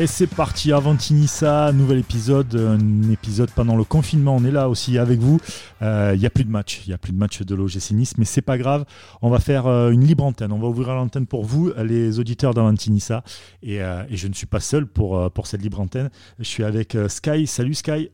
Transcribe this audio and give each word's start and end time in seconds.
Et 0.00 0.06
c'est 0.06 0.34
parti, 0.34 0.72
Avantinissa, 0.72 1.72
nouvel 1.72 1.98
épisode, 1.98 2.56
un 2.56 3.10
épisode 3.12 3.50
pendant 3.50 3.76
le 3.76 3.84
confinement. 3.84 4.34
On 4.34 4.44
est 4.46 4.50
là 4.50 4.70
aussi 4.70 4.96
avec 4.96 5.18
vous. 5.18 5.38
Il 5.82 5.86
euh, 5.86 6.16
n'y 6.16 6.24
a 6.24 6.30
plus 6.30 6.44
de 6.44 6.50
match, 6.50 6.80
il 6.86 6.88
n'y 6.88 6.94
a 6.94 6.96
plus 6.96 7.12
de 7.12 7.18
match 7.18 7.42
de 7.42 7.54
l'OGC 7.54 7.90
Nice, 7.90 8.16
mais 8.16 8.24
c'est 8.24 8.40
pas 8.40 8.56
grave. 8.56 8.86
On 9.20 9.28
va 9.28 9.40
faire 9.40 9.66
euh, 9.66 9.90
une 9.90 10.02
libre 10.02 10.24
antenne. 10.24 10.52
On 10.52 10.58
va 10.58 10.68
ouvrir 10.68 10.94
l'antenne 10.94 11.26
pour 11.26 11.44
vous, 11.44 11.70
les 11.76 12.18
auditeurs 12.18 12.54
d'Avantinissa. 12.54 13.22
Et, 13.62 13.82
euh, 13.82 14.02
et 14.08 14.16
je 14.16 14.26
ne 14.28 14.32
suis 14.32 14.46
pas 14.46 14.60
seul 14.60 14.86
pour, 14.86 15.30
pour 15.32 15.46
cette 15.46 15.60
libre 15.60 15.78
antenne. 15.78 16.08
Je 16.38 16.44
suis 16.44 16.64
avec 16.64 16.96
Sky. 17.08 17.46
Salut 17.46 17.74
Sky. 17.74 18.10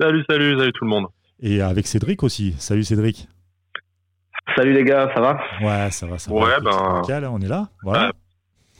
Salut, 0.00 0.24
salut, 0.30 0.56
salut 0.56 0.72
tout 0.72 0.84
le 0.84 0.90
monde. 0.90 1.06
Et 1.40 1.62
avec 1.62 1.88
Cédric 1.88 2.22
aussi. 2.22 2.54
Salut 2.60 2.84
Cédric. 2.84 3.26
Salut 4.54 4.72
les 4.72 4.84
gars, 4.84 5.10
ça 5.16 5.20
va? 5.20 5.36
Ouais, 5.60 5.90
ça 5.90 6.06
va, 6.06 6.18
ça 6.18 6.30
ouais, 6.30 6.60
va. 6.60 7.02
Ben... 7.08 7.28
on 7.28 7.40
est 7.40 7.48
là. 7.48 7.70
Voilà. 7.82 8.12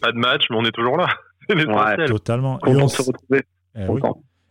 Pas 0.01 0.13
de 0.13 0.19
match, 0.19 0.45
mais 0.51 0.57
on 0.57 0.65
est 0.65 0.71
toujours 0.71 0.99
là. 0.99 1.09
Ouais, 1.51 2.07
totalement. 2.07 2.59
Et 2.67 2.75
on, 2.75 2.89
se 2.89 3.03
retrouver. 3.03 3.43
Eh 3.75 3.87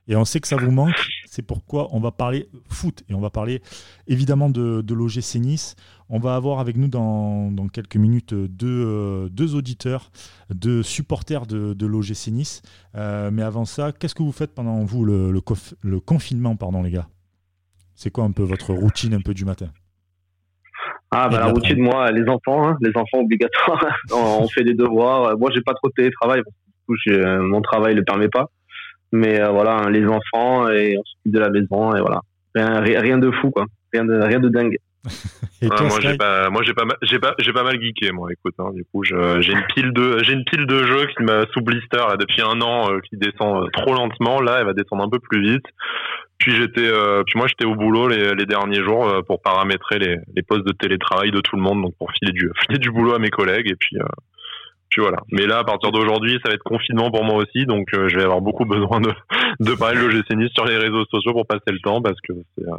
et 0.07 0.15
on 0.15 0.25
sait 0.25 0.39
que 0.39 0.47
ça 0.47 0.57
vous 0.57 0.71
manque. 0.71 1.09
C'est 1.25 1.41
pourquoi 1.41 1.87
on 1.91 1.99
va 1.99 2.11
parler 2.11 2.49
foot 2.69 3.03
et 3.09 3.13
on 3.13 3.21
va 3.21 3.29
parler 3.29 3.61
évidemment 4.07 4.49
de, 4.49 4.81
de 4.81 4.93
l'OGC 4.93 5.35
Nice. 5.35 5.75
On 6.09 6.19
va 6.19 6.35
avoir 6.35 6.59
avec 6.59 6.75
nous 6.75 6.89
dans, 6.89 7.51
dans 7.51 7.67
quelques 7.67 7.95
minutes 7.95 8.33
deux, 8.33 8.85
euh, 8.85 9.29
deux, 9.29 9.55
auditeurs, 9.55 10.11
deux 10.53 10.83
supporters 10.83 11.47
de, 11.47 11.73
de 11.73 11.85
l'OGC 11.85 12.27
Nice. 12.27 12.61
Euh, 12.95 13.31
mais 13.31 13.41
avant 13.41 13.65
ça, 13.65 13.91
qu'est-ce 13.93 14.13
que 14.13 14.23
vous 14.23 14.33
faites 14.33 14.53
pendant 14.53 14.83
vous 14.83 15.05
le, 15.05 15.31
le, 15.31 15.99
confinement, 15.99 16.55
pardon 16.55 16.83
les 16.83 16.91
gars? 16.91 17.07
C'est 17.95 18.11
quoi 18.11 18.25
un 18.25 18.31
peu 18.31 18.43
votre 18.43 18.73
routine 18.73 19.13
un 19.13 19.21
peu 19.21 19.33
du 19.33 19.45
matin? 19.45 19.69
Ah, 21.11 21.29
bah, 21.29 21.39
la 21.39 21.45
routine, 21.45 21.79
moi, 21.79 22.11
les 22.11 22.27
enfants, 22.27 22.67
hein, 22.67 22.77
les 22.81 22.91
enfants 22.95 23.19
obligatoires. 23.19 23.85
on 24.11 24.47
fait 24.49 24.63
des 24.63 24.73
devoirs. 24.73 25.37
Moi, 25.37 25.51
j'ai 25.53 25.61
pas 25.61 25.75
trop 25.75 25.87
de 25.87 25.93
télétravail 25.93 26.41
euh, 27.07 27.41
mon 27.41 27.61
travail 27.61 27.95
le 27.95 28.03
permet 28.03 28.29
pas. 28.29 28.49
Mais 29.11 29.39
euh, 29.39 29.49
voilà, 29.49 29.77
hein, 29.77 29.89
les 29.89 30.05
enfants 30.05 30.69
et 30.69 30.95
on 30.97 31.03
s'occupe 31.03 31.33
de 31.33 31.39
la 31.39 31.49
maison 31.49 31.95
et 31.95 32.01
voilà. 32.01 32.21
Rien, 32.55 32.81
rien 32.81 33.17
de 33.17 33.31
fou 33.31 33.51
quoi, 33.51 33.65
rien 33.93 34.05
de 34.05 34.13
rien 34.13 34.39
de 34.39 34.49
dingue. 34.49 34.77
moi 35.61 35.99
j'ai 35.99 36.15
pas 36.15 36.49
moi 36.49 36.61
j'ai 36.63 36.73
pas 36.73 36.83
j'ai 37.01 37.19
pas 37.19 37.35
j'ai 37.37 37.51
pas 37.51 37.63
mal 37.63 37.77
geeké 37.81 38.13
moi 38.13 38.29
écoute 38.31 38.53
hein, 38.57 38.71
du 38.73 38.85
coup 38.85 39.03
j'ai 39.03 39.51
une 39.51 39.65
pile 39.75 39.91
de 39.91 40.23
j'ai 40.23 40.31
une 40.31 40.45
pile 40.45 40.65
de 40.65 40.85
jeux 40.85 41.07
qui 41.07 41.23
m'a 41.23 41.45
sous 41.51 41.59
blister 41.59 41.97
là, 41.97 42.15
depuis 42.17 42.41
un 42.41 42.61
an 42.61 42.89
euh, 42.89 42.99
qui 43.01 43.17
descend 43.17 43.69
trop 43.73 43.93
lentement 43.93 44.39
là 44.39 44.59
elle 44.59 44.65
va 44.65 44.73
descendre 44.73 45.03
un 45.03 45.09
peu 45.09 45.19
plus 45.19 45.41
vite 45.41 45.65
puis 46.37 46.55
j'étais 46.55 46.89
puis 47.25 47.37
moi 47.37 47.47
j'étais 47.47 47.65
au 47.65 47.75
boulot 47.75 48.07
les, 48.07 48.33
les 48.33 48.45
derniers 48.45 48.81
jours 48.81 49.11
pour 49.27 49.41
paramétrer 49.41 49.99
les, 49.99 50.19
les 50.35 50.41
postes 50.41 50.65
de 50.65 50.71
télétravail 50.71 51.31
de 51.31 51.41
tout 51.41 51.57
le 51.57 51.61
monde 51.61 51.81
donc 51.81 51.97
pour 51.97 52.09
filer 52.13 52.31
du 52.31 52.49
filer 52.65 52.79
du 52.79 52.89
boulot 52.89 53.13
à 53.13 53.19
mes 53.19 53.29
collègues 53.29 53.69
et 53.69 53.75
puis 53.75 53.97
voilà. 55.01 55.17
Mais 55.31 55.45
là, 55.45 55.59
à 55.59 55.63
partir 55.63 55.91
d'aujourd'hui, 55.91 56.39
ça 56.43 56.49
va 56.49 56.55
être 56.55 56.63
confinement 56.63 57.11
pour 57.11 57.23
moi 57.23 57.35
aussi, 57.35 57.65
donc 57.65 57.93
euh, 57.93 58.09
je 58.09 58.17
vais 58.17 58.23
avoir 58.23 58.41
beaucoup 58.41 58.65
besoin 58.77 59.01
de, 59.01 59.11
de 59.59 59.73
parler 59.75 60.01
de 60.01 60.05
l'OGC 60.05 60.35
Nice 60.35 60.51
sur 60.53 60.65
les 60.65 60.77
réseaux 60.77 61.05
sociaux 61.05 61.33
pour 61.33 61.45
passer 61.45 61.71
le 61.71 61.79
temps 61.79 62.01
parce 62.01 62.19
que 62.21 62.33
c'est 62.57 62.67
euh, 62.67 62.75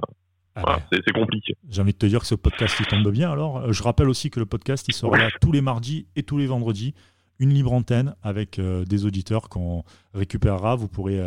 ah 0.57 0.79
compliqué. 1.15 1.55
J'ai 1.69 1.83
envie 1.83 1.93
de 1.93 1.99
te 1.99 2.07
dire 2.07 2.21
que 2.21 2.27
ce 2.27 2.35
podcast 2.35 2.77
il 2.81 2.87
tombe 2.87 3.11
bien. 3.11 3.31
Alors, 3.31 3.59
euh, 3.59 3.73
je 3.73 3.83
rappelle 3.83 4.09
aussi 4.09 4.31
que 4.31 4.41
le 4.41 4.47
podcast 4.47 4.87
il 4.89 4.95
sera 4.95 5.17
là 5.17 5.29
tous 5.41 5.53
les 5.53 5.61
mardis 5.61 6.07
et 6.17 6.23
tous 6.23 6.39
les 6.39 6.47
vendredis, 6.47 6.95
une 7.39 7.51
libre 7.51 7.73
antenne 7.73 8.15
avec 8.23 8.61
des 8.61 9.07
auditeurs 9.07 9.49
qu'on 9.49 9.83
récupérera. 10.15 10.77
Vous 10.77 10.87
pourrez 10.87 11.21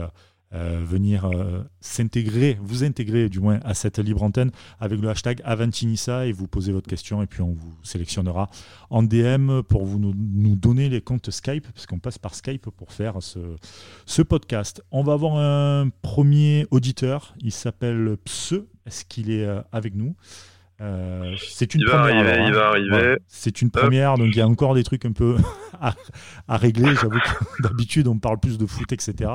euh, 0.53 0.81
venir 0.81 1.25
euh, 1.25 1.61
s'intégrer, 1.81 2.57
vous 2.61 2.85
intégrer 2.85 3.27
du 3.27 3.41
moins 3.41 3.59
à 3.65 3.73
cette 3.73 3.99
libre 3.99 4.23
antenne 4.23 4.51
avec 4.79 5.01
le 5.01 5.09
hashtag 5.09 5.41
Avantinissa 5.43 6.25
et 6.25 6.31
vous 6.31 6.47
posez 6.47 6.71
votre 6.71 6.87
question 6.87 7.21
et 7.21 7.27
puis 7.27 7.41
on 7.41 7.51
vous 7.51 7.73
sélectionnera 7.83 8.49
en 8.89 9.03
DM 9.03 9.61
pour 9.63 9.83
vous 9.83 9.99
nous, 9.99 10.55
donner 10.55 10.87
les 10.87 11.01
comptes 11.01 11.31
Skype 11.31 11.67
parce 11.73 11.85
qu'on 11.85 11.99
passe 11.99 12.17
par 12.17 12.33
Skype 12.33 12.69
pour 12.69 12.93
faire 12.93 13.21
ce, 13.21 13.39
ce 14.05 14.21
podcast. 14.21 14.81
On 14.91 15.03
va 15.03 15.13
avoir 15.13 15.35
un 15.35 15.89
premier 16.01 16.65
auditeur, 16.71 17.35
il 17.41 17.51
s'appelle 17.51 18.15
Pse, 18.23 18.53
est-ce 18.85 19.03
qu'il 19.03 19.29
est 19.31 19.45
euh, 19.45 19.61
avec 19.73 19.95
nous? 19.95 20.15
Euh, 20.79 21.35
c'est 21.49 21.73
une 21.73 21.85
première. 21.85 22.75
c'est 23.27 23.61
une 23.61 23.71
première, 23.71 24.15
donc 24.17 24.27
il 24.27 24.37
y 24.37 24.41
a 24.41 24.47
encore 24.47 24.75
des 24.75 24.83
trucs 24.83 25.05
un 25.05 25.11
peu 25.11 25.37
à, 25.81 26.57
régler. 26.57 26.93
J'avoue 26.95 27.19
que 27.19 27.63
d'habitude 27.63 28.07
on 28.07 28.19
parle 28.19 28.39
plus 28.39 28.57
de 28.57 28.65
foot, 28.65 28.91
etc. 28.91 29.31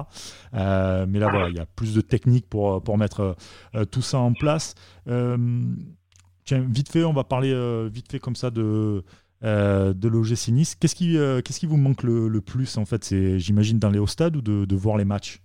Euh, 0.54 1.06
mais 1.08 1.19
là 1.19 1.28
voilà, 1.30 1.48
il 1.48 1.56
y 1.56 1.60
a 1.60 1.66
plus 1.66 1.94
de 1.94 2.00
techniques 2.00 2.48
pour, 2.48 2.82
pour 2.82 2.97
mettre 2.97 3.36
euh, 3.75 3.84
tout 3.84 4.03
ça 4.03 4.19
en 4.19 4.32
place. 4.32 4.75
tiens, 5.06 6.60
vite 6.69 6.91
fait, 6.91 7.04
on 7.04 7.12
va 7.12 7.25
parler 7.25 7.53
vite 7.92 8.10
fait 8.10 8.19
comme 8.19 8.36
ça 8.36 8.50
de 8.50 9.04
de 9.42 10.09
l'OGC 10.09 10.48
Nice. 10.48 10.76
Qu'est-ce 10.76 10.94
qui, 10.94 11.14
qu'est-ce 11.44 11.59
qui 11.59 11.66
vous 11.66 11.76
manque 11.76 12.04
le, 12.04 12.41
plus 12.41 12.78
en 12.78 12.84
fait? 12.84 13.03
C'est, 13.03 13.41
j'imagine, 13.41 13.80
d'aller 13.80 13.98
au 13.98 14.06
stade 14.06 14.36
ou 14.36 14.42
de, 14.42 14.64
de 14.64 14.76
voir 14.76 14.97
les 14.97 15.04
matchs? 15.04 15.41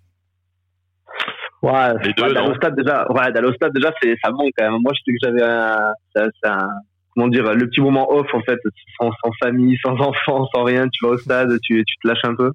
Ouais, 1.64 2.14
d'aller 2.18 2.50
au 2.50 2.56
stade 2.56 2.76
déjà, 2.76 3.08
ouais, 3.12 3.32
d'aller 3.32 3.48
au 3.48 3.54
stade 3.54 3.74
déjà, 3.74 3.92
c'est, 4.02 4.16
ça 4.24 4.32
manque 4.32 4.52
quand 4.58 4.72
même. 4.72 4.82
Moi, 4.82 4.92
je 4.94 5.00
sais 5.04 5.12
que 5.12 5.18
j'avais 5.24 5.44
un, 5.44 5.94
un, 6.46 6.68
comment 7.16 7.28
dire, 7.28 7.52
le 7.52 7.68
petit 7.68 7.82
moment 7.82 8.12
off, 8.12 8.28
en 8.34 8.42
fait, 8.42 8.60
sans, 9.00 9.12
sans 9.24 9.32
famille, 9.42 9.78
sans 9.84 9.96
enfants, 10.00 10.48
sans 10.54 10.64
rien, 10.64 10.88
tu 10.88 11.06
vas 11.06 11.14
au 11.14 11.18
stade, 11.18 11.58
tu, 11.64 11.84
tu 11.84 11.96
te 12.02 12.08
lâches 12.08 12.24
un 12.26 12.36
peu. 12.36 12.52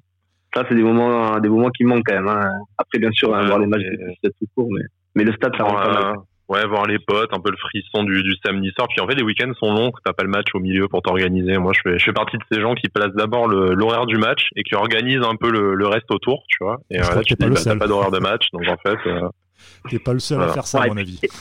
Ça, 0.55 0.63
c'est 0.69 0.75
des 0.75 0.83
moments, 0.83 1.39
des 1.39 1.49
moments 1.49 1.69
qui 1.71 1.83
manquent 1.83 2.05
quand 2.05 2.15
même, 2.15 2.27
hein. 2.27 2.49
Après, 2.77 2.99
bien 2.99 3.11
sûr, 3.11 3.35
hein, 3.35 3.45
voir 3.45 3.59
les 3.59 3.67
matchs, 3.67 3.81
c'est 4.23 4.29
tout 4.39 4.45
court, 4.55 4.69
mais, 4.71 4.83
mais 5.15 5.23
le 5.23 5.33
stade, 5.33 5.53
ça 5.57 5.63
manque 5.63 5.83
pas 5.83 5.93
mal. 5.93 6.15
Ouais, 6.53 6.67
voir 6.67 6.85
les 6.85 6.99
potes, 6.99 7.33
un 7.33 7.39
peu 7.39 7.49
le 7.49 7.57
frisson 7.57 8.03
du, 8.03 8.21
du 8.21 8.35
samedi 8.45 8.71
soir. 8.77 8.87
Puis 8.87 9.01
en 9.01 9.07
fait, 9.07 9.15
les 9.15 9.23
week-ends 9.23 9.51
sont 9.59 9.73
longs, 9.73 9.91
t'as 10.05 10.13
pas 10.13 10.21
le 10.21 10.29
match 10.29 10.45
au 10.53 10.59
milieu 10.59 10.87
pour 10.87 11.01
t'organiser. 11.01 11.57
Moi, 11.57 11.71
je 11.73 11.81
fais, 11.81 11.97
je 11.97 12.05
fais 12.05 12.13
partie 12.13 12.37
de 12.37 12.43
ces 12.51 12.61
gens 12.61 12.75
qui 12.75 12.89
placent 12.89 13.15
d'abord 13.15 13.47
l'horaire 13.47 14.05
du 14.05 14.17
match 14.17 14.49
et 14.55 14.61
qui 14.61 14.75
organisent 14.75 15.25
un 15.25 15.35
peu 15.35 15.49
le, 15.49 15.73
le 15.73 15.87
reste 15.87 16.11
autour, 16.11 16.43
tu 16.47 16.57
vois. 16.61 16.77
Et 16.91 16.99
là, 16.99 17.21
tu 17.25 17.33
bah, 17.39 17.47
t'as 17.55 17.75
pas 17.75 17.87
d'horaire 17.87 18.11
de 18.11 18.19
match, 18.19 18.45
donc 18.53 18.67
en 18.67 18.77
fait. 18.77 18.97
Euh... 19.07 19.29
T'es 19.89 19.97
pas 19.97 20.13
le 20.13 20.19
seul 20.19 20.41
à 20.41 20.49
faire 20.49 20.67
ça, 20.67 20.83
à 20.83 20.87
mon 20.87 20.97
avis. 20.97 21.19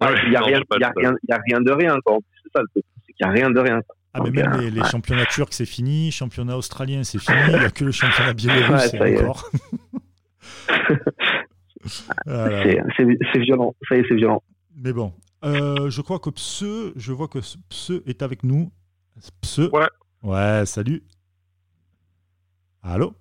Il 0.00 0.30
n'y 0.30 0.36
a, 0.36 0.42
rien, 0.42 0.60
a, 0.60 0.74
a 0.76 1.60
de 1.60 1.72
rien, 1.72 1.98
quoi. 2.04 2.18
C'est 2.42 2.52
ça 2.54 2.62
le 2.62 2.68
c'est 2.74 3.12
qu'il 3.12 3.26
n'y 3.26 3.30
a 3.30 3.30
rien 3.30 3.50
de 3.50 3.58
rien. 3.58 3.80
Ah, 4.14 4.20
mais 4.22 4.30
même 4.30 4.60
les, 4.60 4.70
les 4.70 4.84
championnats 4.84 5.26
turcs, 5.26 5.52
c'est 5.52 5.66
fini. 5.66 6.12
Championnat 6.12 6.56
australien, 6.56 7.02
c'est 7.02 7.18
fini. 7.18 7.36
Il 7.48 7.58
n'y 7.58 7.64
a 7.64 7.70
que 7.70 7.84
le 7.84 7.92
championnat 7.92 8.32
biélorusse, 8.34 8.94
encore. 8.94 9.50
C'est 12.26 13.38
violent, 13.38 13.74
ça 13.88 13.96
y 13.96 14.00
est, 14.00 14.04
c'est 14.08 14.14
violent. 14.14 14.42
Mais 14.76 14.92
bon, 14.92 15.12
euh, 15.44 15.90
je 15.90 16.00
crois 16.02 16.18
que 16.18 16.30
Pse, 16.30 16.64
je 16.96 17.12
vois 17.12 17.28
que 17.28 17.38
Pse 17.68 17.92
est 18.06 18.22
avec 18.22 18.42
nous. 18.44 18.70
Pse. 19.40 19.70
Ouais. 19.72 19.88
Ouais, 20.22 20.64
salut. 20.66 21.02
Allô? 22.82 23.12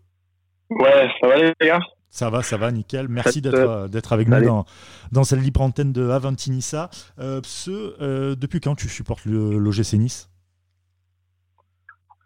Ouais, 0.70 1.10
ça 1.22 1.28
va 1.28 1.36
les 1.38 1.54
gars? 1.62 1.80
Ça 2.10 2.30
va, 2.30 2.42
ça 2.42 2.58
va, 2.58 2.72
nickel. 2.72 3.08
Merci 3.10 3.42
d'être 3.42 3.88
d'être 3.90 4.14
avec 4.14 4.28
nous 4.28 4.42
dans, 4.44 4.66
dans 5.12 5.24
cette 5.24 5.40
libre 5.40 5.62
antenne 5.62 5.94
de 5.94 6.10
Avantinissa. 6.10 6.90
Euh, 7.20 7.42
Pse, 7.42 7.70
euh, 7.70 8.36
depuis 8.36 8.60
quand 8.60 8.76
tu 8.76 8.88
supportes 8.90 9.26
l'OGC 9.26 9.94
Nice? 9.94 10.30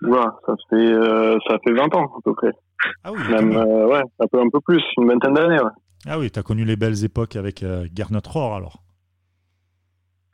Ouais, 0.02 0.20
ça 0.46 0.56
fait 0.70 0.76
euh, 0.76 1.38
ça 1.48 1.58
fait 1.64 1.74
20 1.74 1.94
ans 1.96 2.06
à 2.06 2.22
peu 2.24 2.34
près. 2.34 2.52
Ah 3.04 3.12
oui. 3.12 3.20
Même 3.30 3.56
euh, 3.56 3.88
ouais, 3.88 4.02
un 4.20 4.28
peu 4.28 4.40
un 4.40 4.50
peu 4.50 4.60
plus, 4.62 4.82
une 4.98 5.08
vingtaine 5.08 5.34
d'années. 5.34 5.62
Ouais. 5.62 5.70
Ah 6.08 6.18
oui, 6.18 6.32
tu 6.32 6.40
as 6.40 6.44
connu 6.44 6.66
les 6.66 6.76
belles 6.76 7.04
époques 7.04 7.36
avec 7.36 7.64
euh, 7.64 7.88
Gernot 7.94 8.22
Rohr 8.26 8.56
alors 8.56 8.84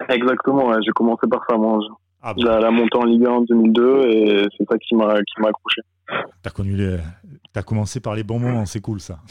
Exactement, 0.09 0.73
j'ai 0.81 0.91
commencé 0.91 1.27
par 1.27 1.41
ça 1.49 1.57
moi. 1.57 1.79
Ah 2.21 2.33
La, 2.37 2.71
montée 2.71 2.97
en 2.97 3.05
Ligue 3.05 3.25
1 3.25 3.29
en 3.29 3.41
2002 3.41 4.07
et 4.09 4.47
c'est 4.57 4.65
ça 4.69 4.77
qui 4.77 4.95
m'a 4.95 5.15
qui 5.15 5.41
m'a 5.41 5.49
accroché. 5.49 5.81
T'as 6.41 6.49
connu 6.49 6.75
les, 6.75 6.97
as 7.55 7.63
commencé 7.63 7.99
par 7.99 8.15
les 8.15 8.23
bons 8.23 8.39
moments, 8.39 8.65
c'est 8.65 8.81
cool 8.81 8.99
ça. 8.99 9.19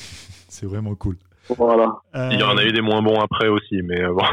c'est 0.48 0.66
vraiment 0.66 0.94
cool. 0.94 1.16
Voilà. 1.56 1.97
Euh, 2.14 2.30
Il 2.32 2.41
y 2.41 2.42
en 2.42 2.56
a 2.56 2.64
eu 2.64 2.72
des 2.72 2.80
moins 2.80 3.03
bons 3.03 3.20
après 3.20 3.48
aussi, 3.48 3.80
mais 3.82 4.03
euh, 4.03 4.12
bon. 4.12 4.24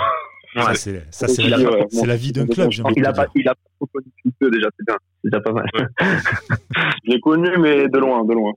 ça 0.61 1.27
c'est 1.27 1.43
la, 1.43 1.57
vie, 1.57 1.65
la 2.05 2.15
vie 2.15 2.31
d'un 2.31 2.47
club. 2.47 2.69
Il 2.95 3.05
a, 3.05 3.13
pas, 3.13 3.27
il 3.35 3.47
a 3.47 3.55
pas 3.55 3.61
trop 3.79 3.87
connu 3.87 4.05
tout 4.39 4.49
déjà, 4.49 4.67
c'est 4.77 4.85
bien, 4.85 4.95
c'est 5.21 5.29
déjà 5.29 5.41
pas 5.41 5.51
mal. 5.51 5.65
J'ai 7.05 7.19
connu, 7.19 7.49
mais 7.59 7.87
de 7.87 7.97
loin, 7.97 8.23
de 8.23 8.33
loin. 8.33 8.51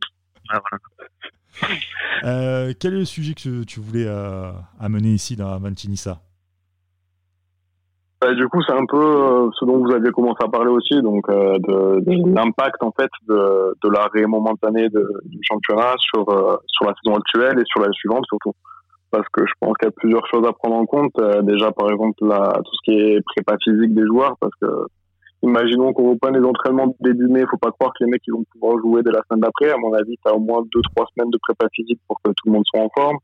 Ah, 0.50 0.60
voilà. 0.70 0.82
Euh, 2.24 2.72
quel 2.80 2.94
est 2.94 2.98
le 3.00 3.04
sujet 3.04 3.34
que 3.34 3.64
tu 3.64 3.78
voulais 3.78 4.06
euh, 4.06 4.50
amener 4.80 5.10
ici 5.10 5.36
dans 5.36 5.60
Mantinissa? 5.60 6.18
Bah, 8.20 8.32
Du 8.34 8.48
coup, 8.48 8.62
c'est 8.66 8.72
un 8.72 8.86
peu 8.86 8.96
euh, 8.96 9.50
ce 9.58 9.66
dont 9.66 9.78
vous 9.84 9.92
aviez 9.92 10.10
commencé 10.12 10.42
à 10.42 10.48
parler 10.48 10.70
aussi, 10.70 11.00
donc 11.02 11.28
de, 11.28 12.34
l'impact 12.34 12.82
en 12.82 12.92
fait 12.98 13.10
de, 13.28 13.76
de 13.82 13.90
l'arrêt 13.90 14.26
momentané 14.26 14.88
du 14.88 15.38
championnat 15.42 15.94
sur 15.98 16.24
sur 16.66 16.86
la 16.86 16.94
saison 17.02 17.16
actuelle 17.16 17.58
et 17.60 17.64
sur 17.66 17.80
la 17.80 17.92
suivante 17.92 18.24
surtout. 18.28 18.54
Parce 19.10 19.26
que 19.32 19.46
je 19.46 19.52
pense 19.60 19.74
qu'il 19.78 19.86
y 19.86 19.88
a 19.88 19.94
plusieurs 19.94 20.26
choses 20.26 20.46
à 20.46 20.52
prendre 20.52 20.76
en 20.76 20.86
compte. 20.86 21.12
déjà, 21.42 21.70
par 21.70 21.90
exemple, 21.90 22.26
la, 22.26 22.54
tout 22.64 22.72
ce 22.72 22.90
qui 22.90 22.98
est 22.98 23.20
prépa 23.24 23.56
physique 23.62 23.94
des 23.94 24.06
joueurs, 24.06 24.36
parce 24.40 24.54
que 24.60 24.66
Imaginons 25.42 25.92
qu'on 25.92 26.10
reprenne 26.10 26.36
les 26.38 26.46
entraînements 26.46 26.94
début 27.00 27.28
mai, 27.28 27.44
faut 27.50 27.58
pas 27.58 27.70
croire 27.70 27.92
que 27.98 28.04
les 28.04 28.10
mecs 28.10 28.22
ils 28.26 28.32
vont 28.32 28.44
pouvoir 28.52 28.78
jouer 28.78 29.02
dès 29.02 29.10
la 29.10 29.20
semaine 29.28 29.42
d'après. 29.42 29.70
À 29.70 29.76
mon 29.76 29.92
avis, 29.92 30.16
tu 30.24 30.30
as 30.30 30.34
au 30.34 30.40
moins 30.40 30.62
deux 30.72 30.80
trois 30.94 31.06
semaines 31.14 31.30
de 31.30 31.38
prépa 31.42 31.66
physique 31.74 32.00
pour 32.08 32.18
que 32.24 32.30
tout 32.30 32.46
le 32.46 32.52
monde 32.52 32.64
soit 32.66 32.80
en 32.80 32.90
forme. 32.96 33.18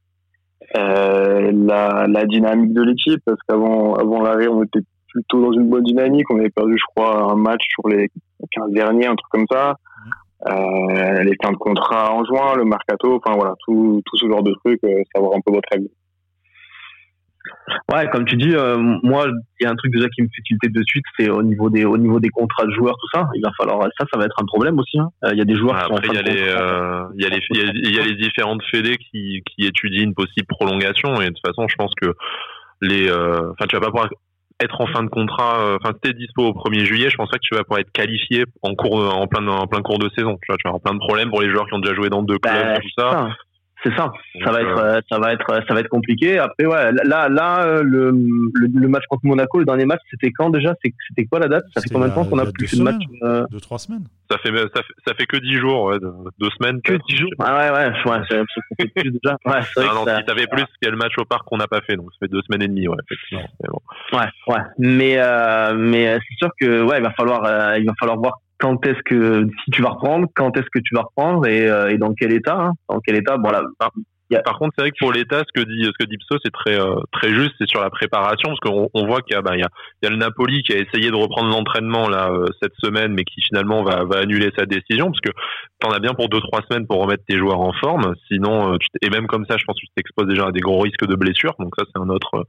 Euh, 0.77 1.51
la, 1.53 2.07
la, 2.07 2.25
dynamique 2.25 2.73
de 2.73 2.83
l'équipe, 2.83 3.21
parce 3.25 3.39
qu'avant 3.49 3.95
avant 3.95 4.23
l'arrêt, 4.23 4.47
on 4.47 4.63
était 4.63 4.81
plutôt 5.09 5.43
dans 5.43 5.53
une 5.53 5.69
bonne 5.69 5.83
dynamique. 5.85 6.31
On 6.31 6.39
avait 6.39 6.51
perdu, 6.51 6.77
je 6.79 6.85
crois, 6.95 7.33
un 7.33 7.37
match 7.37 7.63
sur 7.71 7.89
les 7.89 8.09
15 8.51 8.71
derniers, 8.71 9.07
un 9.07 9.17
truc 9.17 9.31
comme 9.31 9.47
ça. 9.51 9.75
euh, 10.49 11.23
les 11.23 11.37
fins 11.43 11.53
de 11.53 11.57
contrat 11.57 12.13
en 12.13 12.25
juin, 12.25 12.57
le 12.57 12.65
mercato, 12.65 13.17
enfin 13.17 13.37
voilà, 13.37 13.55
tout, 13.65 14.03
tout 14.05 14.17
ce 14.17 14.27
genre 14.27 14.43
de 14.43 14.53
trucs, 14.65 14.83
euh, 14.85 15.03
savoir 15.15 15.37
un 15.37 15.41
peu 15.45 15.53
votre 15.53 15.69
avis. 15.73 15.91
Ouais, 17.93 18.09
comme 18.11 18.25
tu 18.25 18.37
dis, 18.37 18.55
euh, 18.55 18.77
moi, 18.77 19.27
il 19.61 19.65
y 19.65 19.67
a 19.67 19.71
un 19.71 19.77
truc 19.77 19.93
déjà 19.93 20.09
qui 20.09 20.23
me 20.23 20.29
fait 20.29 20.43
tilter 20.43 20.69
de 20.69 20.83
suite, 20.87 21.05
c'est 21.19 21.31
au 21.31 21.43
niveau 21.43 21.71
des 21.71 21.85
au 21.85 21.97
niveau 21.97 22.21
des 22.21 22.29
contrats 22.29 22.65
de 22.65 22.73
joueurs, 22.73 22.95
tout 22.95 23.19
ça. 23.19 23.29
Il 23.35 23.43
va 23.43 23.51
falloir 23.57 23.83
ça, 23.99 24.07
ça 24.13 24.19
va 24.19 24.25
être 24.25 24.41
un 24.41 24.47
problème 24.47 24.79
aussi. 24.79 24.99
Hein. 24.99 25.09
Il 25.31 25.39
y 25.39 25.43
a 25.43 25.45
des 25.45 25.57
joueurs. 25.57 25.77
qui 25.87 25.93
après, 25.93 26.09
il 26.09 26.15
y, 26.15 26.19
a 26.19 26.23
les, 26.23 26.41
il 27.17 27.23
y 27.23 27.27
a 27.27 27.29
les 27.29 27.41
il 27.85 27.95
y 27.95 28.01
a 28.01 28.05
les 28.05 28.17
différentes 28.17 28.63
fédés 28.71 28.97
qui 28.97 29.43
qui 29.47 29.67
étudient 29.67 30.05
une 30.05 30.15
possible 30.15 30.47
prolongation 30.49 31.21
et 31.21 31.27
de 31.27 31.31
toute 31.31 31.47
façon, 31.47 31.69
je 31.69 31.77
pense 31.77 31.93
que 32.01 32.15
les, 32.81 33.11
enfin, 33.11 33.67
tu 33.69 33.77
vas 33.77 33.81
pas 33.81 33.91
pouvoir 33.91 34.09
être 34.63 34.81
en 34.81 34.87
fin 34.87 35.03
de 35.03 35.09
contrat, 35.09 35.61
euh, 35.61 35.79
enfin, 35.81 35.93
si 35.95 36.01
t'es 36.01 36.17
dispo 36.17 36.45
au 36.45 36.53
1er 36.53 36.85
juillet, 36.85 37.11
je 37.11 37.17
pense 37.17 37.31
pas 37.31 37.37
que 37.37 37.43
tu 37.43 37.55
vas 37.55 37.65
pouvoir 37.65 37.81
être 37.81 37.93
qualifié 37.93 38.45
en 38.63 38.75
cours, 38.75 38.97
en 38.97 39.27
plein, 39.27 39.47
en 39.47 39.67
plein 39.67 39.83
cours 39.83 39.99
de 39.99 40.09
saison. 40.17 40.39
Tu 40.43 40.47
vois, 40.49 40.57
tu 40.57 40.65
vas 40.65 40.71
avoir 40.71 40.83
plein 40.83 40.95
de 40.95 40.99
problèmes 40.99 41.31
pour 41.31 41.43
les 41.43 41.51
joueurs 41.51 41.67
qui 41.67 41.75
ont 41.75 41.81
déjà 41.81 41.95
joué 41.95 42.09
dans 42.09 42.23
deux 42.23 42.39
clubs, 42.39 42.55
bah, 42.55 42.79
tout 42.81 42.89
ça. 42.97 43.29
C'est 43.85 43.95
ça. 43.97 44.13
ça 44.45 44.53
va 44.53 44.61
être, 44.61 44.79
euh, 44.79 45.01
ça 45.09 45.19
va 45.19 45.33
être, 45.33 45.47
ça 45.67 45.75
va 45.75 45.81
être 45.81 45.89
compliqué. 45.89 46.39
Après, 46.39 46.67
ouais, 46.67 46.93
là, 47.05 47.29
là, 47.29 47.67
euh, 47.67 47.83
le, 47.83 48.13
le, 48.13 48.89
match 48.89 49.05
contre 49.09 49.27
Monaco, 49.27 49.59
le 49.59 49.65
dernier 49.65 49.87
match, 49.87 50.01
c'était 50.11 50.31
quand 50.31 50.51
déjà 50.51 50.75
C'était 50.83 51.27
quoi 51.27 51.41
la 51.41 51.49
date 51.49 51.65
Ça 51.75 51.81
fait 51.81 51.89
combien 51.93 52.09
de 52.09 52.15
temps 52.15 52.25
qu'on 52.25 52.39
a 52.39 52.47
plus 52.47 52.79
de 52.79 52.83
match 52.83 53.03
euh... 53.23 53.45
Deux, 53.51 53.61
trois 53.61 53.79
semaines. 53.79 54.05
Ça 54.31 54.39
fait, 54.39 54.51
ça 54.57 54.83
fait, 54.83 54.95
ça 55.07 55.15
fait 55.15 55.27
que 55.27 55.37
dix 55.37 55.55
jours, 55.55 55.85
ouais, 55.85 55.99
deux 55.99 56.51
semaines. 56.59 56.81
Que 56.83 56.95
dix 57.09 57.17
jours. 57.17 57.31
Ah 57.41 57.57
ouais, 57.57 57.71
ouais, 57.71 57.93
ouais, 58.07 58.47
fait 58.79 58.87
plus 58.95 59.11
déjà. 59.11 59.37
Ouais, 59.45 59.61
c'est 59.75 59.81
ah 59.81 59.95
non, 59.95 60.05
si 60.07 60.25
t'avais 60.25 60.47
plus, 60.47 60.63
a 60.63 60.91
le 60.91 60.97
match 60.97 61.13
au 61.19 61.25
parc 61.25 61.45
qu'on 61.47 61.59
n'a 61.59 61.67
pas 61.67 61.81
fait, 61.81 61.97
donc 61.97 62.13
ça 62.13 62.19
fait 62.21 62.29
deux 62.29 62.43
semaines 62.43 62.63
et 62.63 62.69
demie, 62.69 62.89
ouais, 62.89 62.97
effectivement. 63.11 63.49
Mais 63.63 63.69
bon. 63.69 64.19
Ouais, 64.19 64.55
ouais. 64.55 64.63
Mais, 64.79 65.15
euh, 65.19 65.75
mais 65.75 66.15
c'est 66.15 66.37
sûr 66.39 66.51
que, 66.59 66.83
ouais, 66.83 66.99
il 66.99 67.03
va 67.03 67.13
falloir, 67.13 67.77
il 67.77 67.85
va 67.85 67.93
falloir 67.99 68.19
voir 68.19 68.41
quand 68.63 68.87
est-ce 68.87 69.03
que 69.05 69.47
si 69.65 69.71
tu 69.73 69.83
vas 69.83 69.91
reprendre, 69.91 70.27
quand 70.35 70.57
est-ce 70.57 70.71
que 70.73 70.79
tu 70.79 70.95
vas 70.95 71.03
reprendre 71.03 71.47
et, 71.47 71.67
et 71.93 71.99
dans 71.99 72.15
quel 72.15 72.33
état, 72.33 72.57
hein, 72.57 72.73
dans 72.89 73.01
quel 73.01 73.17
état? 73.17 73.37
Bon 73.37 73.51
là, 73.51 73.63
par 74.41 74.59
contre, 74.59 74.73
c'est 74.77 74.83
vrai 74.83 74.91
que 74.91 74.97
pour 74.99 75.13
l'État, 75.13 75.41
ce 75.41 75.61
que 75.61 75.67
dit 75.67 75.85
ce 75.85 75.93
que 75.99 76.09
dit 76.09 76.17
Pso, 76.17 76.39
c'est 76.43 76.53
très 76.53 76.81
euh, 76.81 76.97
très 77.13 77.29
juste, 77.35 77.53
c'est 77.59 77.69
sur 77.69 77.81
la 77.81 77.91
préparation, 77.91 78.49
parce 78.49 78.61
qu'on 78.61 78.89
on 78.95 79.07
voit 79.07 79.21
qu'il 79.21 79.37
y 79.37 79.39
a 79.39 79.43
il 79.55 79.61
y 79.61 80.07
a, 80.07 80.11
le 80.11 80.17
Napoli 80.17 80.63
qui 80.63 80.73
a 80.73 80.79
essayé 80.79 81.11
de 81.11 81.17
reprendre 81.17 81.51
l'entraînement 81.51 82.09
là 82.09 82.31
euh, 82.31 82.47
cette 82.63 82.73
semaine, 82.83 83.13
mais 83.13 83.25
qui 83.25 83.43
finalement 83.43 83.83
va 83.83 84.19
annuler 84.19 84.51
sa 84.57 84.65
décision, 84.65 85.07
parce 85.07 85.21
que 85.21 85.31
t'en 85.81 85.91
as 85.91 85.99
bien 85.99 86.15
pour 86.15 86.29
deux 86.29 86.41
trois 86.41 86.61
semaines 86.69 86.87
pour 86.87 87.01
remettre 87.03 87.25
tes 87.29 87.37
joueurs 87.37 87.61
en 87.61 87.73
forme, 87.73 88.15
sinon 88.29 88.75
euh, 88.75 88.79
et 89.03 89.11
même 89.11 89.27
comme 89.27 89.45
ça, 89.47 89.57
je 89.59 89.65
pense 89.65 89.77
que 89.77 89.87
tu 89.87 89.93
t'exposes 89.95 90.29
déjà 90.29 90.47
à 90.47 90.53
des 90.53 90.61
gros 90.61 90.81
risques 90.81 91.07
de 91.07 91.17
blessures, 91.17 91.55
donc 91.59 91.75
ça 91.77 91.85
c'est 91.93 92.01
un 92.01 92.09
autre 92.09 92.45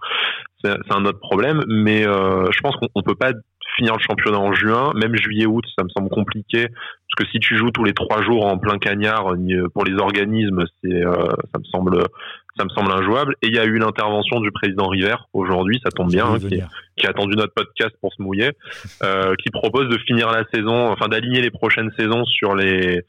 c'est 0.63 0.93
un 0.93 1.05
autre 1.05 1.19
problème, 1.19 1.63
mais 1.67 2.03
je 2.03 2.61
pense 2.61 2.75
qu'on 2.77 3.01
peut 3.01 3.15
pas 3.15 3.33
finir 3.75 3.93
le 3.95 4.01
championnat 4.07 4.39
en 4.39 4.53
juin, 4.53 4.91
même 4.95 5.15
juillet-août, 5.15 5.65
ça 5.77 5.83
me 5.83 5.89
semble 5.89 6.09
compliqué. 6.09 6.67
Parce 6.67 7.27
que 7.27 7.31
si 7.31 7.39
tu 7.39 7.57
joues 7.57 7.71
tous 7.71 7.83
les 7.83 7.93
trois 7.93 8.23
jours 8.23 8.45
en 8.45 8.57
plein 8.57 8.77
cagnard 8.79 9.33
euh, 9.33 9.67
pour 9.73 9.85
les 9.85 9.95
organismes, 9.95 10.63
c'est 10.81 11.05
euh, 11.05 11.13
ça 11.53 11.59
me 11.59 11.63
semble 11.65 12.03
ça 12.57 12.65
me 12.65 12.69
semble 12.69 12.91
injouable. 12.91 13.35
Et 13.41 13.47
il 13.47 13.55
y 13.55 13.59
a 13.59 13.65
eu 13.65 13.77
l'intervention 13.77 14.39
du 14.39 14.51
président 14.51 14.87
River 14.87 15.15
aujourd'hui, 15.33 15.79
ça 15.83 15.91
tombe 15.91 16.09
bien, 16.09 16.25
hein, 16.25 16.37
qui, 16.39 17.05
a 17.05 17.09
attendu 17.09 17.35
notre 17.35 17.53
podcast 17.53 17.95
pour 17.99 18.13
se 18.13 18.21
mouiller, 18.21 18.51
euh, 19.01 19.33
qui 19.35 19.49
propose 19.49 19.89
de 19.89 19.97
finir 19.99 20.31
la 20.31 20.43
saison, 20.53 20.91
enfin 20.91 21.07
d'aligner 21.07 21.41
les 21.41 21.49
prochaines 21.49 21.91
saisons 21.97 22.25
sur 22.25 22.55
les 22.55 23.03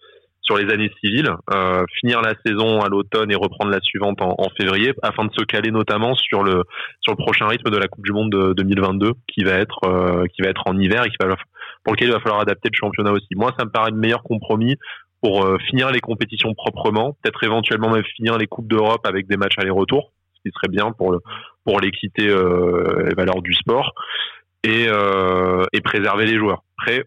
sur 0.44 0.56
les 0.58 0.73
années 0.73 0.91
civiles, 1.00 1.31
euh, 1.52 1.85
finir 2.00 2.20
la 2.20 2.35
saison 2.44 2.81
à 2.81 2.88
l'automne 2.88 3.31
et 3.31 3.35
reprendre 3.35 3.70
la 3.70 3.81
suivante 3.81 4.20
en, 4.20 4.35
en, 4.38 4.49
février, 4.50 4.93
afin 5.02 5.25
de 5.25 5.32
se 5.32 5.44
caler 5.44 5.70
notamment 5.70 6.14
sur 6.14 6.43
le 6.43 6.64
sur 7.00 7.12
le 7.12 7.17
prochain 7.17 7.46
rythme 7.46 7.70
de 7.70 7.79
la 7.79 7.88
Coupe 7.88 8.05
du 8.05 8.12
Monde 8.12 8.31
de 8.31 8.52
2022, 8.52 9.12
qui 9.26 9.43
va 9.43 9.52
être 9.52 9.81
euh, 9.85 10.26
qui 10.35 10.43
va 10.43 10.49
être 10.49 10.62
en 10.67 10.79
hiver 10.79 11.05
et 11.05 11.08
qui 11.08 11.17
va 11.20 11.35
pour 11.82 11.94
lequel 11.94 12.08
il 12.08 12.12
va 12.12 12.20
falloir 12.20 12.41
adapter 12.41 12.69
le 12.73 12.76
championnat 12.76 13.12
aussi. 13.12 13.29
Moi, 13.37 13.52
ça 13.58 13.64
me 13.64 13.70
paraît 13.70 13.91
le 13.91 13.96
meilleur 13.96 14.23
compromis 14.23 14.76
pour 15.23 15.44
euh, 15.44 15.56
finir 15.70 15.91
les 15.91 16.00
compétitions 16.00 16.52
proprement, 16.55 17.17
peut-être 17.23 17.43
éventuellement 17.44 17.90
même 17.90 18.05
finir 18.17 18.37
les 18.37 18.47
coupes 18.47 18.69
d'Europe 18.69 19.06
avec 19.06 19.26
des 19.26 19.38
matchs 19.38 19.58
aller-retour, 19.58 20.12
ce 20.35 20.43
qui 20.43 20.55
serait 20.55 20.70
bien 20.70 20.93
pour 20.93 21.12
le 21.12 21.20
pour 21.64 21.81
l'équité 21.81 22.29
euh, 22.29 23.08
et 23.11 23.14
valeurs 23.14 23.40
du 23.40 23.55
sport 23.55 23.94
et, 24.64 24.87
euh, 24.88 25.64
et 25.73 25.81
préserver 25.81 26.26
les 26.26 26.37
joueurs. 26.37 26.62
Après, 26.79 27.05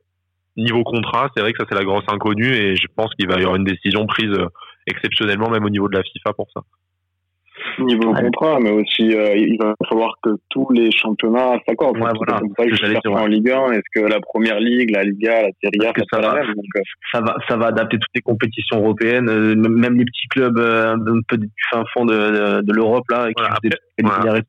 niveau 0.57 0.83
contrat, 0.83 1.29
c'est 1.35 1.41
vrai 1.41 1.53
que 1.53 1.59
ça 1.59 1.65
c'est 1.69 1.77
la 1.77 1.85
grosse 1.85 2.05
inconnue 2.07 2.53
et 2.53 2.75
je 2.75 2.87
pense 2.95 3.13
qu'il 3.15 3.27
va 3.27 3.35
y 3.35 3.41
avoir 3.41 3.55
une 3.55 3.63
décision 3.63 4.05
prise 4.05 4.31
euh, 4.31 4.47
exceptionnellement 4.87 5.49
même 5.49 5.65
au 5.65 5.69
niveau 5.69 5.87
de 5.87 5.95
la 5.95 6.03
FIFA 6.03 6.33
pour 6.33 6.47
ça. 6.53 6.61
Niveau 7.79 8.13
contrat, 8.13 8.59
mais 8.59 8.71
aussi 8.71 9.15
euh, 9.15 9.35
il 9.35 9.57
va 9.59 9.73
falloir 9.87 10.15
que 10.23 10.29
tous 10.49 10.69
les 10.71 10.91
championnats 10.91 11.59
s'accordent. 11.67 11.97
Ouais, 11.97 12.09
voilà. 12.15 12.39
Que 12.39 13.09
en 13.09 13.25
Ligue 13.27 13.49
1, 13.49 13.71
est-ce 13.73 13.81
que 13.93 14.07
la 14.07 14.19
Première 14.19 14.59
Ligue, 14.59 14.91
la 14.91 15.03
Liga, 15.03 15.43
la 15.43 15.49
Serie 15.63 15.87
A, 15.87 15.93
ça, 16.11 16.21
va, 16.21 16.33
même, 16.35 16.49
euh. 16.49 16.81
ça 17.11 17.21
va, 17.21 17.35
ça 17.47 17.57
va 17.57 17.67
adapter 17.67 17.97
toutes 17.97 18.15
les 18.15 18.21
compétitions 18.21 18.77
européennes, 18.77 19.25
même 19.25 19.97
les 19.97 20.05
petits 20.05 20.27
clubs 20.29 20.57
un 20.57 20.97
peu 21.27 21.37
du 21.37 21.49
fin 21.71 21.83
fond 21.93 22.05
de, 22.05 22.61
de, 22.61 22.73
l'Europe 22.73 23.05
là, 23.09 23.27
qui 23.27 23.33
voilà, 23.37 23.55
après, 23.55 24.43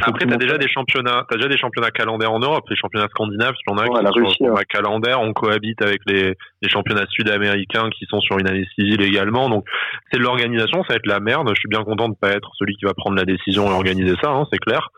t'as 0.00 0.36
déjà 0.36 0.58
des 0.58 0.68
championnats, 0.68 1.24
t'as 1.28 1.36
déjà 1.36 1.48
des 1.48 1.56
championnats 1.56 1.90
calendaires 1.90 2.32
en 2.32 2.40
Europe, 2.40 2.64
les 2.68 2.76
championnats 2.76 3.08
scandinaves, 3.10 3.54
y 3.66 3.70
en 3.70 3.76
a 3.76 3.84
qui 3.84 4.34
sont 4.38 4.44
ouais. 4.46 4.64
calendaire, 4.68 5.20
on 5.20 5.32
cohabite 5.32 5.82
avec 5.82 6.00
les, 6.06 6.34
les 6.62 6.68
championnats 6.68 7.06
sud-américains 7.10 7.88
qui 7.90 8.06
sont 8.06 8.20
sur 8.20 8.38
une 8.38 8.48
année 8.48 8.66
civile 8.74 9.02
également. 9.02 9.48
Donc, 9.48 9.64
c'est 10.10 10.18
de 10.18 10.24
l'organisation, 10.24 10.82
ça 10.82 10.94
va 10.94 10.96
être 10.96 11.06
la 11.06 11.20
merde. 11.20 11.48
Je 11.54 11.60
suis 11.60 11.68
bien 11.68 11.84
content 11.84 12.08
de 12.08 12.16
pas 12.16 12.30
être 12.30 12.50
celui 12.58 12.74
qui 12.76 12.84
va 12.84 12.94
prendre 12.94 13.16
la 13.16 13.24
décision 13.24 13.66
et 13.66 13.72
organiser 13.72 14.14
ça, 14.22 14.30
hein, 14.30 14.46
c'est 14.52 14.58
clair. 14.58 14.90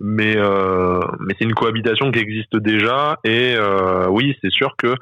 Mais, 0.00 0.36
euh, 0.36 1.00
mais 1.20 1.34
c'est 1.38 1.44
une 1.44 1.54
cohabitation 1.54 2.10
qui 2.10 2.18
existe 2.18 2.56
déjà 2.56 3.18
et 3.22 3.54
euh, 3.56 4.08
oui, 4.08 4.36
c'est 4.42 4.50
sûr 4.50 4.74
que 4.76 4.94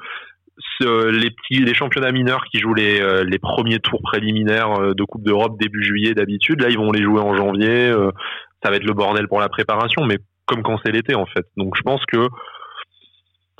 les 0.81 1.29
petits 1.31 1.63
les 1.63 1.73
championnats 1.73 2.11
mineurs 2.11 2.45
qui 2.51 2.59
jouent 2.59 2.73
les, 2.73 3.01
euh, 3.01 3.23
les 3.23 3.39
premiers 3.39 3.79
tours 3.79 4.01
préliminaires 4.01 4.71
euh, 4.79 4.93
de 4.93 5.03
Coupe 5.03 5.23
d'Europe 5.23 5.57
début 5.59 5.83
juillet 5.83 6.13
d'habitude 6.13 6.61
là 6.61 6.69
ils 6.69 6.77
vont 6.77 6.91
les 6.91 7.03
jouer 7.03 7.21
en 7.21 7.35
janvier 7.35 7.89
euh, 7.89 8.11
ça 8.63 8.69
va 8.69 8.77
être 8.77 8.83
le 8.83 8.93
bordel 8.93 9.27
pour 9.27 9.39
la 9.39 9.49
préparation, 9.49 10.05
mais 10.05 10.17
comme 10.45 10.63
quand 10.63 10.79
c'est 10.83 10.91
l'été 10.91 11.15
en 11.15 11.25
fait. 11.25 11.45
Donc 11.57 11.75
je 11.77 11.81
pense 11.81 12.03
que 12.05 12.27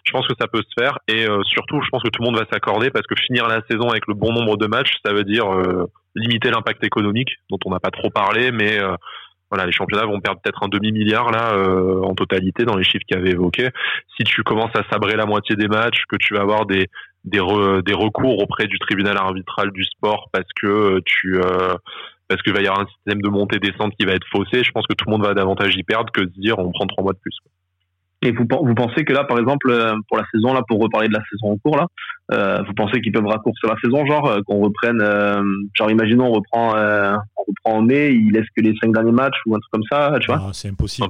je 0.05 0.11
pense 0.11 0.27
que 0.27 0.33
ça 0.39 0.47
peut 0.47 0.61
se 0.61 0.81
faire 0.81 0.97
et 1.07 1.27
euh, 1.27 1.41
surtout 1.43 1.81
je 1.81 1.89
pense 1.89 2.01
que 2.01 2.09
tout 2.09 2.21
le 2.21 2.25
monde 2.25 2.39
va 2.39 2.45
s'accorder 2.51 2.89
parce 2.89 3.05
que 3.05 3.15
finir 3.15 3.47
la 3.47 3.61
saison 3.69 3.89
avec 3.89 4.07
le 4.07 4.15
bon 4.15 4.33
nombre 4.33 4.57
de 4.57 4.65
matchs, 4.65 4.93
ça 5.05 5.13
veut 5.13 5.23
dire 5.23 5.53
euh, 5.53 5.85
limiter 6.15 6.49
l'impact 6.49 6.83
économique 6.83 7.29
dont 7.49 7.59
on 7.65 7.69
n'a 7.69 7.79
pas 7.79 7.91
trop 7.91 8.09
parlé, 8.09 8.51
mais 8.51 8.79
euh, 8.79 8.95
voilà, 9.51 9.65
les 9.65 9.71
championnats 9.71 10.05
vont 10.05 10.19
perdre 10.19 10.41
peut-être 10.41 10.63
un 10.63 10.67
demi 10.67 10.91
milliard 10.91 11.31
là 11.31 11.55
en 12.03 12.13
totalité 12.13 12.65
dans 12.65 12.75
les 12.75 12.83
chiffres 12.83 13.03
qu'il 13.07 13.17
avait 13.17 13.31
évoqués. 13.31 13.69
Si 14.15 14.23
tu 14.23 14.43
commences 14.43 14.75
à 14.75 14.83
sabrer 14.91 15.15
la 15.15 15.25
moitié 15.25 15.55
des 15.55 15.67
matchs, 15.67 16.03
que 16.07 16.17
tu 16.17 16.35
vas 16.35 16.41
avoir 16.41 16.67
des 16.67 16.85
des, 17.23 17.39
des 17.83 17.93
recours 17.93 18.39
auprès 18.39 18.67
du 18.67 18.77
tribunal 18.77 19.17
arbitral 19.17 19.71
du 19.71 19.83
sport 19.85 20.29
parce 20.31 20.47
que 20.61 21.01
tu 21.03 21.41
parce 22.29 22.41
qu'il 22.43 22.53
va 22.53 22.61
y 22.61 22.67
avoir 22.67 22.81
un 22.81 22.87
système 22.87 23.21
de 23.21 23.27
montée-descente 23.27 23.93
qui 23.99 24.05
va 24.05 24.13
être 24.13 24.27
faussé. 24.31 24.63
Je 24.63 24.71
pense 24.71 24.85
que 24.87 24.93
tout 24.93 25.05
le 25.07 25.11
monde 25.11 25.25
va 25.25 25.33
davantage 25.33 25.75
y 25.75 25.83
perdre 25.83 26.11
que 26.11 26.21
se 26.21 26.39
dire 26.39 26.57
on 26.59 26.71
prend 26.71 26.85
trois 26.85 27.03
mois 27.03 27.13
de 27.13 27.19
plus. 27.19 27.35
Et 28.21 28.31
vous, 28.31 28.45
vous 28.49 28.75
pensez 28.75 29.03
que 29.03 29.13
là, 29.13 29.23
par 29.23 29.39
exemple, 29.39 29.69
euh, 29.71 29.95
pour 30.07 30.17
la 30.17 30.25
saison, 30.33 30.53
là, 30.53 30.61
pour 30.67 30.79
reparler 30.79 31.07
de 31.07 31.13
la 31.13 31.23
saison 31.31 31.53
en 31.53 31.57
cours, 31.57 31.77
là, 31.77 31.87
euh, 32.31 32.61
vous 32.67 32.73
pensez 32.73 33.01
qu'ils 33.01 33.11
peuvent 33.11 33.25
raccourcir 33.25 33.69
la 33.69 33.75
saison, 33.83 34.05
genre 34.05 34.27
euh, 34.27 34.41
qu'on 34.45 34.59
reprenne, 34.59 35.01
euh, 35.01 35.41
genre 35.73 35.89
imaginons 35.89 36.27
on 36.27 36.33
reprend, 36.33 36.75
euh, 36.75 37.15
on 37.37 37.41
reprend 37.47 37.79
en 37.79 37.81
mai, 37.81 38.11
il 38.11 38.31
laisse 38.31 38.45
que 38.55 38.61
les 38.61 38.75
cinq 38.81 38.93
derniers 38.93 39.11
matchs 39.11 39.37
ou 39.47 39.55
un 39.55 39.59
truc 39.59 39.71
comme 39.71 39.83
ça, 39.91 40.15
tu 40.19 40.27
vois 40.27 40.39
ah, 40.47 40.49
C'est 40.53 40.69
impossible. 40.69 41.07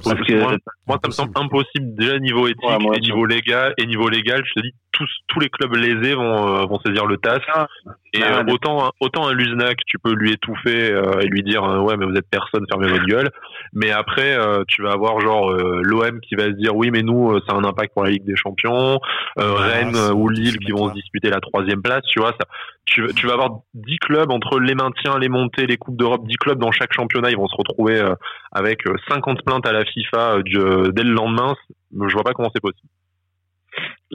moi, 0.86 0.98
ça 1.02 1.08
me 1.08 1.12
semble 1.12 1.32
impossible 1.34 1.94
déjà 1.94 2.18
niveau 2.18 2.46
éthique 2.46 2.64
et 2.96 3.00
niveau 3.00 3.26
légal 3.26 3.74
et 3.76 3.86
niveau 3.86 4.08
légal. 4.08 4.42
Je 4.46 4.60
te 4.60 4.66
dis, 4.66 4.72
tous 4.92 5.08
tous 5.28 5.40
les 5.40 5.48
clubs 5.50 5.74
lésés 5.74 6.14
vont 6.14 6.66
vont 6.66 6.80
saisir 6.80 7.06
le 7.06 7.18
TAS. 7.18 7.40
Ah. 7.54 7.66
Et 8.12 8.22
ah, 8.24 8.42
autant 8.48 8.90
autant 9.00 9.28
un 9.28 9.34
Luznac, 9.34 9.78
tu 9.86 9.98
peux 9.98 10.14
lui 10.14 10.32
étouffer 10.32 10.88
et 11.20 11.26
lui 11.26 11.42
dire 11.42 11.62
ouais 11.84 11.96
mais 11.98 12.06
vous 12.06 12.14
êtes 12.14 12.28
personne, 12.30 12.64
fermez 12.68 12.88
votre 12.88 13.06
gueule. 13.06 13.30
Mais 13.74 13.90
après, 13.90 14.36
tu 14.68 14.82
vas 14.82 14.92
avoir 14.92 15.20
genre 15.20 15.52
l'OM 15.52 16.20
qui 16.20 16.34
va 16.34 16.44
se 16.44 16.56
dire 16.56 16.74
oui 16.74 16.90
mais 16.90 17.02
nous 17.02 17.38
ça 17.46 17.54
a 17.54 17.56
un 17.56 17.64
impact 17.64 17.92
pour 17.92 18.04
la 18.04 18.10
Ligue 18.10 18.24
des 18.24 18.36
Champions, 18.36 18.98
Rennes 19.36 19.96
ou 20.14 20.28
Lille 20.28 20.58
qui 20.58 20.72
vont 20.72 20.88
se 20.88 21.09
disputer 21.10 21.30
la 21.30 21.40
troisième 21.40 21.82
place, 21.82 22.02
tu 22.04 22.20
vois, 22.20 22.32
ça, 22.38 22.46
tu, 22.86 23.04
tu, 23.14 23.26
vas 23.26 23.34
avoir 23.34 23.60
10 23.74 23.98
clubs 23.98 24.30
entre 24.30 24.60
les 24.60 24.74
maintiens, 24.74 25.18
les 25.18 25.28
montées, 25.28 25.66
les 25.66 25.76
coupes 25.76 25.96
d'Europe, 25.96 26.26
10 26.26 26.36
clubs 26.36 26.58
dans 26.58 26.70
chaque 26.70 26.92
championnat, 26.92 27.30
ils 27.30 27.36
vont 27.36 27.48
se 27.48 27.56
retrouver 27.56 28.00
euh, 28.00 28.14
avec 28.52 28.82
50 29.08 29.38
euh, 29.38 29.42
plaintes 29.44 29.66
à 29.66 29.72
la 29.72 29.84
FIFA 29.84 30.36
euh, 30.36 30.92
dès 30.92 31.02
le 31.02 31.12
lendemain. 31.12 31.54
Je 31.92 32.12
vois 32.12 32.24
pas 32.24 32.32
comment 32.32 32.50
c'est 32.54 32.62
possible. 32.62 32.88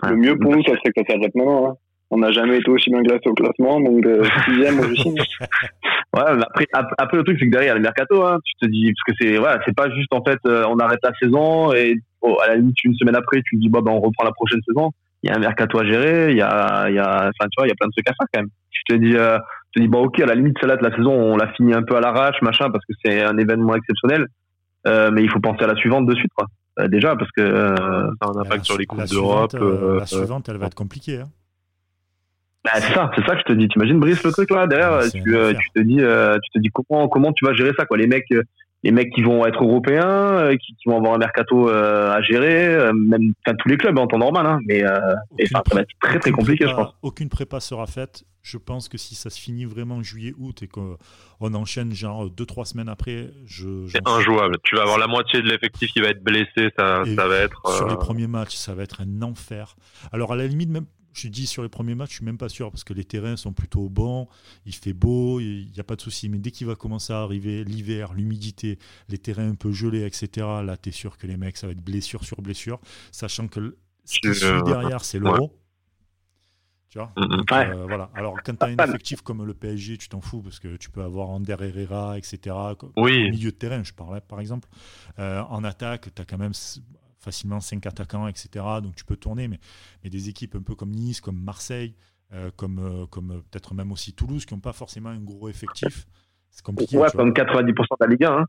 Le 0.04 0.16
mieux 0.16 0.38
pour 0.38 0.52
nous, 0.52 0.64
ça 0.64 0.74
serait 0.74 0.92
que 0.96 1.02
ça 1.02 1.14
s'arrête 1.14 1.36
maintenant. 1.36 1.70
Hein. 1.70 1.74
On 2.12 2.20
n'a 2.20 2.32
jamais 2.32 2.58
été 2.58 2.70
aussi 2.70 2.92
bien 2.92 3.02
classé 3.02 3.28
au 3.28 3.34
classement, 3.34 3.80
donc 3.82 4.06
sixième, 4.46 4.76
moi 4.76 4.86
aussi. 4.86 5.10
Ouais, 5.10 6.22
après, 6.22 6.66
après, 6.72 7.18
le 7.18 7.24
truc, 7.24 7.38
c'est 7.40 7.48
que 7.48 7.52
derrière, 7.52 7.76
le 7.76 7.82
mercato, 7.82 8.24
hein. 8.24 8.40
Tu 8.46 8.54
te 8.62 8.72
dis, 8.72 8.94
parce 8.94 9.18
que 9.18 9.26
c'est, 9.26 9.38
voilà, 9.38 9.60
c'est 9.66 9.76
pas 9.76 9.90
juste, 9.90 10.14
en 10.14 10.24
fait, 10.24 10.40
on 10.46 10.78
arrête 10.78 11.00
la 11.04 11.12
saison 11.20 11.74
et, 11.74 11.96
à 12.44 12.48
la 12.48 12.56
limite, 12.56 12.84
une 12.84 12.96
semaine 12.96 13.16
après, 13.16 13.42
tu 13.44 13.56
te 13.58 13.62
dis, 13.62 13.70
bah, 13.70 13.80
ben, 13.84 13.92
on 13.92 14.00
reprend 14.00 14.24
la 14.24 14.32
prochaine 14.32 14.62
saison 14.68 14.92
il 15.26 15.30
y 15.30 15.32
a 15.32 15.38
un 15.38 15.40
mercato 15.40 15.80
à 15.80 15.84
gérer, 15.84 16.30
il 16.30 16.38
y 16.38 16.42
a, 16.42 16.86
il 16.88 16.96
y 16.96 17.00
a, 17.00 17.16
enfin, 17.16 17.50
tu 17.50 17.56
vois, 17.58 17.66
il 17.66 17.70
y 17.70 17.72
a 17.72 17.76
plein 17.76 17.88
de 17.88 17.92
trucs 17.92 18.08
à 18.08 18.14
faire 18.14 18.28
quand 18.32 18.42
même. 18.42 18.50
Tu 18.70 18.84
te 18.84 18.94
dis, 18.94 19.16
euh, 19.16 19.40
tu 19.72 19.80
te 19.80 19.84
dis, 19.84 19.88
bon, 19.88 20.04
ok, 20.04 20.20
à 20.20 20.28
la 20.28 20.36
limite, 20.36 20.56
celle-là 20.62 20.78
de 20.78 20.84
la 20.84 20.96
saison, 20.96 21.12
on 21.12 21.36
l'a 21.36 21.52
fini 21.54 21.74
un 21.74 21.82
peu 21.82 21.96
à 21.96 22.00
l'arrache, 22.00 22.40
machin, 22.44 22.70
parce 22.70 22.86
que 22.86 22.94
c'est 23.04 23.24
un 23.24 23.36
événement 23.40 23.76
exceptionnel. 23.76 24.28
Euh, 24.88 25.10
mais 25.12 25.24
il 25.24 25.32
faut 25.32 25.40
penser 25.40 25.64
à 25.64 25.68
la 25.68 25.76
suivante 25.76 26.06
de 26.06 26.14
suite, 26.14 26.32
quoi. 26.36 26.46
Euh, 26.78 26.88
déjà, 26.88 27.16
parce 27.16 27.32
que 27.32 27.42
euh, 27.42 27.76
ça 28.22 28.30
a 28.30 28.38
un 28.38 28.42
impact 28.42 28.66
sur 28.66 28.78
les 28.78 28.86
coupes 28.86 29.04
d'Europe. 29.06 29.54
la 29.54 30.06
suivante, 30.06 30.48
elle 30.48 30.58
va 30.58 30.68
être 30.68 30.76
compliquée. 30.76 31.22
Hein. 31.22 31.30
Bah, 32.64 32.72
c'est 32.76 32.94
ça, 32.94 33.10
c'est 33.16 33.26
ça 33.26 33.34
que 33.34 33.40
je 33.40 33.46
te 33.46 33.54
dis. 33.54 33.68
T'imagines 33.68 34.00
Brice 34.00 34.24
le 34.24 34.32
truc 34.32 34.52
là 34.52 34.68
derrière, 34.68 35.02
tu, 35.12 35.22
tu, 35.22 35.70
te 35.76 35.80
dis, 35.80 35.98
tu 35.98 36.50
te 36.54 36.60
dis 36.60 36.70
comment 36.72 37.08
comment 37.08 37.32
tu 37.32 37.46
vas 37.46 37.54
gérer 37.54 37.72
ça 37.78 37.86
quoi? 37.86 37.98
Les 37.98 38.08
mecs, 38.08 38.26
les 38.86 38.92
mecs 38.92 39.12
qui 39.14 39.24
vont 39.24 39.44
être 39.48 39.64
européens, 39.64 40.06
euh, 40.06 40.56
qui, 40.58 40.76
vont 40.86 40.98
avoir 40.98 41.16
un 41.16 41.18
mercato 41.18 41.68
euh, 41.68 42.14
à 42.14 42.22
gérer, 42.22 42.68
euh, 42.68 42.94
même 42.94 43.34
tous 43.58 43.68
les 43.68 43.78
clubs 43.78 43.98
en 43.98 44.06
temps 44.06 44.20
normal, 44.20 44.46
hein, 44.46 44.60
mais 44.68 44.84
ça 44.84 45.64
va 45.72 45.82
être 45.82 45.90
très 46.00 46.20
très 46.20 46.32
compliqué, 46.32 46.68
je 46.68 46.74
pense. 46.74 46.94
Aucune 47.02 47.30
prépa 47.30 47.60
sera 47.60 47.88
faite. 47.88 48.24
Je 48.44 48.60
pense 48.60 48.88
que 48.88 49.00
si 49.00 49.16
ça 49.16 49.32
se 49.32 49.42
finit 49.42 49.66
vraiment 49.66 50.04
juillet-août 50.04 50.62
et 50.62 50.68
qu'on 50.68 51.54
enchaîne 51.56 51.94
genre 51.94 52.28
2-3 52.28 52.66
semaines 52.66 52.90
après, 52.90 53.32
je. 53.48 53.88
C'est 53.88 54.08
injouable. 54.08 54.58
Tu 54.64 54.76
vas 54.76 54.84
avoir 54.84 55.00
la 55.00 55.08
moitié 55.08 55.42
de 55.42 55.48
l'effectif 55.48 55.92
qui 55.92 56.00
va 56.00 56.10
être 56.10 56.24
blessé, 56.24 56.70
ça, 56.78 57.02
ça 57.16 57.28
va 57.28 57.38
être. 57.38 57.60
Sur 57.76 57.88
les 57.88 57.96
premiers 57.96 58.28
matchs, 58.28 58.56
ça 58.56 58.76
va 58.76 58.84
être 58.84 59.02
un 59.02 59.24
enfer. 59.24 59.76
Alors 60.12 60.34
à 60.34 60.36
la 60.36 60.46
limite, 60.46 60.70
même 60.70 60.86
je 61.16 61.28
dis 61.28 61.48
sur 61.48 61.64
les 61.64 61.70
premiers 61.70 61.96
matchs, 61.96 62.12
je 62.12 62.16
suis 62.18 62.26
même 62.26 62.38
pas 62.38 62.50
sûr 62.50 62.72
parce 62.72 62.84
que 62.84 62.94
les 62.94 63.06
terrains 63.06 63.38
sont 63.38 63.54
plutôt 63.54 63.90
bons, 63.90 64.28
il 64.66 64.76
fait 64.76 64.94
beau, 64.94 65.40
il 65.40 65.72
n'y 65.72 65.80
a 65.80 65.84
pas 65.84 65.96
de 65.96 66.02
souci. 66.02 66.30
Mais 66.30 66.38
dès 66.38 66.52
qu'il 66.52 66.68
va 66.68 66.76
commencer 66.76 67.14
à 67.14 67.22
arriver 67.22 67.64
l'hiver, 67.64 68.14
l'humidité, 68.14 68.80
les 69.10 69.18
terrains 69.18 69.50
un 69.50 69.56
peu 69.56 69.72
gelés, 69.72 70.06
etc., 70.06 70.48
là, 70.64 70.78
tu 70.78 70.90
es 70.90 70.92
sûr 70.92 71.18
que 71.18 71.28
les 71.28 71.38
mecs, 71.38 71.58
ça 71.58 71.68
va 71.68 71.74
être 71.74 71.84
blessure 71.84 72.24
sur 72.24 72.42
blessure, 72.42 72.80
sachant 73.12 73.48
que 73.48 73.78
ce 74.06 74.20
qui 74.20 74.36
suit 74.36 74.64
derrière, 74.66 75.04
c'est 75.04 75.20
l'euro. 75.20 75.52
Tu 76.90 77.00
vois 77.00 77.12
euh, 77.18 77.86
voilà. 77.88 78.10
Alors, 78.14 78.38
quand 78.44 78.56
tu 78.56 78.64
as 78.64 78.68
un 78.68 78.88
effectif 78.88 79.22
comme 79.22 79.44
le 79.44 79.54
PSG, 79.54 79.98
tu 79.98 80.08
t'en 80.08 80.22
fous 80.22 80.42
parce 80.42 80.60
que 80.60 80.78
tu 80.78 80.90
peux 80.90 81.02
avoir 81.02 81.30
Ander 81.30 81.58
Herrera, 81.60 82.18
etc. 82.18 82.56
Oui. 82.96 83.28
Au 83.28 83.32
milieu 83.32 83.52
de 83.52 83.56
terrain, 83.56 83.84
je 83.84 83.92
parlais 83.92 84.22
par 84.22 84.40
exemple. 84.40 84.70
Euh, 85.20 85.42
en 85.50 85.64
attaque, 85.66 86.14
tu 86.16 86.22
as 86.22 86.26
quand 86.26 86.38
même 86.38 86.54
facilement 87.26 87.60
5 87.60 87.86
attaquants, 87.88 88.28
etc. 88.28 88.48
Donc 88.82 88.96
tu 88.96 89.04
peux 89.04 89.18
tourner, 89.18 89.48
mais, 89.48 89.60
mais 90.04 90.10
des 90.10 90.30
équipes 90.30 90.56
un 90.56 90.62
peu 90.62 90.76
comme 90.76 90.92
Nice, 90.92 91.20
comme 91.20 91.42
Marseille, 91.42 91.96
euh, 92.34 92.50
comme, 92.56 92.80
euh, 92.80 93.06
comme 93.08 93.32
euh, 93.32 93.42
peut-être 93.52 93.74
même 93.74 93.92
aussi 93.92 94.14
Toulouse, 94.14 94.46
qui 94.46 94.54
n'ont 94.54 94.60
pas 94.60 94.74
forcément 94.74 95.10
un 95.10 95.20
gros 95.20 95.50
effectif. 95.50 96.06
C'est 96.50 96.64
compliqué. 96.64 96.98
Ouais, 96.98 97.08
comme 97.14 97.32
90% 97.32 97.66
de 97.66 97.86
la 98.00 98.08
Ligue 98.08 98.24
1. 98.24 98.32
Hein. 98.32 98.46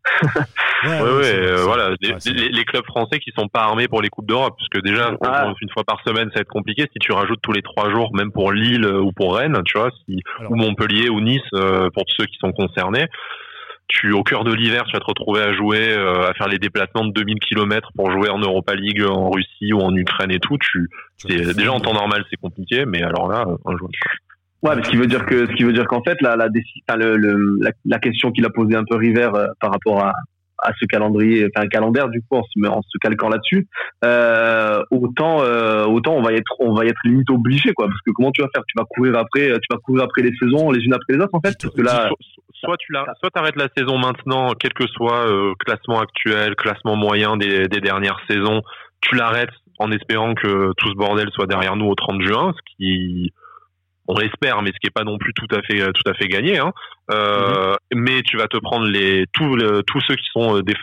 ouais, 0.85 1.62
voilà. 1.62 1.90
Les, 2.00 2.64
clubs 2.64 2.85
français 2.85 3.18
qui 3.18 3.33
sont 3.37 3.49
pas 3.49 3.62
armés 3.62 3.88
pour 3.88 4.00
les 4.00 4.09
Coupes 4.09 4.28
d'Europe, 4.28 4.54
parce 4.56 4.68
que 4.68 4.78
déjà, 4.78 5.11
une 5.11 5.71
fois 5.71 5.83
par 5.85 6.00
semaine, 6.06 6.28
ça 6.28 6.37
va 6.37 6.40
être 6.42 6.49
compliqué. 6.49 6.87
Si 6.92 6.99
tu 7.00 7.11
rajoutes 7.12 7.40
tous 7.42 7.52
les 7.52 7.62
trois 7.62 7.90
jours, 7.90 8.14
même 8.14 8.30
pour 8.30 8.52
Lille 8.52 8.87
ou 8.87 9.11
pour 9.11 9.35
Rennes, 9.37 9.61
tu 9.64 9.76
vois, 9.76 9.90
si, 10.04 10.23
ou 10.49 10.54
Montpellier 10.54 11.09
ou 11.09 11.21
Nice, 11.21 11.42
pour 11.50 12.04
ceux 12.16 12.26
qui 12.26 12.37
sont 12.38 12.52
concernés, 12.52 13.09
tu 13.88 14.12
au 14.12 14.23
cœur 14.23 14.45
de 14.45 14.52
l'hiver, 14.52 14.85
tu 14.85 14.93
vas 14.93 15.00
te 15.00 15.07
retrouver 15.07 15.40
à 15.40 15.52
jouer, 15.52 15.93
euh, 15.93 16.28
à 16.28 16.35
faire 16.35 16.49
les 16.49 16.59
déplacements 16.59 17.05
de 17.05 17.12
2000 17.12 17.38
km 17.38 17.90
pour 17.95 18.11
jouer 18.11 18.28
en 18.28 18.38
Europa 18.38 18.75
League 18.75 19.02
en 19.02 19.31
Russie 19.31 19.73
ou 19.73 19.81
en 19.81 19.95
Ukraine 19.95 20.31
et 20.31 20.40
tout. 20.40 20.57
Tu, 20.59 20.88
déjà 21.28 21.73
en 21.73 21.81
temps 21.81 21.95
normal, 21.95 22.25
c'est 22.31 22.40
compliqué, 22.40 22.85
mais 22.85 23.02
alors 23.02 23.28
là, 23.28 23.45
un 23.64 23.76
joueur. 23.76 23.90
Ouais, 24.62 24.75
mais 24.75 24.83
ce 24.83 24.90
qui 24.90 24.97
veut 24.97 25.07
dire 25.07 25.25
que 25.26 25.47
ce 25.47 25.52
qui 25.52 25.64
veut 25.64 25.73
dire 25.73 25.87
qu'en 25.87 26.02
fait, 26.02 26.21
la 26.21 26.35
la, 26.35 26.49
le, 26.97 27.59
la, 27.85 27.99
question 27.99 28.33
qu'il 28.33 28.45
a 28.45 28.50
posée 28.50 28.75
un 28.75 28.85
peu 28.85 28.97
River 28.97 29.31
euh, 29.35 29.47
par 29.61 29.71
rapport 29.71 30.02
à, 30.02 30.12
à 30.59 30.73
ce 30.81 30.87
calendrier, 30.87 31.47
enfin 31.47 31.66
un 31.66 31.69
calendaire 31.69 32.09
du 32.09 32.21
coup 32.23 32.38
en 32.38 32.43
se, 32.43 32.66
en 32.66 32.83
se 32.83 32.99
calquant 32.99 33.28
là-dessus, 33.28 33.69
euh, 34.05 34.83
autant 34.90 35.37
autant 35.87 36.14
on 36.14 36.23
va 36.23 36.33
être 36.33 36.55
on 36.59 36.75
va 36.75 36.87
être 36.87 36.99
limite 37.05 37.31
obligé 37.31 37.73
quoi, 37.75 37.87
parce 37.87 38.00
que 38.00 38.11
comment 38.12 38.33
tu 38.33 38.43
vas 38.43 38.49
faire? 38.52 38.64
Tu 38.66 38.75
vas 38.76 38.85
courir 38.88 39.16
après, 39.19 39.52
tu 39.52 39.69
vas 39.71 39.78
courir 39.78 40.05
après 40.05 40.23
les 40.23 40.33
saisons 40.40 40.71
les 40.71 40.81
unes 40.81 40.95
après 40.95 41.14
les 41.14 41.21
autres 41.21 41.35
en 41.35 41.40
fait, 41.40 41.55
parce 41.61 41.75
que 41.75 41.83
là 41.83 42.11
soit 42.60 42.76
tu 42.78 42.94
soit 43.20 43.36
arrêtes 43.36 43.56
la 43.56 43.68
saison 43.76 43.98
maintenant, 43.98 44.52
quel 44.58 44.72
que 44.72 44.86
soit 44.86 45.28
euh, 45.28 45.54
classement 45.58 46.00
actuel, 46.00 46.54
classement 46.56 46.96
moyen 46.96 47.36
des, 47.36 47.68
des 47.68 47.80
dernières 47.80 48.20
saisons, 48.28 48.62
tu 49.00 49.14
l'arrêtes 49.14 49.50
en 49.78 49.90
espérant 49.92 50.34
que 50.34 50.72
tout 50.76 50.88
ce 50.88 50.94
bordel 50.94 51.28
soit 51.32 51.46
derrière 51.46 51.76
nous 51.76 51.86
au 51.86 51.94
30 51.94 52.22
juin, 52.22 52.54
ce 52.56 52.75
qui 52.76 53.32
on 54.08 54.16
espère, 54.16 54.62
mais 54.62 54.70
ce 54.70 54.78
qui 54.80 54.86
est 54.86 54.94
pas 54.94 55.04
non 55.04 55.18
plus 55.18 55.32
tout 55.34 55.48
à 55.54 55.62
fait 55.62 55.80
tout 55.92 56.08
à 56.10 56.14
fait 56.14 56.28
gagné. 56.28 56.58
Hein. 56.58 56.72
Euh, 57.10 57.75
mhm. 57.92 58.02
Mais 58.02 58.22
tu 58.22 58.36
vas 58.36 58.46
te 58.46 58.56
prendre 58.58 58.86
les 58.86 59.25
tous 59.32 59.56
tous 59.86 60.00
ceux 60.06 60.14
qui 60.14 60.26
sont 60.32 60.58
euh, 60.58 60.62
des 60.62 60.75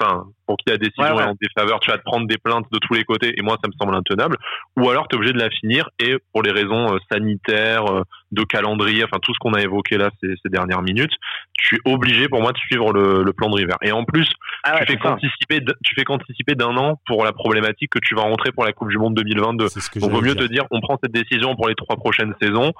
enfin 0.00 0.24
pour 0.46 0.56
qui 0.56 0.70
la 0.70 0.78
décision 0.78 1.20
est 1.20 1.24
en 1.24 1.36
défaveur, 1.40 1.78
tu 1.80 1.90
vas 1.90 1.98
te 1.98 2.02
prendre 2.02 2.26
des 2.26 2.38
plaintes 2.38 2.66
de 2.72 2.78
tous 2.78 2.94
les 2.94 3.04
côtés 3.04 3.34
et 3.36 3.42
moi 3.42 3.56
ça 3.62 3.68
me 3.68 3.74
semble 3.80 3.94
intenable. 3.94 4.36
Ou 4.76 4.90
alors 4.90 5.06
tu 5.08 5.14
es 5.14 5.18
obligé 5.18 5.32
de 5.32 5.38
la 5.38 5.50
finir 5.50 5.88
et 5.98 6.16
pour 6.32 6.42
les 6.42 6.50
raisons 6.50 6.94
euh, 6.94 6.98
sanitaires, 7.10 7.86
euh, 7.86 8.02
de 8.32 8.42
calendrier, 8.44 9.04
enfin 9.04 9.18
tout 9.20 9.34
ce 9.34 9.38
qu'on 9.38 9.54
a 9.54 9.60
évoqué 9.60 9.96
là 9.96 10.10
ces, 10.20 10.34
ces, 10.42 10.48
dernières 10.48 10.82
minutes, 10.82 11.12
tu 11.54 11.76
es 11.76 11.78
obligé 11.84 12.28
pour 12.28 12.40
moi 12.40 12.52
de 12.52 12.58
suivre 12.58 12.92
le, 12.92 13.22
le 13.22 13.32
plan 13.32 13.48
de 13.48 13.56
River. 13.56 13.74
Et 13.82 13.92
en 13.92 14.04
plus, 14.04 14.28
ah 14.64 14.78
tu, 14.80 14.92
fais 14.92 14.98
qu'anticiper, 14.98 15.60
tu 15.84 15.94
fais 15.94 16.04
qu'anticiper 16.04 16.54
d'un 16.54 16.76
an 16.76 17.00
pour 17.06 17.24
la 17.24 17.32
problématique 17.32 17.90
que 17.90 17.98
tu 17.98 18.14
vas 18.14 18.22
rentrer 18.22 18.52
pour 18.52 18.64
la 18.64 18.72
Coupe 18.72 18.88
du 18.88 18.98
Monde 18.98 19.14
2022. 19.14 19.66
Donc 19.96 20.10
vaut 20.10 20.20
mieux 20.20 20.34
te 20.34 20.44
dire 20.44 20.64
on 20.70 20.80
prend 20.80 20.98
cette 21.02 21.12
décision 21.12 21.56
pour 21.56 21.68
les 21.68 21.74
trois 21.74 21.96
prochaines 21.96 22.34
saisons 22.40 22.72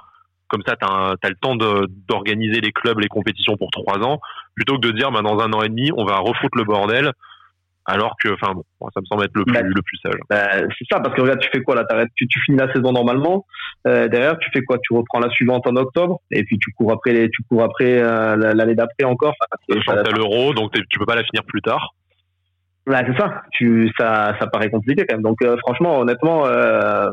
comme 0.51 0.63
ça, 0.67 0.75
tu 0.75 0.85
as, 0.85 1.29
le 1.29 1.35
temps 1.35 1.55
d'organiser 1.55 2.59
les 2.59 2.73
clubs, 2.73 2.99
les 2.99 3.07
compétitions 3.07 3.55
pour 3.55 3.71
trois 3.71 3.99
ans, 3.99 4.19
plutôt 4.53 4.75
que 4.75 4.85
de 4.85 4.91
dire 4.91 5.11
bah, 5.11 5.21
dans 5.21 5.39
un 5.39 5.53
an 5.53 5.61
et 5.61 5.69
demi, 5.69 5.91
on 5.95 6.03
va 6.03 6.17
refoutre 6.17 6.57
le 6.57 6.65
bordel 6.65 7.13
alors 7.85 8.15
que, 8.21 8.29
enfin, 8.33 8.53
bon, 8.53 8.63
ça 8.93 9.01
me 9.01 9.05
semble 9.05 9.23
être 9.23 9.35
le 9.35 9.43
plus, 9.43 9.53
bah, 9.53 9.61
le 9.61 9.81
plus 9.81 9.97
sage. 10.03 10.19
Bah, 10.29 10.67
c'est 10.77 10.85
ça, 10.91 10.99
parce 10.99 11.15
que 11.15 11.21
regarde, 11.21 11.39
tu 11.39 11.49
fais 11.51 11.63
quoi 11.63 11.75
là 11.75 11.85
tu, 12.15 12.27
tu 12.27 12.39
finis 12.41 12.57
la 12.57 12.71
saison 12.71 12.91
normalement. 12.91 13.45
Euh, 13.87 14.07
derrière, 14.07 14.37
tu 14.37 14.49
fais 14.53 14.61
quoi? 14.61 14.77
Tu 14.83 14.93
reprends 14.93 15.19
la 15.19 15.29
suivante 15.29 15.65
en 15.65 15.75
octobre, 15.75 16.19
et 16.29 16.43
puis 16.43 16.59
tu 16.59 16.71
cours 16.73 16.91
après, 16.91 17.13
les, 17.13 17.29
tu 17.29 17.41
cours 17.43 17.63
après 17.63 17.97
euh, 17.97 18.35
l'année 18.35 18.75
d'après 18.75 19.05
encore. 19.05 19.33
Enfin, 19.69 20.03
c'est 20.03 20.15
l'euro, 20.15 20.53
donc 20.53 20.71
tu 20.73 20.99
peux 20.99 21.05
pas 21.05 21.15
la 21.15 21.23
finir 21.23 21.43
plus 21.43 21.61
tard. 21.61 21.95
Ouais, 22.87 23.03
c'est 23.07 23.19
ça. 23.19 23.43
Tu, 23.51 23.91
ça, 23.97 24.35
ça 24.39 24.47
paraît 24.47 24.69
compliqué 24.69 25.05
quand 25.07 25.15
même. 25.15 25.23
Donc, 25.23 25.41
euh, 25.43 25.55
franchement, 25.57 25.99
honnêtement, 25.99 26.45
euh, 26.45 27.09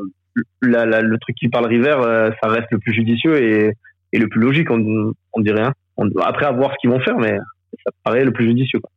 la, 0.62 0.87
la, 0.87 1.00
le 1.00 1.18
truc 1.18 1.37
qui 1.37 1.49
parle 1.49 1.66
River, 1.66 1.97
euh, 2.00 2.30
ça 2.42 2.49
reste 2.49 2.68
le 2.70 2.78
plus 2.78 2.92
judicieux 2.92 3.42
et, 3.42 3.73
et 4.12 4.18
le 4.18 4.28
plus 4.28 4.40
logique, 4.40 4.70
on, 4.70 5.12
on 5.32 5.40
dirait. 5.40 5.62
Hein. 5.62 5.73
On, 5.97 6.08
après, 6.20 6.47
à 6.47 6.52
voir 6.52 6.73
ce 6.73 6.76
qu'ils 6.80 6.90
vont 6.90 7.00
faire, 7.00 7.18
mais 7.18 7.37
ça 7.85 7.90
paraît 8.04 8.25
le 8.25 8.32
plus 8.32 8.47
judicieux. 8.47 8.80
Quoi. 8.80 8.90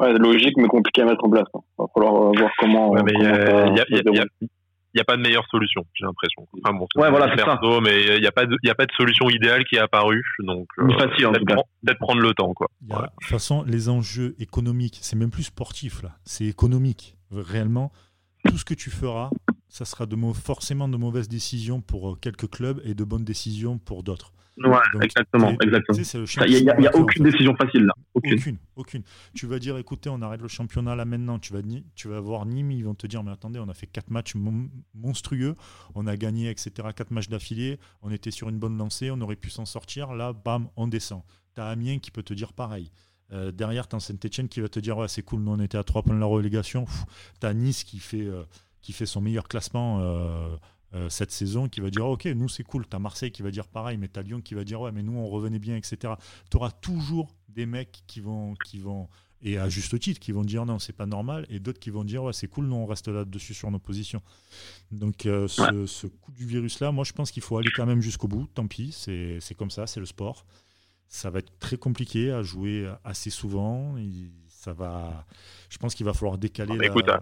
Ouais, 0.00 0.12
logique, 0.18 0.56
mais 0.56 0.68
compliqué 0.68 1.02
à 1.02 1.04
mettre 1.04 1.24
en 1.24 1.30
place. 1.30 1.46
Il 1.54 1.60
va 1.78 1.86
falloir 1.94 2.14
euh, 2.14 2.32
voir 2.36 2.50
comment. 2.58 2.96
il 2.96 3.18
n'y 4.94 5.00
a, 5.00 5.04
pas 5.04 5.16
de 5.16 5.22
meilleure 5.22 5.46
solution, 5.50 5.84
j'ai 5.94 6.04
l'impression. 6.04 6.46
Enfin, 6.62 6.74
bon, 6.74 6.86
ouais, 6.96 7.10
voilà, 7.10 7.34
perso, 7.34 7.80
mais 7.80 8.16
il 8.16 8.20
n'y 8.20 8.26
a, 8.26 8.32
pas 8.32 8.46
de, 8.46 8.56
a 8.68 8.74
pas 8.74 8.86
de 8.86 8.92
solution 8.92 9.28
idéale 9.30 9.64
qui 9.64 9.76
est 9.76 9.80
apparue. 9.80 10.24
Donc, 10.40 10.66
euh, 10.78 10.88
facile, 10.98 11.26
en 11.26 11.32
tout 11.32 11.44
cas. 11.44 11.56
Peut-être 11.84 11.98
prendre 11.98 12.20
le 12.20 12.34
temps. 12.34 12.52
Quoi. 12.54 12.68
De 12.80 12.94
toute 12.94 13.30
façon, 13.30 13.64
les 13.66 13.88
enjeux 13.88 14.34
économiques, 14.38 14.98
c'est 15.02 15.16
même 15.16 15.30
plus 15.30 15.44
sportif, 15.44 16.02
là. 16.02 16.10
C'est 16.24 16.46
économique. 16.46 17.16
Réellement, 17.30 17.92
tout 18.46 18.58
ce 18.58 18.64
que 18.64 18.74
tu 18.74 18.90
feras, 18.90 19.30
ça 19.72 19.86
sera 19.86 20.04
de 20.04 20.16
forcément 20.34 20.86
de 20.86 20.98
mauvaises 20.98 21.28
décisions 21.28 21.80
pour 21.80 22.12
euh, 22.12 22.14
quelques 22.14 22.48
clubs 22.48 22.82
et 22.84 22.92
de 22.94 23.04
bonnes 23.04 23.24
décisions 23.24 23.78
pour 23.78 24.02
d'autres. 24.02 24.34
Ouais, 24.58 24.76
exactement. 25.00 25.56
Il 25.62 25.70
n'y 26.78 26.86
a, 26.86 26.94
aucune 26.94 27.24
décision 27.24 27.56
facile 27.56 27.86
là. 27.86 27.94
Aucune. 28.12 28.58
aucune. 28.76 29.02
Tu 29.34 29.46
vas 29.46 29.58
dire, 29.58 29.78
écoutez, 29.78 30.10
on 30.10 30.20
arrête 30.20 30.42
le 30.42 30.48
championnat 30.48 30.94
là 30.94 31.06
maintenant. 31.06 31.38
Tu 31.38 31.54
vas, 31.54 31.60
tu 31.94 32.08
vas 32.08 32.20
voir 32.20 32.44
Nîmes, 32.44 32.70
ils 32.70 32.84
vont 32.84 32.94
te 32.94 33.06
dire, 33.06 33.24
mais 33.24 33.30
attendez, 33.30 33.58
on 33.60 33.68
a 33.70 33.72
fait 33.72 33.86
quatre 33.86 34.10
matchs 34.10 34.34
monstrueux, 34.94 35.56
on 35.94 36.06
a 36.06 36.18
gagné, 36.18 36.50
etc. 36.50 36.88
Quatre 36.94 37.10
matchs 37.10 37.30
d'affilée, 37.30 37.80
on 38.02 38.10
était 38.10 38.30
sur 38.30 38.50
une 38.50 38.58
bonne 38.58 38.76
lancée, 38.76 39.10
on 39.10 39.22
aurait 39.22 39.36
pu 39.36 39.48
s'en 39.48 39.64
sortir. 39.64 40.12
Là, 40.12 40.34
bam, 40.34 40.68
on 40.76 40.86
descend. 40.86 41.22
Tu 41.54 41.62
as 41.62 41.68
Amiens 41.68 41.98
qui 41.98 42.10
peut 42.10 42.22
te 42.22 42.34
dire 42.34 42.52
pareil. 42.52 42.92
Euh, 43.32 43.52
derrière, 43.52 43.88
tu 43.88 43.96
as 43.96 44.00
Saint-Etienne 44.00 44.50
qui 44.50 44.60
va 44.60 44.68
te 44.68 44.80
dire, 44.80 44.98
ouais, 44.98 45.08
c'est 45.08 45.22
cool, 45.22 45.40
nous 45.40 45.52
on 45.52 45.60
était 45.60 45.78
à 45.78 45.82
trois 45.82 46.02
points 46.02 46.14
de 46.14 46.20
la 46.20 46.26
relégation. 46.26 46.84
Tu 47.40 47.46
as 47.46 47.54
Nice 47.54 47.84
qui 47.84 47.98
fait, 48.00 48.26
euh, 48.26 48.44
qui 48.82 48.92
fait 48.92 49.06
son 49.06 49.20
meilleur 49.20 49.48
classement. 49.48 50.00
Euh, 50.00 50.56
euh, 50.94 51.08
cette 51.08 51.30
saison 51.30 51.70
qui 51.70 51.80
va 51.80 51.88
dire 51.88 52.04
ok 52.04 52.26
nous 52.26 52.50
c'est 52.50 52.64
cool 52.64 52.86
t'as 52.86 52.98
Marseille 52.98 53.32
qui 53.32 53.40
va 53.40 53.50
dire 53.50 53.66
pareil 53.66 53.96
mais 53.96 54.08
t'as 54.08 54.20
Lyon 54.20 54.42
qui 54.42 54.52
va 54.52 54.62
dire 54.62 54.78
ouais 54.82 54.92
mais 54.92 55.02
nous 55.02 55.16
on 55.16 55.26
revenait 55.26 55.58
bien 55.58 55.74
etc 55.74 56.12
tu 56.50 56.58
auras 56.58 56.70
toujours 56.70 57.34
des 57.48 57.64
mecs 57.64 58.02
qui 58.06 58.20
vont 58.20 58.52
qui 58.66 58.78
vont 58.78 59.08
et 59.40 59.56
à 59.56 59.70
juste 59.70 59.98
titre 59.98 60.20
qui 60.20 60.32
vont 60.32 60.44
dire 60.44 60.66
non 60.66 60.78
c'est 60.78 60.92
pas 60.92 61.06
normal 61.06 61.46
et 61.48 61.60
d'autres 61.60 61.80
qui 61.80 61.88
vont 61.88 62.04
dire 62.04 62.24
ouais 62.24 62.34
c'est 62.34 62.46
cool 62.46 62.66
nous 62.66 62.76
on 62.76 62.84
reste 62.84 63.08
là 63.08 63.24
dessus 63.24 63.54
sur 63.54 63.70
nos 63.70 63.78
positions 63.78 64.20
donc 64.90 65.24
euh, 65.24 65.48
ce, 65.48 66.06
coup 66.06 66.30
du 66.32 66.44
virus 66.44 66.78
là 66.80 66.92
moi 66.92 67.04
je 67.04 67.12
pense 67.14 67.30
qu'il 67.30 67.42
faut 67.42 67.56
aller 67.56 67.70
quand 67.74 67.86
même 67.86 68.02
jusqu'au 68.02 68.28
bout 68.28 68.46
tant 68.52 68.66
pis 68.66 68.92
c'est 68.92 69.54
comme 69.56 69.70
ça 69.70 69.86
c'est 69.86 70.00
le 70.00 70.04
sport 70.04 70.44
ça 71.08 71.30
va 71.30 71.38
être 71.38 71.58
très 71.58 71.78
compliqué 71.78 72.32
à 72.32 72.42
jouer 72.42 72.92
assez 73.02 73.30
souvent 73.30 73.94
ça 74.50 74.74
va 74.74 75.26
je 75.70 75.78
pense 75.78 75.94
qu'il 75.94 76.04
va 76.04 76.12
falloir 76.12 76.36
décaler 76.36 76.76
ah, 76.78 77.00
la... 77.06 77.14
Hein. 77.14 77.20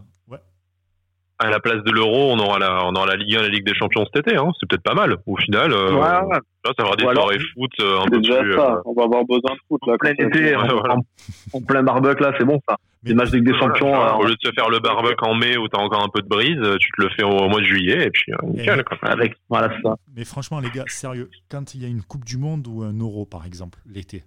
À 1.41 1.49
la 1.49 1.59
place 1.59 1.83
de 1.83 1.91
l'euro, 1.91 2.33
on 2.33 2.39
aura 2.39 2.59
la, 2.59 2.85
on 2.85 2.95
aura 2.95 3.07
la 3.07 3.17
Ligue 3.17 3.35
1, 3.35 3.43
la 3.43 3.49
Ligue 3.49 3.65
des 3.65 3.75
Champions 3.75 4.05
cet 4.13 4.27
été. 4.27 4.37
Hein. 4.37 4.51
C'est 4.61 4.69
peut-être 4.69 4.83
pas 4.83 4.95
mal. 4.95 5.17
Au 5.27 5.37
final, 5.37 5.73
euh, 5.73 5.93
là, 5.99 6.41
ça 6.79 6.85
va 6.85 6.97
des 6.97 7.05
soirées 7.05 7.39
foot 7.55 7.71
euh, 7.81 8.01
un 8.01 8.09
peu 8.09 8.21
déjà 8.21 8.41
plus. 8.41 8.55
Ça. 8.55 8.75
Euh, 8.75 8.83
on 8.85 8.93
va 8.93 9.05
avoir 9.05 9.25
besoin 9.25 9.55
de 9.55 9.61
foot 9.67 9.81
là. 9.87 9.97
Plein 9.99 10.13
été, 10.13 10.55
en, 10.55 11.61
plein 11.63 11.83
barbecue 11.83 12.23
là, 12.23 12.33
c'est 12.39 12.45
bon 12.45 12.61
ça. 12.69 12.77
Les 13.05 13.15
matchs 13.15 13.31
de 13.31 13.37
Ligue 13.39 13.47
des 13.47 13.59
Champions. 13.59 14.19
au 14.19 14.25
lieu 14.25 14.35
de 14.35 14.49
se 14.49 14.53
faire 14.53 14.69
le 14.69 14.81
barbecue 14.81 15.25
en 15.25 15.35
mai 15.35 15.57
où 15.57 15.67
t'as 15.69 15.79
encore 15.79 16.05
un 16.05 16.11
peu 16.13 16.21
de 16.21 16.29
brise, 16.29 16.61
tu 16.79 16.91
te 16.91 17.03
le 17.03 17.09
fais 17.17 17.23
au, 17.23 17.49
mois 17.49 17.61
de 17.61 17.65
juillet 17.65 18.05
et 18.07 18.11
puis 18.11 18.33
nickel. 18.45 18.85
Avec, 19.03 19.35
voilà 19.49 19.71
ça. 19.83 19.95
Mais 20.15 20.27
franchement, 20.27 20.61
les 20.61 20.69
gars, 20.69 20.85
sérieux, 20.89 21.31
quand 21.51 21.75
il 21.75 21.83
y 21.83 21.87
a 21.87 21.89
une 21.89 22.03
Coupe 22.03 22.27
du 22.27 22.37
Monde 22.37 22.67
ou 22.69 22.83
un 22.83 22.93
Euro 22.93 23.25
par 23.25 23.47
exemple 23.47 23.79
l'été, 23.87 24.25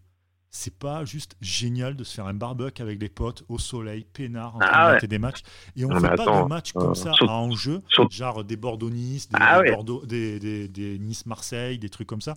c'est 0.56 0.78
pas 0.78 1.04
juste 1.04 1.36
génial 1.42 1.96
de 1.96 2.04
se 2.04 2.14
faire 2.14 2.28
un 2.28 2.36
barbecue 2.36 2.84
avec 2.84 3.00
des 3.00 3.10
potes 3.10 3.44
au 3.50 3.58
soleil, 3.58 4.06
peinard, 4.14 4.56
en 4.56 4.60
train 4.60 4.70
ah 4.72 5.00
des 5.00 5.18
matchs. 5.18 5.42
Et 5.76 5.84
on 5.84 5.90
ne 5.90 6.00
fait 6.00 6.16
pas 6.16 6.44
de 6.44 6.48
matchs 6.48 6.74
comme 6.74 6.92
euh, 6.92 6.94
ça 6.94 7.12
à 7.28 7.32
enjeu, 7.32 7.82
genre 8.12 8.44
des 8.44 8.56
Bordeaux-Nice, 8.56 9.30
des, 9.30 9.38
ah 9.42 9.62
des, 9.64 11.00
Nice-Marseille, 11.00 11.80
des 11.80 11.90
trucs 11.90 12.08
comme 12.08 12.22
ça. 12.22 12.36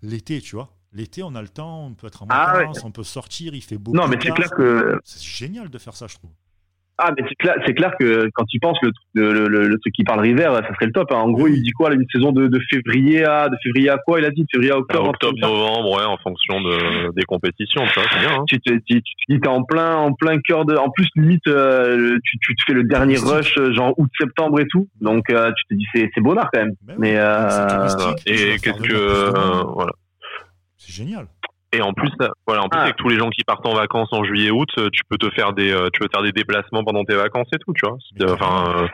L'été, 0.00 0.40
tu 0.40 0.54
vois. 0.54 0.70
L'été, 0.92 1.24
on 1.24 1.34
a 1.34 1.42
le 1.42 1.48
temps, 1.48 1.86
on 1.86 1.94
peut 1.94 2.06
être 2.06 2.22
en 2.22 2.26
ah 2.30 2.52
vacances, 2.52 2.84
on 2.84 2.92
peut 2.92 3.02
sortir, 3.02 3.52
il 3.52 3.62
fait 3.62 3.78
beau. 3.78 3.92
Non, 3.92 4.06
mais 4.06 4.16
c'est 4.22 4.30
clair 4.30 4.50
que. 4.50 5.00
C'est 5.04 5.22
génial 5.22 5.68
de 5.68 5.78
faire 5.78 5.96
ça, 5.96 6.06
je 6.06 6.14
trouve. 6.14 6.30
Ah, 6.98 7.12
mais 7.16 7.26
c'est 7.28 7.34
clair, 7.34 7.54
c'est 7.66 7.74
clair 7.74 7.92
que 8.00 8.30
quand 8.34 8.44
tu 8.44 8.58
penses 8.58 8.78
le, 8.82 8.90
le, 9.14 9.48
le, 9.48 9.68
le, 9.68 9.78
truc 9.78 9.92
qui 9.92 10.02
parle 10.02 10.20
River, 10.20 10.48
ça 10.54 10.74
serait 10.74 10.86
le 10.86 10.92
top. 10.92 11.12
Hein. 11.12 11.16
En 11.16 11.30
gros, 11.30 11.46
il 11.46 11.62
dit 11.62 11.72
quoi 11.72 11.92
Une 11.92 12.06
saison 12.10 12.32
de, 12.32 12.46
de, 12.46 12.58
février 12.70 13.22
à 13.22 13.50
de 13.50 13.56
février 13.62 13.90
à 13.90 13.98
quoi 13.98 14.18
Il 14.18 14.24
a 14.24 14.30
dit 14.30 14.42
de 14.42 14.46
février 14.50 14.72
à 14.72 14.78
octobre. 14.78 15.10
octobre, 15.10 15.38
novembre, 15.38 15.98
ouais, 15.98 16.04
en 16.04 16.16
fonction 16.16 16.62
de, 16.62 17.12
des 17.14 17.24
compétitions. 17.24 17.84
Ça, 17.94 18.00
c'est 18.10 18.20
bien. 18.20 18.40
Hein. 18.40 18.44
Tu 18.48 18.58
te 18.60 18.72
tu, 18.86 19.02
tu, 19.02 19.34
es 19.34 19.46
en 19.46 19.62
plein 19.62 19.96
en 19.96 20.14
plein 20.14 20.38
cœur 20.40 20.64
de. 20.64 20.74
En 20.74 20.88
plus, 20.88 21.06
limite, 21.16 21.46
euh, 21.48 22.16
tu, 22.24 22.38
tu 22.38 22.56
te 22.56 22.62
fais 22.66 22.72
le 22.72 22.84
dernier 22.84 23.18
rush 23.18 23.58
euh, 23.58 23.74
genre 23.74 23.92
août 23.98 24.10
septembre 24.18 24.60
et 24.60 24.66
tout. 24.66 24.88
Donc, 25.02 25.28
euh, 25.30 25.52
tu 25.52 25.64
te 25.68 25.74
dis 25.74 25.86
c'est 25.94 26.10
c'est 26.14 26.22
bonheur 26.22 26.48
quand 26.50 26.60
même. 26.60 26.72
Mais, 26.98 27.16
euh, 27.16 27.88
et 28.24 28.56
qu'est-ce 28.58 28.80
que 28.80 29.74
voilà. 29.74 29.92
C'est 30.78 30.92
génial. 30.92 31.26
Et 31.76 31.82
en 31.82 31.92
plus, 31.92 32.10
voilà, 32.46 32.62
en 32.62 32.68
plus, 32.68 32.78
ah. 32.80 32.84
avec 32.84 32.96
tous 32.96 33.08
les 33.08 33.18
gens 33.18 33.30
qui 33.30 33.44
partent 33.44 33.66
en 33.66 33.74
vacances 33.74 34.08
en 34.12 34.24
juillet, 34.24 34.50
août, 34.50 34.70
tu 34.92 35.02
peux 35.08 35.18
te 35.18 35.30
faire 35.30 35.52
des, 35.52 35.74
tu 35.92 36.00
peux 36.00 36.08
faire 36.12 36.22
des 36.22 36.32
déplacements 36.32 36.84
pendant 36.84 37.04
tes 37.04 37.14
vacances 37.14 37.48
et 37.54 37.58
tout, 37.58 37.72
tu 37.72 37.86
vois. 37.86 37.98
Enfin, 38.32 38.88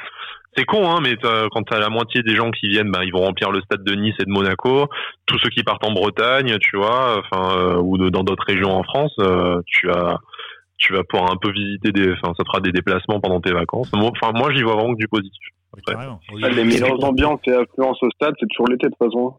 c'est 0.56 0.64
con, 0.64 0.90
hein, 0.90 1.00
mais 1.02 1.16
quand 1.50 1.62
t'as 1.62 1.78
la 1.78 1.88
moitié 1.88 2.22
des 2.22 2.36
gens 2.36 2.50
qui 2.50 2.68
viennent, 2.68 2.90
bah, 2.90 3.04
ils 3.04 3.12
vont 3.12 3.24
remplir 3.24 3.50
le 3.50 3.60
stade 3.62 3.84
de 3.84 3.94
Nice 3.94 4.14
et 4.20 4.24
de 4.24 4.30
Monaco. 4.30 4.86
Tous 5.26 5.38
ceux 5.38 5.48
qui 5.48 5.62
partent 5.62 5.84
en 5.84 5.92
Bretagne, 5.92 6.58
tu 6.60 6.76
vois, 6.76 7.20
enfin, 7.20 7.56
euh, 7.56 7.76
ou 7.76 7.96
dans 8.10 8.22
d'autres 8.22 8.44
régions 8.46 8.70
en 8.70 8.82
France, 8.82 9.14
euh, 9.20 9.62
tu 9.66 9.90
as, 9.90 10.18
tu 10.76 10.92
vas 10.92 11.04
pouvoir 11.04 11.32
un 11.32 11.36
peu 11.36 11.50
visiter 11.52 11.90
des, 11.92 12.12
enfin, 12.12 12.34
ça 12.36 12.44
fera 12.44 12.60
des 12.60 12.72
déplacements 12.72 13.20
pendant 13.20 13.40
tes 13.40 13.52
vacances. 13.52 13.90
Enfin, 13.94 14.32
moi, 14.34 14.52
j'y 14.52 14.62
vois 14.62 14.74
vraiment 14.74 14.92
que 14.92 14.98
du 14.98 15.08
positif. 15.08 15.42
les 16.38 16.64
mélanges 16.64 16.98
d'ambiance 16.98 17.40
et 17.46 17.52
affluence 17.52 18.02
au 18.02 18.10
stade, 18.10 18.34
c'est 18.38 18.46
toujours 18.48 18.68
l'été 18.68 18.88
de 18.88 18.92
toute 18.92 19.10
façon. 19.10 19.34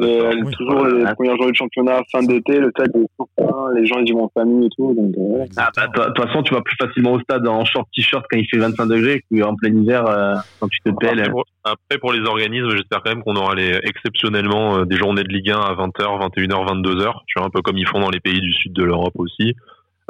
Euh, 0.00 0.42
toujours 0.58 0.86
les 0.86 1.04
premières 1.14 1.36
journées 1.36 1.52
de 1.52 1.56
championnat, 1.56 2.02
fin 2.10 2.22
d'été, 2.22 2.58
le 2.58 2.70
stade 2.70 2.90
est 2.96 3.74
les 3.76 3.86
gens 3.86 4.00
ils 4.00 4.12
vont 4.12 4.24
en 4.24 4.30
famille 4.34 4.66
et 4.66 4.70
tout. 4.76 4.94
Euh, 4.98 5.44
ah, 5.56 5.70
bah, 5.76 5.86
de 5.86 6.12
toute 6.12 6.26
façon, 6.26 6.42
tu 6.42 6.52
vas 6.52 6.62
plus 6.62 6.76
facilement 6.80 7.12
au 7.12 7.20
stade 7.20 7.46
en 7.46 7.64
short 7.64 7.88
t-shirt 7.94 8.24
quand 8.28 8.38
il 8.38 8.46
fait 8.48 8.58
25 8.58 8.86
degrés 8.86 9.22
qu'en 9.30 9.54
plein 9.54 9.72
hiver 9.72 10.04
euh, 10.06 10.34
quand 10.58 10.68
tu 10.68 10.80
te 10.80 10.90
pelles. 10.90 11.22
Après, 11.62 11.98
pour, 11.98 12.12
les 12.12 12.26
organismes, 12.26 12.70
j'espère 12.70 13.02
quand 13.02 13.10
même 13.10 13.22
qu'on 13.22 13.36
aura 13.36 13.54
les, 13.54 13.78
exceptionnellement 13.84 14.84
des 14.84 14.96
journées 14.96 15.22
de 15.22 15.32
Ligue 15.32 15.50
1 15.50 15.60
à 15.60 15.74
20h, 15.74 16.28
21h, 16.36 16.82
22h, 16.82 17.12
tu 17.26 17.38
vois, 17.38 17.46
un 17.46 17.50
peu 17.50 17.62
comme 17.62 17.78
ils 17.78 17.86
font 17.86 18.00
dans 18.00 18.10
les 18.10 18.20
pays 18.20 18.40
du 18.40 18.52
sud 18.52 18.72
de 18.72 18.82
l'Europe 18.82 19.14
aussi. 19.16 19.54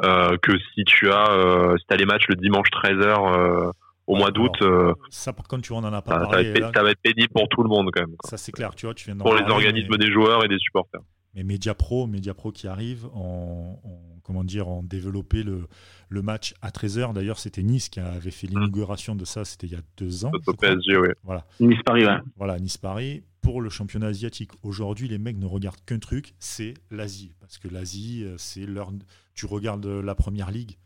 que 0.01 0.57
si 0.73 0.83
tu 0.85 1.11
as, 1.11 1.75
si 1.77 1.85
as 1.93 1.95
les 1.95 2.05
matchs 2.05 2.27
le 2.27 2.35
dimanche 2.35 2.69
13h 2.71 3.71
au 4.07 4.15
mois 4.15 4.31
d'août. 4.31 4.53
Euh, 4.61 4.93
ça, 5.09 5.33
par 5.33 5.47
contre, 5.47 5.63
tu 5.63 5.73
en 5.73 5.83
as 5.83 6.01
pas 6.01 6.19
ça, 6.19 6.27
parlé. 6.27 6.53
Ça 6.53 6.83
va, 6.83 6.91
être, 6.91 7.01
pénible 7.01 7.31
pour 7.33 7.47
tout 7.49 7.63
le 7.63 7.69
monde, 7.69 7.89
quand 7.93 8.01
même. 8.01 8.15
Ça, 8.23 8.37
c'est 8.37 8.51
clair, 8.51 8.75
tu 8.75 8.85
vois. 8.85 8.93
Tu 8.93 9.05
viens 9.05 9.17
pour 9.17 9.35
les 9.35 9.49
organismes 9.49 9.97
des 9.97 10.11
joueurs 10.11 10.43
et 10.43 10.47
des 10.47 10.59
supporters. 10.59 11.01
Mais 11.35 11.43
Mediapro, 11.43 12.07
Mediapro 12.07 12.51
qui 12.51 12.67
arrive, 12.67 13.07
ont, 13.13 13.77
comment 14.23 14.45
dire, 14.45 14.69
ont 14.69 14.83
développé 14.83 15.43
le, 15.43 15.67
le 16.07 16.21
match 16.21 16.53
à 16.61 16.69
13h. 16.69 17.13
D'ailleurs, 17.13 17.39
c'était 17.39 17.61
Nice 17.61 17.89
qui 17.89 17.99
avait 17.99 18.31
fait 18.31 18.47
l'inauguration 18.47 19.15
de 19.15 19.25
ça, 19.25 19.43
c'était 19.43 19.67
il 19.67 19.73
y 19.73 19.75
a 19.75 19.81
deux 19.97 20.23
ans. 20.23 20.31
PSG, 20.31 20.97
oui. 20.97 21.09
Voilà. 21.23 21.45
Nice-Paris, 21.59 22.05
ouais. 22.05 22.17
Voilà, 22.37 22.59
Nice-Paris. 22.59 23.23
Pour 23.41 23.61
le 23.61 23.69
championnat 23.69 24.07
asiatique, 24.07 24.51
aujourd'hui, 24.63 25.07
les 25.07 25.19
mecs 25.19 25.37
ne 25.37 25.45
regardent 25.45 25.83
qu'un 25.85 25.99
truc, 25.99 26.33
c'est 26.39 26.73
l'Asie. 26.89 27.35
Parce 27.39 27.59
que 27.59 27.67
l'Asie, 27.67 28.23
euh, 28.23 28.35
c'est 28.37 28.65
leur. 28.65 28.91
Tu 29.35 29.45
regardes 29.45 29.85
la 29.85 30.15
première 30.15 30.49
ligue, 30.49 30.77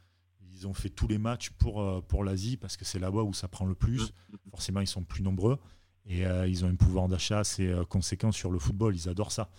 ils 0.59 0.67
ont 0.67 0.73
fait 0.73 0.89
tous 0.89 1.07
les 1.07 1.17
matchs 1.17 1.51
pour, 1.51 1.81
euh, 1.81 2.01
pour 2.01 2.23
l'Asie 2.23 2.57
parce 2.57 2.77
que 2.77 2.85
c'est 2.85 2.99
là-bas 2.99 3.21
où 3.21 3.33
ça 3.33 3.47
prend 3.47 3.65
le 3.65 3.75
plus. 3.75 4.11
Mm. 4.31 4.35
Forcément, 4.51 4.81
ils 4.81 4.87
sont 4.87 5.03
plus 5.03 5.23
nombreux 5.23 5.57
et 6.05 6.25
euh, 6.25 6.47
ils 6.47 6.65
ont 6.65 6.67
un 6.67 6.75
pouvoir 6.75 7.07
d'achat 7.07 7.39
assez 7.39 7.67
euh, 7.67 7.83
conséquent 7.85 8.31
sur 8.31 8.51
le 8.51 8.59
football. 8.59 8.95
Ils 8.95 9.09
adorent 9.09 9.31
ça. 9.31 9.49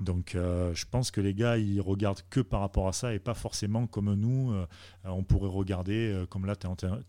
Donc 0.00 0.32
je 0.34 0.84
pense 0.90 1.10
que 1.10 1.20
les 1.20 1.34
gars, 1.34 1.58
ils 1.58 1.80
regardent 1.80 2.22
que 2.30 2.40
par 2.40 2.60
rapport 2.60 2.88
à 2.88 2.92
ça 2.92 3.14
et 3.14 3.18
pas 3.20 3.34
forcément 3.34 3.86
comme 3.86 4.14
nous, 4.14 4.52
on 5.04 5.22
pourrait 5.22 5.50
regarder, 5.50 6.24
comme 6.30 6.46
là 6.46 6.56
tu 6.56 6.66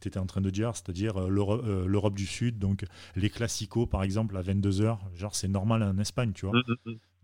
étais 0.08 0.20
en 0.20 0.26
train 0.26 0.42
de 0.42 0.50
dire, 0.50 0.76
c'est-à-dire 0.76 1.18
l'Europe 1.28 2.14
du 2.14 2.28
Sud, 2.28 2.60
donc 2.60 2.86
les 3.16 3.30
classicos 3.30 3.88
par 3.90 4.04
exemple 4.04 4.38
à 4.38 4.44
22h, 4.44 4.98
genre 5.16 5.34
c'est 5.34 5.48
normal 5.48 5.82
en 5.82 5.98
Espagne, 5.98 6.34
tu 6.34 6.46
vois. 6.46 6.62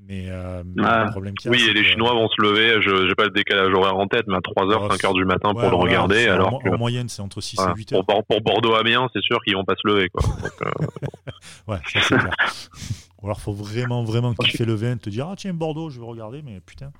Mais, 0.08 0.26
euh, 0.30 0.64
le 0.64 1.12
problème 1.12 1.36
Oui, 1.46 1.62
et 1.70 1.74
les 1.74 1.84
Chinois 1.84 2.14
vont 2.14 2.28
se 2.30 2.42
lever, 2.42 2.82
je 2.82 3.08
n'ai 3.08 3.16
pas 3.16 3.26
le 3.26 3.32
décalage 3.32 3.72
horaire 3.74 3.98
en 3.98 4.08
tête, 4.08 4.26
mais 4.28 4.36
à 4.36 4.40
3h, 4.40 4.98
5h 4.98 5.14
du 5.14 5.26
matin 5.26 5.54
pour 5.54 5.70
le 5.70 5.76
regarder. 5.76 6.28
Alors 6.28 6.62
en, 6.66 6.78
moyenne, 6.78 7.10
c'est 7.10 7.22
entre 7.22 7.42
6 7.42 7.60
et 7.60 7.76
8 7.76 7.94
h 7.94 8.06
Pour, 8.06 8.42
Bordeaux-Amiens, 8.42 9.10
c'est 9.14 9.22
sûr 9.22 9.40
qu'ils 9.44 9.56
vont 9.56 9.66
pas 9.66 9.76
se 9.76 9.88
lever. 9.88 10.10
Quoi. 10.10 10.24
Euh, 10.64 11.32
ouais, 11.68 11.78
ça 11.86 12.00
c'est 12.02 12.18
clair. 12.18 12.36
Ou 13.22 13.28
alors, 13.28 13.42
faut 13.42 13.52
vraiment, 13.52 14.04
vraiment 14.04 14.34
kiffer 14.34 14.66
le 14.66 14.74
vin, 14.74 14.98
te 14.98 15.10
dire, 15.10 15.28
ah 15.30 15.36
tiens, 15.36 15.54
Bordeaux, 15.54 15.90
je 15.90 16.00
vais 16.00 16.06
regarder, 16.06 16.42
mais 16.42 16.60
putain. 16.66 16.92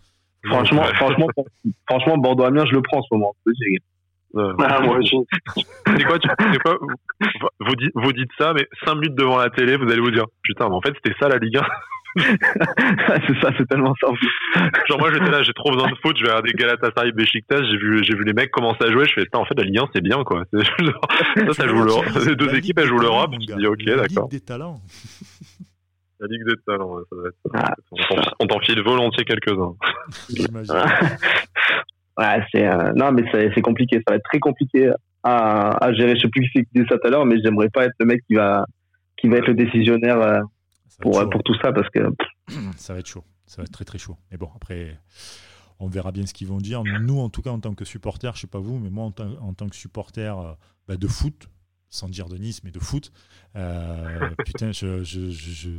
Franchement, 0.46 0.84
franchement, 0.96 1.28
franchement 1.90 2.18
Bordeaux-Amiens, 2.18 2.66
je 2.66 2.74
le 2.74 2.82
prends 2.82 3.00
en 3.00 3.04
ce 3.04 3.14
moment. 3.14 3.36
Ah, 4.36 4.82
moi 4.82 5.00
C'est 5.02 6.04
quoi, 6.04 6.20
tu, 6.20 6.30
quoi 6.64 6.78
vous, 7.60 7.76
dites, 7.76 7.92
vous 7.96 8.14
dites 8.14 8.30
ça, 8.38 8.54
mais 8.54 8.68
5 8.86 8.96
minutes 8.96 9.16
devant 9.16 9.38
la 9.38 9.50
télé, 9.50 9.76
vous 9.78 9.90
allez 9.90 10.02
vous 10.02 10.12
dire 10.12 10.26
Putain, 10.44 10.70
mais 10.70 10.76
en 10.76 10.82
fait, 10.82 10.94
c'était 11.04 11.18
ça 11.20 11.30
la 11.30 11.38
Ligue 11.38 11.58
1 11.58 11.62
c'est 12.18 13.40
ça, 13.42 13.52
c'est 13.58 13.68
tellement 13.68 13.94
simple. 14.02 14.20
Genre 14.88 15.00
moi 15.00 15.12
j'étais 15.14 15.30
là, 15.30 15.44
j'ai 15.44 15.54
trop 15.54 15.72
besoin 15.72 15.90
de 15.90 15.96
foot, 15.96 16.18
je 16.18 16.24
vais 16.24 16.30
regarder 16.30 16.52
Galatasaray 16.54 17.12
Besiktas, 17.12 17.64
j'ai 17.64 17.78
vu 17.78 18.04
j'ai 18.04 18.16
vu 18.16 18.24
les 18.24 18.34
mecs 18.34 18.52
commencer 18.52 18.84
à 18.84 18.92
jouer, 18.92 19.06
je 19.06 19.14
fais 19.14 19.28
en 19.34 19.46
fait 19.46 19.56
la 19.56 19.64
Ligue 19.64 19.80
1 19.80 19.90
c'est 19.94 20.02
bien 20.02 20.24
quoi. 20.24 20.44
ça, 20.54 21.54
ça 21.54 21.68
joue 21.68 21.84
l'Europe. 21.84 22.06
Les 22.26 22.36
deux 22.36 22.56
équipes 22.56 22.80
elles 22.80 22.88
jouent 22.88 23.00
l'Europe, 23.00 23.32
je 23.34 23.56
dis 23.56 23.68
OK, 23.68 23.84
d'accord. 23.86 24.00
La 24.00 24.06
Ligue 24.08 24.30
des 24.32 24.40
talents. 24.42 24.82
La 26.20 26.28
Ligue 26.28 26.46
des 26.46 26.56
talents, 26.66 26.98
ça 27.10 27.16
va 27.16 27.30
être 27.30 28.36
On 28.40 28.48
t'enfile 28.48 28.82
volontiers 28.82 29.26
quelques-uns. 29.26 29.76
ouais, 32.18 32.44
c'est 32.52 32.68
euh, 32.68 32.92
non 32.96 33.12
mais 33.12 33.24
c'est 33.32 33.62
compliqué, 33.62 33.98
ça 33.98 34.14
va 34.14 34.16
être 34.16 34.24
très 34.24 34.40
compliqué 34.40 34.92
à, 35.24 35.86
à 35.86 35.94
gérer. 35.94 36.16
Je 36.16 36.22
sais 36.22 36.30
plus 36.30 36.50
qui 36.50 36.64
dit 36.74 36.86
ça 36.90 36.98
tout 36.98 37.08
à 37.08 37.10
l'heure, 37.12 37.26
mais 37.26 37.38
j'aimerais 37.44 37.70
pas 37.70 37.86
être 37.86 37.96
le 38.00 38.06
mec 38.08 38.22
qui 38.28 38.36
va 38.36 38.66
qui 39.18 39.28
va 39.28 39.38
être 39.38 39.48
le 39.48 39.54
décisionnaire 39.54 40.20
euh, 40.22 40.40
pour, 41.00 41.30
pour 41.30 41.44
tout 41.44 41.56
ça 41.62 41.72
parce 41.72 41.90
que. 41.90 42.00
Ça 42.78 42.94
va 42.94 43.00
être 43.00 43.08
chaud. 43.08 43.24
Ça 43.46 43.62
va 43.62 43.64
être 43.64 43.72
très 43.72 43.86
très 43.86 43.98
chaud. 43.98 44.18
Mais 44.32 44.38
bon, 44.38 44.50
après, 44.56 45.00
on 45.80 45.88
verra 45.88 46.12
bien 46.12 46.26
ce 46.26 46.34
qu'ils 46.34 46.48
vont 46.48 46.60
dire. 46.60 46.84
Nous, 46.84 47.20
en 47.20 47.30
tout 47.30 47.42
cas, 47.42 47.52
en 47.52 47.60
tant 47.60 47.74
que 47.74 47.86
supporter, 47.86 48.36
je 48.36 48.42
sais 48.42 48.48
pas 48.48 48.60
vous, 48.60 48.80
mais 48.80 48.90
moi, 48.90 49.06
en, 49.06 49.54
tant 49.54 49.70
que 49.70 49.76
supporter 49.76 50.38
euh, 50.38 50.54
bah, 50.88 50.98
de 50.98 51.08
foot, 51.08 51.50
sans 51.90 52.10
dire 52.10 52.28
de 52.28 52.38
Nice, 52.38 52.64
mais 52.64 52.72
de 52.72 52.80
foot, 52.80 53.12
euh, 53.56 54.30
putain, 54.46 54.72
je, 54.72 55.04
je, 55.04 55.30
je, 55.30 55.70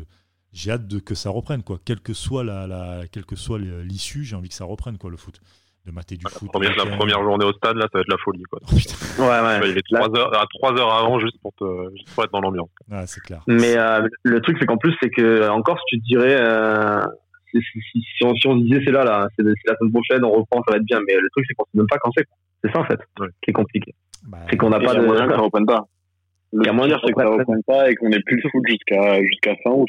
j'ai 0.52 0.72
hâte 0.72 0.88
de 0.88 0.98
que 0.98 1.14
ça 1.14 1.30
reprenne, 1.30 1.62
quoi. 1.62 1.78
Quelle 1.84 2.00
que 2.00 2.14
soit 2.14 2.44
la, 2.44 2.66
la 2.66 3.06
quelle 3.08 3.26
que 3.26 3.36
soit 3.36 3.58
l'issue, 3.58 4.24
j'ai 4.24 4.36
envie 4.36 4.48
que 4.48 4.54
ça 4.54 4.64
reprenne, 4.64 4.98
quoi, 4.98 5.10
le 5.10 5.16
foot 5.16 5.40
de 5.86 5.92
mater 5.92 6.16
du 6.16 6.24
foot. 6.28 6.48
Première, 6.52 6.76
la 6.76 6.96
première 6.96 7.22
journée 7.22 7.44
au 7.44 7.52
stade, 7.52 7.76
là, 7.76 7.86
ça 7.92 7.98
va 7.98 8.00
être 8.00 8.08
la 8.08 8.18
folie. 8.18 8.42
Quoi. 8.44 8.60
Oh, 8.62 9.22
ouais, 9.22 9.26
ouais. 9.26 9.70
Il 9.70 9.78
est 9.78 9.94
3 9.94 10.16
heures, 10.16 10.40
à 10.40 10.46
3 10.58 10.78
heures 10.78 10.92
avant 10.92 11.18
juste 11.18 11.36
pour, 11.40 11.52
te, 11.54 11.90
juste 11.96 12.14
pour 12.14 12.24
être 12.24 12.32
dans 12.32 12.40
l'ambiance. 12.40 12.68
Ouais, 12.90 13.06
c'est 13.06 13.20
clair. 13.20 13.42
Mais 13.46 13.76
euh, 13.76 14.06
le 14.22 14.40
truc, 14.40 14.56
c'est 14.60 14.66
qu'en 14.66 14.76
plus, 14.76 14.94
c'est 15.02 15.10
que 15.10 15.48
en 15.48 15.62
Corse, 15.62 15.80
tu 15.88 16.00
te 16.00 16.04
dirais, 16.04 16.36
euh, 16.40 17.02
si, 17.50 17.60
si, 17.62 17.80
si, 18.16 18.24
on, 18.24 18.34
si, 18.34 18.46
on, 18.46 18.56
disait 18.56 18.82
c'est 18.84 18.92
là, 18.92 19.04
là, 19.04 19.28
c'est 19.36 19.42
la 19.42 19.76
semaine 19.76 19.92
prochaine, 19.92 20.24
on 20.24 20.32
reprend, 20.32 20.62
ça 20.66 20.72
va 20.72 20.76
être 20.76 20.84
bien. 20.84 21.00
Mais 21.06 21.14
le 21.14 21.28
truc, 21.30 21.44
c'est 21.48 21.54
qu'on 21.54 21.64
ne 21.64 21.70
sait 21.72 21.78
même 21.78 21.86
pas 21.86 21.98
quand 21.98 22.10
c'est. 22.16 22.26
C'est 22.62 22.70
ça, 22.72 22.80
en 22.80 22.84
fait, 22.84 23.00
qui 23.42 23.50
est 23.50 23.54
compliqué. 23.54 23.94
Bah, 24.28 24.38
c'est 24.50 24.58
qu'on 24.58 24.68
n'a 24.68 24.80
pas 24.80 24.94
de. 24.94 25.00
moyen 25.00 25.26
que 25.26 25.34
ça 25.34 25.40
reprenne 25.40 25.64
pas. 25.64 25.86
Le 26.52 26.64
pire, 26.64 27.00
c'est 27.04 27.12
que 27.12 27.22
ça 27.22 27.28
reprenne 27.28 27.62
pas 27.64 27.90
et 27.90 27.94
qu'on 27.94 28.08
n'ait 28.08 28.20
plus 28.20 28.40
le 28.42 28.50
foot 28.50 28.62
jusqu'à 28.66 29.22
jusqu'à 29.22 29.54
fin 29.62 29.70
août. 29.70 29.88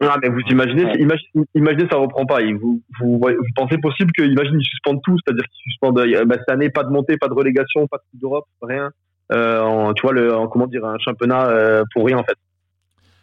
Ah, 0.00 0.16
mais 0.22 0.30
vous 0.30 0.40
imaginez, 0.48 0.84
imaginez, 0.98 1.44
imaginez 1.54 1.86
ça 1.90 1.98
reprend 1.98 2.24
pas. 2.24 2.40
vous, 2.42 2.80
vous, 3.00 3.18
vous 3.18 3.34
pensez 3.54 3.76
possible 3.76 4.10
qu'ils 4.12 4.32
ils 4.32 4.64
suspendent 4.64 5.02
tout, 5.02 5.16
c'est-à-dire 5.24 5.44
qu'ils 5.44 5.72
suspendent 5.72 5.98
euh, 5.98 6.24
bah, 6.24 6.36
cette 6.38 6.48
année 6.48 6.70
pas 6.70 6.84
de 6.84 6.90
montée, 6.90 7.18
pas 7.18 7.28
de 7.28 7.34
relégation, 7.34 7.86
pas 7.88 7.98
de 7.98 8.02
Coupe 8.10 8.20
d'Europe, 8.20 8.46
rien. 8.62 8.90
Euh, 9.32 9.60
en, 9.60 9.92
tu 9.92 10.02
vois 10.02 10.12
le, 10.12 10.34
en, 10.34 10.48
comment 10.48 10.66
dire 10.66 10.84
un 10.84 10.98
championnat 10.98 11.46
euh, 11.48 11.84
pour 11.92 12.06
rien 12.06 12.18
en 12.18 12.24
fait. 12.24 12.36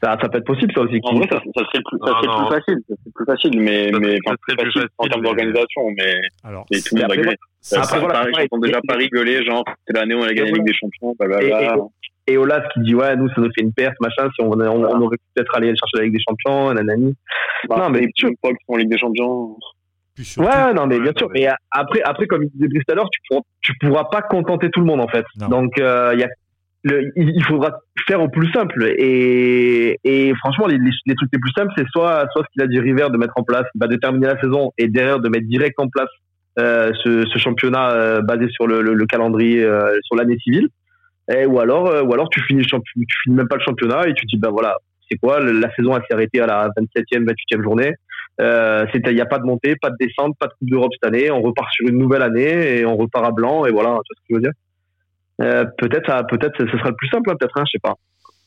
Ça, 0.01 0.17
ça 0.21 0.29
peut 0.29 0.37
être 0.37 0.45
possible 0.45 0.71
ça 0.73 0.81
aussi. 0.81 0.99
En 1.03 1.15
vrai, 1.15 1.27
ça, 1.29 1.39
ça 1.39 1.65
serait 1.65 1.83
plus, 1.83 1.99
ça 1.99 2.07
serait 2.07 2.37
plus 2.37 2.55
facile, 2.55 2.83
ça 2.87 2.95
serait 2.95 3.11
plus 3.13 3.25
facile, 3.25 3.61
mais 3.61 3.91
mais 3.99 4.17
enfin, 4.25 4.35
plus 4.41 4.55
facile 4.55 4.87
en 4.97 5.07
termes 5.07 5.23
d'organisation, 5.23 5.81
mais, 5.97 6.13
Alors, 6.43 6.65
mais 6.71 6.79
tout 6.79 6.95
le 6.95 7.01
monde 7.01 7.09
va 7.09 7.17
gueuler. 7.17 7.35
Après, 7.75 7.99
voilà, 7.99 8.21
Paris, 8.21 8.47
ils 8.49 8.55
ont 8.55 8.59
déjà 8.59 8.79
pas 8.87 8.95
rigolé, 8.95 9.43
genre 9.43 9.65
c'est 9.85 9.93
l'année 9.93 10.15
où 10.15 10.19
on 10.19 10.23
a 10.23 10.33
gagné 10.33 10.51
la 10.51 10.57
Ligue 10.57 10.67
des 10.67 10.73
Champions, 10.73 11.15
blablabla 11.19 11.63
et 11.63 11.67
Olas 12.37 12.61
qui 12.73 12.81
dit 12.81 12.95
ouais 12.95 13.15
nous 13.15 13.29
ça 13.29 13.35
nous 13.37 13.49
fait 13.55 13.61
une 13.61 13.73
perte 13.73 13.95
machin 13.99 14.29
si 14.35 14.41
on, 14.41 14.51
on, 14.51 14.83
on 14.85 15.01
aurait 15.01 15.17
peut-être 15.33 15.55
allé 15.55 15.67
chercher 15.67 15.97
la 15.97 16.03
Ligue 16.03 16.13
des 16.13 16.23
Champions 16.27 16.73
nanani. 16.73 17.15
Bah, 17.67 17.75
non 17.77 17.89
mais 17.89 18.07
sûr. 18.15 18.29
pas 18.41 18.49
qu'ils 18.49 18.57
sont 18.67 18.73
en 18.73 18.77
Ligue 18.77 18.89
des 18.89 18.97
Champions 18.97 19.57
ouais 20.37 20.73
non 20.73 20.87
mais 20.87 20.99
bien 20.99 21.13
sûr. 21.17 21.29
Mais 21.33 21.47
après 21.71 22.01
après 22.03 22.27
comme 22.27 22.43
il 22.43 22.49
disait 22.51 22.67
Brice 22.67 22.83
tout 22.87 22.91
à 22.93 22.95
l'heure 22.95 23.09
tu 23.09 23.19
pourras 23.27 23.41
tu 23.61 23.73
pourras 23.79 24.03
pas 24.05 24.21
contenter 24.21 24.69
tout 24.69 24.79
le 24.79 24.85
monde 24.85 25.01
en 25.01 25.07
fait. 25.07 25.25
Donc 25.49 25.73
il 25.77 25.83
euh, 25.83 26.15
y 26.15 26.23
a 26.23 26.29
le, 26.83 27.11
il 27.17 27.43
faudra 27.43 27.81
faire 28.07 28.21
au 28.21 28.29
plus 28.29 28.49
simple. 28.51 28.93
Et, 28.97 29.99
et 30.03 30.33
franchement 30.35 30.67
les, 30.67 30.77
les, 30.77 31.15
trucs 31.15 31.29
les 31.33 31.39
plus 31.39 31.51
simples 31.57 31.71
c'est 31.77 31.85
soit 31.91 32.25
soit 32.31 32.43
ce 32.43 32.51
qu'il 32.53 32.61
a 32.61 32.67
dit 32.67 32.79
River 32.79 33.07
de 33.11 33.17
mettre 33.17 33.33
en 33.35 33.43
place 33.43 33.65
va 33.79 33.87
déterminer 33.87 34.27
la 34.27 34.39
saison 34.39 34.71
et 34.77 34.87
derrière 34.87 35.19
de 35.19 35.29
mettre 35.29 35.47
direct 35.47 35.79
en 35.79 35.87
place 35.87 36.09
ce, 36.57 37.25
ce, 37.25 37.39
championnat 37.39 38.19
basé 38.19 38.49
sur 38.49 38.67
le, 38.67 38.81
le, 38.81 39.05
calendrier, 39.05 39.65
sur 40.03 40.17
l'année 40.17 40.37
civile. 40.39 40.67
Et, 41.31 41.45
ou 41.45 41.59
alors, 41.59 41.83
ou 42.05 42.13
alors 42.13 42.29
tu 42.29 42.41
finis, 42.41 42.63
tu 42.63 42.77
finis 43.23 43.35
même 43.35 43.47
pas 43.47 43.57
le 43.57 43.63
championnat 43.63 44.07
et 44.07 44.13
tu 44.13 44.25
te 44.25 44.35
dis 44.35 44.39
ben 44.39 44.49
voilà, 44.49 44.75
c'est 45.09 45.17
quoi 45.17 45.39
La 45.39 45.73
saison 45.75 45.93
a 45.93 45.99
s'est 45.99 46.13
arrêtée 46.13 46.41
à 46.41 46.47
la 46.47 46.69
27e, 46.69 47.25
28e 47.25 47.63
journée. 47.63 47.93
Euh, 48.41 48.85
il 48.93 49.13
n'y 49.13 49.21
a 49.21 49.25
pas 49.25 49.39
de 49.39 49.43
montée, 49.43 49.75
pas 49.75 49.89
de 49.89 49.95
descente, 49.99 50.37
pas 50.39 50.47
de 50.47 50.53
Coupe 50.53 50.69
d'Europe 50.69 50.91
cette 50.93 51.13
année. 51.13 51.29
On 51.31 51.41
repart 51.41 51.69
sur 51.73 51.87
une 51.87 51.97
nouvelle 51.97 52.21
année 52.21 52.79
et 52.79 52.85
on 52.85 52.95
repart 52.95 53.25
à 53.25 53.31
blanc 53.31 53.65
et 53.65 53.71
voilà. 53.71 53.89
Tu 53.89 53.93
vois 53.93 54.01
ce 54.15 54.21
que 54.21 54.27
je 54.29 54.35
veux 54.35 54.41
dire? 54.41 54.51
Euh, 55.41 55.65
Peut-être, 55.77 56.27
peut-être, 56.27 56.57
ce 56.57 56.77
sera 56.77 56.89
le 56.89 56.95
plus 56.95 57.09
simple, 57.09 57.29
hein, 57.29 57.35
peut-être. 57.39 57.57
Hein, 57.57 57.63
je 57.65 57.71
sais 57.71 57.79
pas. 57.81 57.95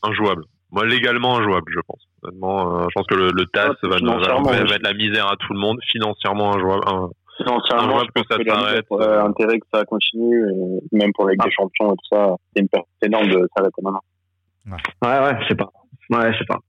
Injouable. 0.03 0.43
Moi, 0.71 0.85
légalement 0.85 1.37
injouable, 1.37 1.71
je 1.71 1.79
pense. 1.87 2.01
Honnêtement, 2.23 2.79
euh, 2.79 2.85
je 2.89 2.93
pense 2.95 3.05
que 3.07 3.15
le, 3.15 3.29
le 3.31 3.45
TAS 3.45 3.75
va, 3.83 3.97
va, 3.99 4.41
va, 4.41 4.75
être 4.75 4.83
la 4.83 4.93
misère 4.93 5.27
à 5.27 5.35
tout 5.37 5.53
le 5.53 5.59
monde. 5.59 5.77
Financièrement 5.91 6.55
injouable. 6.55 6.83
Un, 7.39 7.43
financièrement, 7.43 7.99
je 7.99 8.21
que 8.21 8.27
ça 8.29 8.37
s'arrête. 8.43 8.85
Euh, 8.91 9.23
intérêt 9.23 9.59
que 9.59 9.67
ça 9.73 9.83
continue, 9.85 10.49
et 10.49 10.95
même 10.95 11.11
pour 11.13 11.27
les 11.27 11.35
ah. 11.39 11.45
des 11.45 11.51
champions 11.51 11.93
et 11.93 11.97
tout 11.97 12.15
ça, 12.15 12.35
c'est 12.53 12.61
une 12.61 12.69
perte 12.69 12.87
énorme 13.01 13.27
de 13.27 13.47
s'arrêter 13.55 13.81
maintenant. 13.81 14.03
Ouais, 14.65 14.77
ouais, 15.03 15.19
ouais 15.19 15.37
je 15.41 15.47
sais 15.47 15.55
pas. 15.55 15.71
Ouais, 16.09 16.33
je 16.33 16.37
sais 16.37 16.45
pas. 16.45 16.59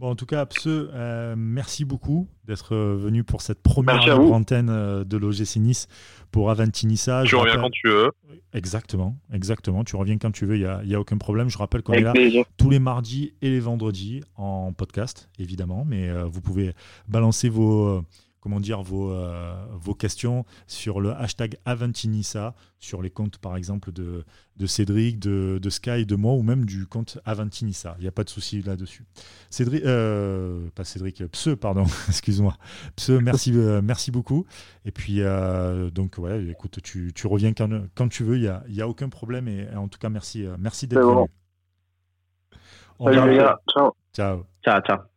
Bon, 0.00 0.08
en 0.08 0.14
tout 0.14 0.24
cas, 0.24 0.46
Pse, 0.46 0.66
euh, 0.66 1.34
merci 1.36 1.84
beaucoup 1.84 2.26
d'être 2.46 2.74
venu 2.74 3.22
pour 3.22 3.42
cette 3.42 3.62
première 3.62 4.18
antenne 4.18 4.70
euh, 4.70 5.04
de 5.04 5.18
l'OGC 5.18 5.56
Nice 5.56 5.88
pour 6.30 6.50
Aventinissa. 6.50 7.24
Tu 7.26 7.36
reviens 7.36 7.60
quand 7.60 7.70
tu 7.70 7.88
veux. 7.88 8.10
Exactement, 8.54 9.18
exactement. 9.30 9.84
Tu 9.84 9.96
reviens 9.96 10.16
quand 10.16 10.30
tu 10.30 10.46
veux, 10.46 10.56
il 10.56 10.60
n'y 10.60 10.94
a, 10.94 10.96
a, 10.96 11.00
aucun 11.00 11.18
problème. 11.18 11.50
Je 11.50 11.58
rappelle 11.58 11.82
qu'on 11.82 11.92
est 11.92 12.00
là 12.00 12.14
tous 12.56 12.70
les 12.70 12.78
mardis 12.78 13.34
et 13.42 13.50
les 13.50 13.60
vendredis 13.60 14.22
en 14.36 14.72
podcast, 14.72 15.28
évidemment, 15.38 15.84
mais 15.86 16.08
euh, 16.08 16.24
vous 16.24 16.40
pouvez 16.40 16.72
balancer 17.06 17.50
vos 17.50 18.02
comment 18.40 18.60
dire, 18.60 18.82
vos, 18.82 19.12
euh, 19.12 19.54
vos 19.72 19.94
questions 19.94 20.44
sur 20.66 21.00
le 21.00 21.12
hashtag 21.12 21.56
Aventinissa, 21.64 22.54
sur 22.78 23.02
les 23.02 23.10
comptes 23.10 23.38
par 23.38 23.56
exemple 23.56 23.92
de, 23.92 24.24
de 24.56 24.66
Cédric, 24.66 25.18
de, 25.18 25.58
de, 25.60 25.70
Sky, 25.70 26.06
de 26.06 26.16
moi, 26.16 26.32
ou 26.34 26.42
même 26.42 26.64
du 26.64 26.86
compte 26.86 27.18
Aventinissa. 27.24 27.94
Il 27.98 28.02
n'y 28.02 28.08
a 28.08 28.12
pas 28.12 28.24
de 28.24 28.30
souci 28.30 28.62
là-dessus. 28.62 29.04
Cédric, 29.50 29.84
euh, 29.84 30.68
pas 30.74 30.84
Cédric, 30.84 31.24
Pse, 31.26 31.50
pardon, 31.60 31.84
excuse-moi. 32.08 32.56
Pse, 32.96 33.10
merci, 33.10 33.52
euh, 33.54 33.80
merci 33.82 34.10
beaucoup. 34.10 34.46
Et 34.84 34.90
puis, 34.90 35.20
donc, 35.92 36.16
ouais, 36.18 36.44
écoute, 36.46 36.80
tu, 36.82 37.12
tu 37.14 37.26
reviens 37.26 37.52
quand, 37.52 37.68
quand, 37.94 38.08
tu 38.08 38.24
veux, 38.24 38.36
il 38.36 38.42
n'y 38.42 38.48
a, 38.48 38.62
y 38.68 38.80
a 38.80 38.88
aucun 38.88 39.08
problème. 39.08 39.48
Et, 39.48 39.68
en 39.76 39.88
tout 39.88 39.98
cas, 39.98 40.08
merci, 40.08 40.46
merci 40.58 40.86
d'être 40.86 41.00
venu. 41.00 41.26
Salut, 43.02 43.38
Ciao. 43.68 43.94
Ciao, 44.12 44.44
ciao. 44.62 44.82
Ciao. 44.82 45.09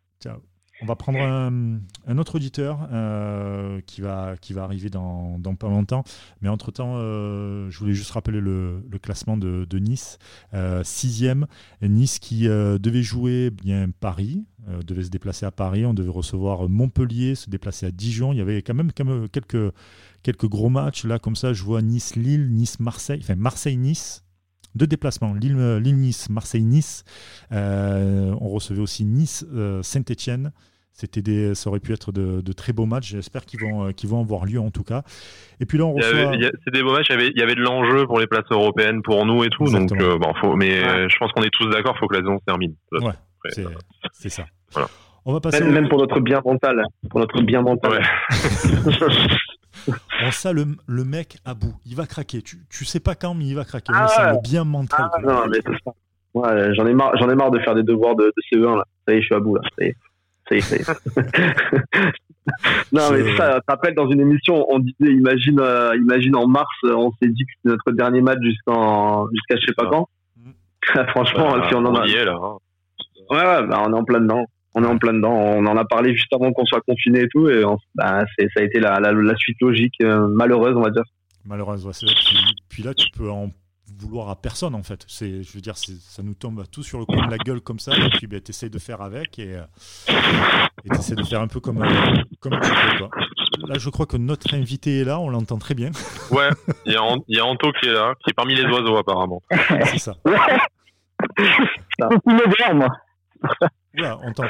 On 0.84 0.86
va 0.86 0.98
prendre 0.98 1.19
un, 1.22 2.17
autre 2.17 2.36
auditeur 2.36 2.89
euh, 2.91 3.80
qui, 3.88 4.02
va, 4.02 4.36
qui 4.41 4.52
va 4.52 4.63
arriver 4.63 4.89
dans, 4.89 5.39
pas 5.58 5.69
longtemps. 5.69 6.04
Mais 6.41 6.50
entre-temps, 6.50 6.96
euh, 6.98 7.69
je 7.69 7.80
voulais 7.80 7.93
juste 7.93 8.12
rappeler 8.12 8.41
le, 8.41 8.84
classement 9.02 9.38
de, 9.38 9.80
Nice. 9.80 10.17
Euh, 10.54 10.84
sixième, 10.84 11.48
Nice 11.82 12.19
qui 12.19 12.48
devait 12.48 13.02
jouer 13.02 13.50
bien 13.50 13.91
Paris, 13.98 14.43
devait 14.86 15.04
se 15.04 15.10
déplacer 15.10 15.46
à 15.46 15.52
Paris. 15.52 15.86
On 15.86 15.93
devait 15.93 16.12
recevoir 16.12 16.67
Montpellier, 16.67 17.36
se 17.36 17.50
déplacer 17.50 17.86
à 17.86 17.91
Dijon. 17.91 18.34
Il 18.34 18.39
y 18.39 18.41
avait 18.41 18.62
quand 18.62 18.74
même, 18.74 18.91
quelques, 18.91 20.46
gros 20.46 20.69
matchs. 20.69 21.06
Là, 21.06 21.17
comme 21.17 21.38
ça, 21.38 21.54
je 21.54 21.63
vois 21.63 21.82
Nice-Lille, 21.82 22.50
Nice-Marseille, 22.52 23.22
enfin 23.24 23.36
Marseille-Nice 23.36 24.19
deux 24.76 24.88
déplacements, 24.88 25.36
Lille-Nice, 25.36 26.32
Marseille-Nice. 26.32 27.04
on 27.52 28.50
recevait 28.50 28.82
aussi 28.82 29.06
Nice-Saint-Etienne. 29.06 30.52
C'était 30.93 31.23
des, 31.23 31.56
ça 31.56 31.71
aurait 31.71 31.79
pu 31.79 31.91
être 31.91 32.12
de, 32.12 32.53
très 32.53 32.71
beaux 32.71 32.86
matchs. 32.86 33.10
J'espère 33.10 33.45
qu'ils 33.45 33.60
vont, 33.60 33.88
euh, 33.88 33.91
vont 34.03 34.21
avoir 34.21 34.45
lieu 34.45 34.60
en 34.60 34.69
tout 34.69 34.84
cas. 34.84 35.01
Et 35.60 35.65
puis 35.65 35.79
là, 35.79 35.86
on 35.86 35.93
reçoit. 35.93 36.34
C'est 36.63 36.71
des 36.71 36.84
beaux 36.84 36.93
matchs. 36.93 37.08
Il 37.10 37.13
y 37.13 37.15
avait, 37.15 37.27
il 37.29 37.39
y 37.39 37.41
avait 37.41 37.56
de 37.56 37.62
l'enjeu 37.62 38.06
pour 38.06 38.19
les 38.19 38.27
places 38.27 38.45
européennes 38.51 39.01
pour 39.01 39.25
nous 39.25 39.43
et 39.43 39.49
tout. 39.49 39.65
Donc, 39.65 39.91
euh, 39.93 40.19
bon, 40.19 40.34
faut, 40.36 40.56
mais 40.56 40.84
euh, 40.84 41.10
je 41.10 41.17
pense 41.17 41.32
qu'on 41.32 41.41
est 41.41 41.49
tous 41.51 41.67
d'accord. 41.69 41.93
Il 41.95 41.99
faut 41.99 42.08
que 42.08 42.15
la 42.15 42.21
saison 42.21 42.38
se 42.38 42.45
termine. 42.45 42.75
Ouais, 42.91 43.13
c'est 44.13 44.29
ça. 44.29 44.45
On 45.25 45.34
va 45.34 45.39
passer 45.39 45.63
même, 45.63 45.89
pour 45.89 45.99
notre 45.99 46.19
bien 46.19 46.41
mental. 46.45 46.84
Pour 47.10 47.19
notre 47.19 47.41
bien 47.41 47.62
mental. 47.62 48.03
on 50.21 50.32
sent 50.32 50.53
le, 50.53 50.65
le, 50.86 51.03
mec 51.06 51.38
à 51.45 51.53
bout. 51.53 51.73
Il 51.86 51.95
va 51.95 52.06
craquer. 52.06 52.41
Tu, 52.41 52.58
tu 52.69 52.86
sais 52.86 52.99
pas 52.99 53.15
quand, 53.15 53.34
mais 53.34 53.45
il 53.45 53.56
va 53.56 53.63
craquer. 53.63 53.93
Ah, 53.95 54.34
le 54.34 54.41
bien 54.43 54.63
mental. 54.65 55.10
Ah, 55.12 55.21
non, 55.21 55.45
mais 55.49 55.60
ouais, 56.34 56.75
j'en 56.75 56.86
ai 56.86 56.93
marre, 56.93 57.15
j'en 57.17 57.29
ai 57.29 57.36
marre 57.36 57.51
de 57.51 57.60
faire 57.60 57.73
des 57.73 57.84
devoirs 57.84 58.15
de, 58.15 58.25
de 58.25 58.41
CE1 58.51 58.77
là. 58.77 58.84
Ça 59.08 59.13
y 59.13 59.17
est, 59.17 59.21
je 59.21 59.25
suis 59.25 59.36
à 59.36 59.39
bout 59.39 59.56
là. 59.56 59.62
Ça 59.77 59.86
y 59.86 59.88
est. 59.89 59.95
non, 62.92 63.12
mais 63.12 63.38
ça, 63.38 63.56
tu 63.56 63.62
rappelles, 63.68 63.96
dans 63.96 64.10
une 64.10 64.22
émission, 64.22 64.66
on 64.70 64.80
disait, 64.80 65.12
imagine, 65.12 65.60
euh, 65.60 65.96
imagine 65.96 66.36
en 66.36 66.48
mars, 66.48 66.68
on 66.84 67.12
s'est 67.22 67.30
dit 67.30 67.46
que 67.46 67.52
c'était 67.56 67.70
notre 67.70 67.92
dernier 67.92 68.22
match 68.22 68.39
jusqu'en, 68.42 69.28
jusqu'à 69.30 69.58
je 69.58 69.68
sais 69.68 69.74
pas 69.74 69.88
quand. 69.88 70.10
Franchement, 71.10 71.68
si 71.68 71.76
on 71.76 71.86
en 71.86 71.96
a. 71.96 72.06
là, 72.06 72.34
hein. 72.34 72.58
Ouais, 73.30 73.38
ouais, 73.38 73.68
bah, 73.68 73.84
on 73.86 73.94
est 73.94 73.98
en 73.98 74.04
plein 74.04 74.20
dedans. 74.20 74.46
On 74.76 74.84
est 74.84 74.88
en 74.88 74.98
plein 74.98 75.13
dedans. 75.13 75.34
On 75.34 75.66
en 75.66 75.78
a 75.78 75.86
parlé 75.86 76.16
juste 76.16 76.34
avant 76.34 76.52
qu'on 76.52 76.66
soit 76.66 76.82
confiné 76.82 77.22
et 77.22 77.28
tout. 77.30 77.48
Et 77.48 77.63
bah, 77.96 78.26
c'est, 78.38 78.48
ça 78.54 78.62
a 78.62 78.63
été 78.63 78.80
la, 78.80 79.00
la, 79.00 79.36
suite 79.36 79.58
logique, 79.62 79.96
euh, 80.02 80.28
malheureuse, 80.28 80.76
on 80.76 80.82
va 80.82 80.89
dire. 80.89 81.04
Malheureuse, 81.46 81.86
ouais, 81.86 81.94
c'est 81.94 82.08
Puis 82.70 82.84
là, 82.84 82.94
tu 82.94 83.10
peux 83.12 83.30
en 83.30 83.50
vouloir 83.97 84.29
à 84.29 84.36
personne 84.36 84.75
en 84.75 84.84
fait. 84.84 85.03
C'est, 85.08 85.43
je 85.43 85.53
veux 85.53 85.62
dire, 85.62 85.77
ça 85.77 86.23
nous 86.23 86.34
tombe 86.34 86.63
tout 86.71 86.84
sur 86.84 86.99
le 86.99 87.06
coin 87.06 87.25
de 87.25 87.32
la 87.32 87.38
gueule 87.38 87.62
comme 87.62 87.79
ça, 87.79 87.91
et 87.95 88.10
puis 88.10 88.27
ben, 88.27 88.41
tu 88.41 88.51
essaies 88.51 88.69
de 88.69 88.79
faire 88.79 89.01
avec 89.01 89.39
et 89.39 89.56
euh, 89.56 89.63
tu 90.86 90.93
essaies 90.93 91.15
de 91.15 91.23
faire 91.23 91.41
un 91.41 91.47
peu 91.47 91.60
comme, 91.60 91.82
euh, 91.82 92.21
comme 92.39 92.53
tu 92.53 92.69
peux. 92.69 92.97
Quoi. 92.97 93.10
Là, 93.67 93.75
je 93.77 93.89
crois 93.89 94.06
que 94.06 94.17
notre 94.17 94.53
invité 94.53 95.01
est 95.01 95.03
là, 95.03 95.19
on 95.19 95.29
l'entend 95.29 95.58
très 95.58 95.73
bien. 95.75 95.91
Ouais, 96.32 96.49
il 96.86 96.93
y, 96.93 96.95
a, 96.95 97.15
y 97.27 97.39
a 97.39 97.45
Anto 97.45 97.71
qui 97.73 97.88
est 97.88 97.93
là, 97.93 98.13
qui 98.23 98.32
est 98.32 98.34
parmi 98.34 98.56
les 98.56 98.65
oiseaux 98.65 98.97
apparemment. 98.97 99.41
C'est 99.86 99.99
ça. 99.99 100.15
ça. 101.99 102.10
moi. 102.73 102.88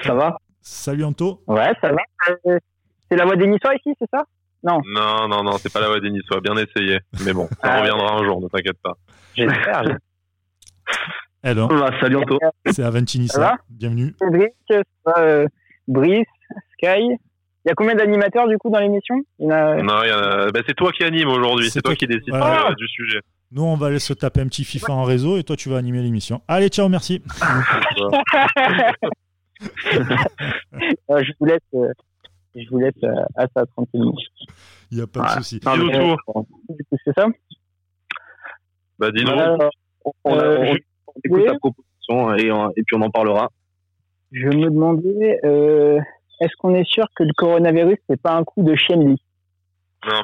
Ça 0.03 0.13
va? 0.13 0.37
Salut 0.61 1.03
Anto. 1.03 1.43
Ouais, 1.47 1.73
ça 1.81 1.91
va. 1.91 1.97
Euh, 2.47 2.57
c'est 3.09 3.17
la 3.17 3.25
voix 3.25 3.35
des 3.35 3.47
Niçois 3.47 3.75
ici, 3.75 3.93
c'est 3.99 4.09
ça? 4.09 4.23
Non. 4.63 4.81
Non, 4.85 5.27
non, 5.27 5.43
non, 5.43 5.57
c'est 5.57 5.71
pas 5.71 5.81
la 5.81 5.87
voix 5.87 5.99
des 5.99 6.09
Niçois. 6.09 6.39
Bien 6.41 6.55
essayé. 6.55 6.99
Mais 7.25 7.33
bon, 7.33 7.47
ça 7.61 7.73
ah, 7.73 7.79
reviendra 7.81 8.15
un 8.15 8.23
jour, 8.23 8.41
ne 8.41 8.47
t'inquiète 8.47 8.77
pas. 8.81 8.93
J'espère. 9.35 9.83
Alors, 11.43 11.69
salut 11.99 12.15
Anto. 12.17 12.39
C'est 12.71 12.83
Aventini, 12.83 13.27
ça. 13.27 13.57
Bienvenue. 13.69 14.15
Cédric, 14.19 14.53
euh, 15.17 15.45
Brice, 15.87 16.25
Sky. 16.73 17.17
Il 17.65 17.69
y 17.69 17.71
a 17.71 17.75
combien 17.75 17.95
d'animateurs 17.95 18.47
du 18.47 18.57
coup 18.57 18.69
dans 18.69 18.79
l'émission? 18.79 19.15
A... 19.49 19.81
Non, 19.81 20.03
il 20.03 20.07
y 20.07 20.11
a... 20.11 20.51
bah, 20.51 20.61
c'est 20.67 20.75
toi 20.75 20.91
qui 20.91 21.03
anime 21.03 21.29
aujourd'hui, 21.29 21.69
c'est 21.69 21.81
toi, 21.81 21.95
qui 21.95 22.07
décides 22.07 22.33
euh, 22.33 22.73
du 22.75 22.87
sujet. 22.87 23.19
Nous, 23.51 23.63
on 23.63 23.75
va 23.75 23.87
aller 23.87 23.99
se 23.99 24.13
taper 24.13 24.41
un 24.41 24.47
petit 24.47 24.65
FIFA 24.65 24.93
en 24.93 25.03
réseau 25.03 25.37
et 25.37 25.43
toi, 25.43 25.55
tu 25.55 25.69
vas 25.69 25.77
animer 25.77 26.01
l'émission. 26.01 26.41
Allez, 26.47 26.69
ciao, 26.69 26.89
merci. 26.89 27.21
Euh, 31.09 31.23
je 31.23 31.31
vous 31.39 31.45
laisse, 31.45 31.59
euh, 31.73 31.93
je 32.55 32.69
vous 32.69 32.79
laisse 32.79 32.93
à 33.35 33.47
ça 33.55 33.65
tranquillement. 33.65 34.15
Il 34.91 34.97
n'y 34.97 35.03
a 35.03 35.07
pas 35.07 35.21
de 35.21 35.29
souci. 35.43 35.59
C'est 35.61 37.13
ça? 37.15 37.27
Bah, 38.99 39.11
dis 39.11 39.23
nous 39.23 39.31
On, 40.25 40.37
euh, 40.37 40.75
écoute 41.23 41.45
ta 41.45 41.57
proposition 41.57 42.35
et, 42.35 42.47
et, 42.77 42.83
puis 42.83 42.95
on 42.95 43.01
en 43.01 43.09
parlera. 43.09 43.49
Je 44.31 44.47
me 44.47 44.69
demandais, 44.69 45.39
euh, 45.45 45.99
est-ce 46.41 46.55
qu'on 46.57 46.73
est 46.75 46.87
sûr 46.87 47.05
que 47.15 47.23
le 47.23 47.33
coronavirus, 47.35 47.97
c'est 48.09 48.21
pas 48.21 48.33
un 48.35 48.43
coup 48.43 48.63
de 48.63 48.75
chien 48.75 48.97
lit 48.97 49.21
Non. 50.07 50.23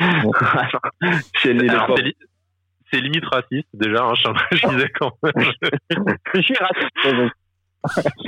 c'est 1.42 1.52
limite 3.00 3.24
raciste 3.26 3.68
déjà, 3.74 4.04
hein, 4.04 4.14
je, 4.52 4.68
disais 4.68 4.88
quand 4.98 5.12
même. 5.22 5.32
je 6.34 6.40
suis 6.40 6.56
raciste. 6.56 7.34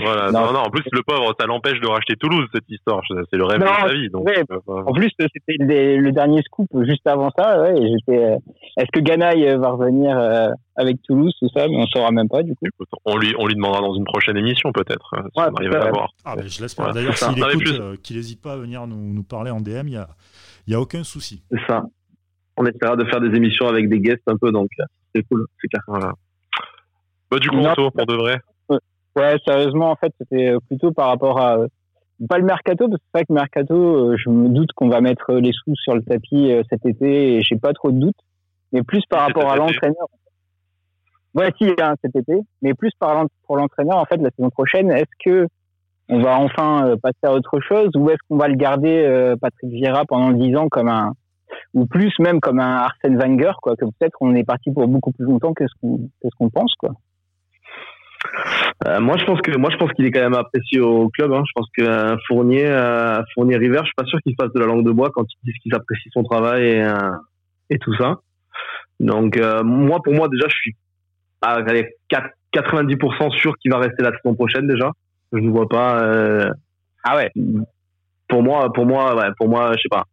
Voilà. 0.02 0.30
Non. 0.30 0.52
non. 0.52 0.60
en 0.60 0.70
plus, 0.70 0.82
le 0.92 1.02
pauvre, 1.02 1.34
ça 1.38 1.46
l'empêche 1.46 1.80
de 1.80 1.86
racheter 1.86 2.14
Toulouse, 2.16 2.46
cette 2.52 2.68
histoire. 2.68 3.00
C'est 3.30 3.36
le 3.36 3.44
rêve 3.44 3.60
de 3.60 3.66
sa 3.66 3.92
vie. 3.92 4.08
Donc, 4.10 4.28
euh, 4.28 4.42
en 4.68 4.92
plus, 4.92 5.10
c'était 5.18 5.56
le 5.58 6.10
dernier 6.10 6.42
scoop 6.42 6.68
juste 6.84 7.06
avant 7.06 7.30
ça. 7.36 7.60
Ouais, 7.62 7.74
j'étais. 7.76 8.24
Euh, 8.24 8.36
est-ce 8.76 8.90
que 8.92 9.00
Ganaï 9.00 9.48
euh, 9.48 9.58
va 9.58 9.70
revenir 9.70 10.18
avec 10.76 11.02
Toulouse, 11.02 11.34
tout 11.40 11.48
ça? 11.54 11.68
Mais 11.68 11.76
on 11.76 11.86
saura 11.86 12.10
même 12.10 12.28
pas, 12.28 12.42
du 12.42 12.54
coup. 12.54 12.66
on 13.04 13.16
lui, 13.16 13.34
on 13.38 13.46
lui 13.46 13.54
demandera 13.54 13.80
dans 13.80 13.94
une 13.94 14.04
prochaine 14.04 14.36
émission, 14.36 14.72
peut-être. 14.72 15.14
Si 15.14 15.40
on 15.40 15.54
arrive 15.54 15.74
à 15.74 15.84
la 15.84 15.90
voir. 15.90 16.10
Ah, 16.24 16.36
ben, 16.36 16.46
je 16.46 16.60
l'espère. 16.60 16.92
D'ailleurs, 16.92 17.16
s'il 17.16 17.38
écoute, 17.38 18.02
qu'il 18.02 18.16
n'hésite 18.16 18.42
pas 18.42 18.52
à 18.52 18.56
venir 18.56 18.86
nous, 18.86 19.14
nous, 19.14 19.22
parler 19.22 19.50
en 19.50 19.60
DM, 19.60 19.86
il 19.86 19.90
n'y 19.90 19.96
a, 19.96 20.08
y 20.66 20.74
a 20.74 20.80
aucun 20.80 21.04
souci. 21.04 21.42
C'est 21.50 21.66
ça. 21.66 21.84
On 22.58 22.64
essaiera 22.64 22.96
de 22.96 23.04
faire 23.04 23.20
des 23.20 23.36
émissions 23.36 23.68
avec 23.68 23.88
des 23.88 24.00
guests 24.00 24.22
un 24.28 24.36
peu, 24.36 24.50
donc 24.50 24.68
c'est 25.14 25.22
cool, 25.24 25.46
c'est 25.60 25.68
clair. 25.68 25.82
Voilà. 25.86 26.12
Bah, 27.30 27.38
du 27.38 27.48
coup, 27.50 27.56
on 27.56 27.90
pour 27.90 28.06
de 28.06 28.14
vrai. 28.14 28.40
Ouais, 29.16 29.36
sérieusement, 29.46 29.90
en 29.90 29.96
fait, 29.96 30.12
c'était 30.18 30.52
plutôt 30.68 30.92
par 30.92 31.08
rapport 31.08 31.40
à 31.40 31.58
pas 32.28 32.38
le 32.38 32.44
mercato, 32.44 32.88
parce 32.88 33.00
que 33.00 33.06
c'est 33.12 33.18
vrai 33.18 33.24
que 33.26 33.32
mercato, 33.32 33.74
euh, 33.74 34.16
je 34.16 34.30
me 34.30 34.48
doute 34.48 34.72
qu'on 34.74 34.88
va 34.88 35.00
mettre 35.00 35.34
les 35.34 35.52
sous 35.52 35.74
sur 35.76 35.94
le 35.94 36.02
tapis 36.02 36.50
euh, 36.52 36.62
cet 36.70 36.86
été, 36.86 37.36
et 37.36 37.42
j'ai 37.42 37.56
pas 37.56 37.72
trop 37.72 37.90
de 37.90 37.98
doutes, 37.98 38.16
mais 38.72 38.82
plus 38.82 39.02
par 39.08 39.26
rapport 39.26 39.50
à 39.50 39.56
l'entraîneur. 39.56 40.06
Ouais, 41.34 41.52
si, 41.60 41.70
hein, 41.80 41.94
cet 42.02 42.16
été, 42.16 42.38
mais 42.62 42.72
plus 42.72 42.92
par 42.98 43.26
pour 43.46 43.56
l'entraîneur, 43.56 43.98
en 43.98 44.06
fait, 44.06 44.16
la 44.16 44.30
saison 44.36 44.48
prochaine, 44.48 44.90
est-ce 44.90 45.04
que 45.24 45.46
on 46.08 46.22
va 46.22 46.38
enfin 46.38 46.94
passer 47.02 47.18
à 47.24 47.32
autre 47.32 47.60
chose 47.60 47.90
ou 47.96 48.08
est-ce 48.10 48.18
qu'on 48.28 48.36
va 48.36 48.46
le 48.46 48.54
garder 48.54 49.34
Patrick 49.40 49.72
Vieira 49.72 50.04
pendant 50.04 50.30
10 50.30 50.54
ans 50.56 50.68
comme 50.68 50.88
un 50.88 51.14
ou 51.74 51.84
plus 51.86 52.16
même 52.20 52.38
comme 52.38 52.60
un 52.60 52.76
Arsène 52.76 53.18
Wenger 53.18 53.54
quoi 53.60 53.74
que 53.74 53.84
peut-être 53.84 54.16
on 54.20 54.32
est 54.36 54.44
parti 54.44 54.70
pour 54.70 54.86
beaucoup 54.86 55.10
plus 55.10 55.24
longtemps 55.24 55.52
que 55.52 55.66
ce 55.66 55.74
qu'on 55.80 56.08
ce 56.22 56.28
qu'on 56.38 56.48
pense 56.48 56.72
quoi. 56.78 56.92
Euh, 58.84 59.00
moi, 59.00 59.16
je 59.16 59.24
pense 59.24 59.40
que 59.40 59.56
moi, 59.56 59.70
je 59.70 59.76
pense 59.78 59.90
qu'il 59.92 60.04
est 60.04 60.10
quand 60.10 60.20
même 60.20 60.34
apprécié 60.34 60.80
au 60.80 61.08
club. 61.08 61.32
Hein. 61.32 61.42
Je 61.46 61.52
pense 61.54 61.68
qu'un 61.76 62.16
Fournier, 62.26 62.66
euh, 62.66 63.22
Fournier 63.34 63.56
River, 63.56 63.78
je 63.80 63.86
suis 63.86 63.94
pas 63.96 64.04
sûr 64.04 64.20
qu'il 64.20 64.34
fasse 64.38 64.52
de 64.52 64.60
la 64.60 64.66
langue 64.66 64.84
de 64.84 64.90
bois 64.90 65.10
quand 65.14 65.24
il 65.24 65.52
dit 65.52 65.58
qu'il 65.60 65.74
apprécie 65.74 66.10
son 66.12 66.22
travail 66.22 66.66
et, 66.66 66.82
euh, 66.82 67.10
et 67.70 67.78
tout 67.78 67.94
ça. 67.96 68.20
Donc, 69.00 69.38
euh, 69.38 69.62
moi, 69.62 70.00
pour 70.02 70.12
moi, 70.12 70.28
déjà, 70.28 70.46
je 70.48 70.56
suis 70.56 70.76
à 71.40 71.62
90% 71.62 73.30
sûr 73.38 73.56
qu'il 73.58 73.70
va 73.70 73.78
rester 73.78 74.02
la 74.02 74.12
saison 74.12 74.34
prochaine 74.34 74.66
déjà. 74.66 74.90
Je 75.32 75.38
ne 75.38 75.50
vois 75.50 75.68
pas. 75.68 76.02
Euh, 76.02 76.50
ah 77.04 77.16
ouais. 77.16 77.30
Pour 78.28 78.42
moi, 78.42 78.72
pour 78.72 78.84
moi, 78.84 79.14
ouais, 79.16 79.28
pour 79.38 79.48
moi, 79.48 79.72
je 79.76 79.82
sais 79.82 79.88
pas. 79.90 80.04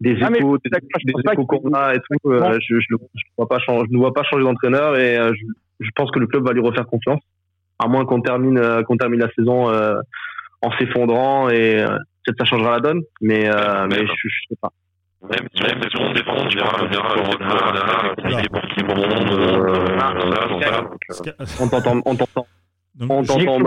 Des 0.00 0.16
ah, 0.22 0.30
échos, 0.34 0.58
des, 0.58 0.70
des 1.04 1.12
échos 1.32 1.46
qu'on 1.46 1.72
a 1.74 1.94
et 1.94 1.98
tout. 1.98 2.30
Euh, 2.30 2.58
je, 2.60 2.80
je, 2.80 2.86
je, 2.90 3.22
vois 3.36 3.48
pas 3.48 3.58
je 3.58 3.92
ne 3.92 3.98
vois 3.98 4.14
pas 4.14 4.22
changer 4.24 4.44
d'entraîneur 4.44 4.96
et 4.96 5.16
je, 5.16 5.44
je 5.80 5.90
pense 5.94 6.10
que 6.10 6.18
le 6.18 6.26
club 6.26 6.44
va 6.44 6.52
lui 6.52 6.62
refaire 6.62 6.86
confiance 6.86 7.20
à 7.80 7.88
moins 7.88 8.04
qu'on 8.04 8.20
termine 8.20 8.58
euh, 8.58 8.82
qu'on 8.82 8.96
termine 8.96 9.20
la 9.20 9.30
saison 9.36 9.70
euh, 9.70 9.94
en 10.62 10.70
s'effondrant 10.72 11.48
et 11.48 11.80
euh, 11.80 11.88
peut-être 12.24 12.38
ça 12.38 12.44
changera 12.44 12.72
la 12.72 12.80
donne, 12.80 13.00
mais 13.20 13.48
mais 13.88 14.06
je, 14.06 14.28
je 14.28 14.48
sais 14.50 14.56
pas. 14.60 14.70
Même 15.22 15.48
si 15.54 15.62
même 15.62 15.82
si 15.82 15.96
on 15.98 16.12
défend, 16.12 16.36
on 16.36 16.46
dira, 16.46 16.76
on 16.82 16.86
dira, 16.88 17.14
Corona, 17.14 18.14
pour 18.14 18.60
qui 18.70 18.82
on 21.60 21.68
t'entend, 21.68 22.00
on 22.04 22.16
t'entend. 22.16 22.46
On 23.02 23.22
t'entend 23.22 23.58